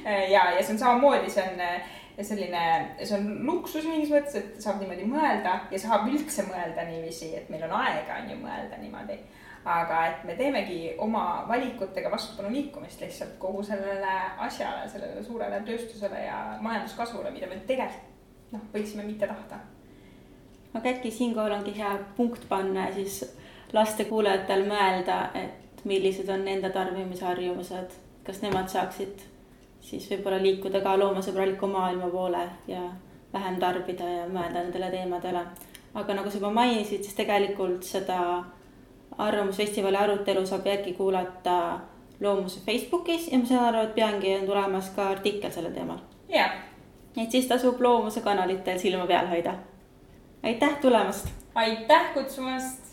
ja, 0.06 0.50
ja 0.56 0.60
see 0.62 0.76
on 0.76 0.84
samamoodi, 0.84 1.32
see 1.32 1.46
on 1.48 2.26
selline, 2.26 2.62
see 3.04 3.18
on 3.18 3.28
luksus 3.46 3.86
mingis 3.86 4.10
mõttes, 4.10 4.38
et 4.40 4.62
saab 4.62 4.80
niimoodi 4.82 5.06
mõelda 5.10 5.60
ja 5.72 5.82
saab 5.82 6.08
üldse 6.10 6.48
mõelda 6.48 6.88
niiviisi, 6.88 7.36
et 7.38 7.50
meil 7.54 7.68
on 7.68 7.76
aega, 7.78 8.22
on 8.24 8.32
ju, 8.32 8.40
mõelda 8.42 8.80
niimoodi 8.82 9.20
aga 9.68 10.02
et 10.08 10.24
me 10.24 10.36
teemegi 10.40 10.94
oma 11.04 11.44
valikutega 11.48 12.12
vastupanu 12.12 12.52
liikumist 12.54 13.02
lihtsalt 13.04 13.36
kogu 13.40 13.64
sellele 13.68 14.14
asjale, 14.46 14.86
sellele 14.90 15.24
suurele 15.24 15.60
tööstusele 15.68 16.22
ja 16.24 16.38
majanduskasvule, 16.64 17.32
mida 17.36 17.50
me 17.52 17.60
tegelikult 17.68 18.54
noh, 18.56 18.64
võiksime 18.72 19.04
mitte 19.04 19.28
tahta. 19.28 19.60
aga 20.74 20.90
äkki 20.94 21.12
siinkohal 21.12 21.58
ongi 21.58 21.74
hea 21.76 21.92
punkt 22.16 22.48
panna 22.50 22.88
siis 22.96 23.24
laste 23.74 24.06
kuulajatel 24.06 24.66
mõelda, 24.68 25.30
et 25.36 25.86
millised 25.86 26.30
on 26.30 26.46
nende 26.46 26.70
tarbimisharjumused, 26.70 27.98
kas 28.24 28.42
nemad 28.42 28.70
saaksid 28.72 29.26
siis 29.88 30.08
võib-olla 30.12 30.40
liikuda 30.42 30.82
ka 30.84 30.98
loomasõbraliku 31.00 31.68
maailma 31.72 32.10
poole 32.12 32.44
ja 32.68 32.82
vähem 33.34 33.60
tarbida 33.60 34.10
ja 34.10 34.28
mõelda 34.28 34.64
nendele 34.64 34.90
teemadele. 34.92 35.46
aga 35.94 36.14
nagu 36.14 36.30
sa 36.30 36.38
juba 36.38 36.52
mainisid, 36.52 37.04
siis 37.04 37.16
tegelikult 37.16 37.84
seda 37.84 38.44
Arvamusfestivali 39.18 39.98
arutelu 39.98 40.46
saab 40.46 40.66
järgi 40.68 40.94
kuulata 40.94 41.80
Loomuse 42.22 42.60
Facebookis 42.66 43.32
ja 43.32 43.38
ma 43.40 43.46
saan 43.46 43.66
aru, 43.66 43.88
et 43.88 43.96
peagi 43.96 44.36
on 44.36 44.46
tulemas 44.46 44.90
ka 44.96 45.08
artikkel 45.10 45.52
sellel 45.52 45.74
teemal. 45.74 45.98
jah. 46.30 46.52
et 47.18 47.32
siis 47.32 47.48
tasub 47.48 47.82
Loomuse 47.82 48.22
kanalitel 48.22 48.80
silma 48.80 49.08
peal 49.08 49.28
hoida. 49.28 49.56
aitäh 50.44 50.78
tulemast. 50.82 51.28
aitäh 51.56 52.14
kutsumast. 52.14 52.87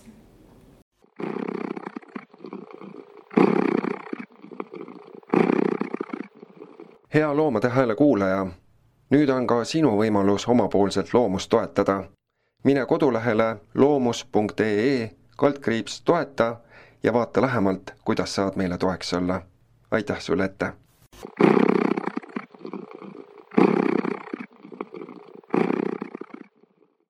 Hea 7.15 7.37
Loomade 7.37 7.69
Hääle 7.69 7.95
kuulaja, 7.95 8.47
nüüd 9.11 9.31
on 9.31 9.47
ka 9.47 9.61
sinu 9.65 9.93
võimalus 10.01 10.49
omapoolselt 10.51 11.15
loomust 11.15 11.51
toetada. 11.51 12.05
mine 12.65 12.87
kodulehele 12.87 13.57
loomus.ee 13.75 15.11
kaldkriips 15.37 16.01
toeta 16.01 16.57
ja 17.03 17.13
vaata 17.13 17.43
lähemalt, 17.43 17.95
kuidas 18.05 18.35
saad 18.35 18.57
meile 18.57 18.79
toeks 18.79 19.15
olla. 19.15 19.43
aitäh 19.91 20.21
sulle 20.21 20.45
ette! 20.45 20.73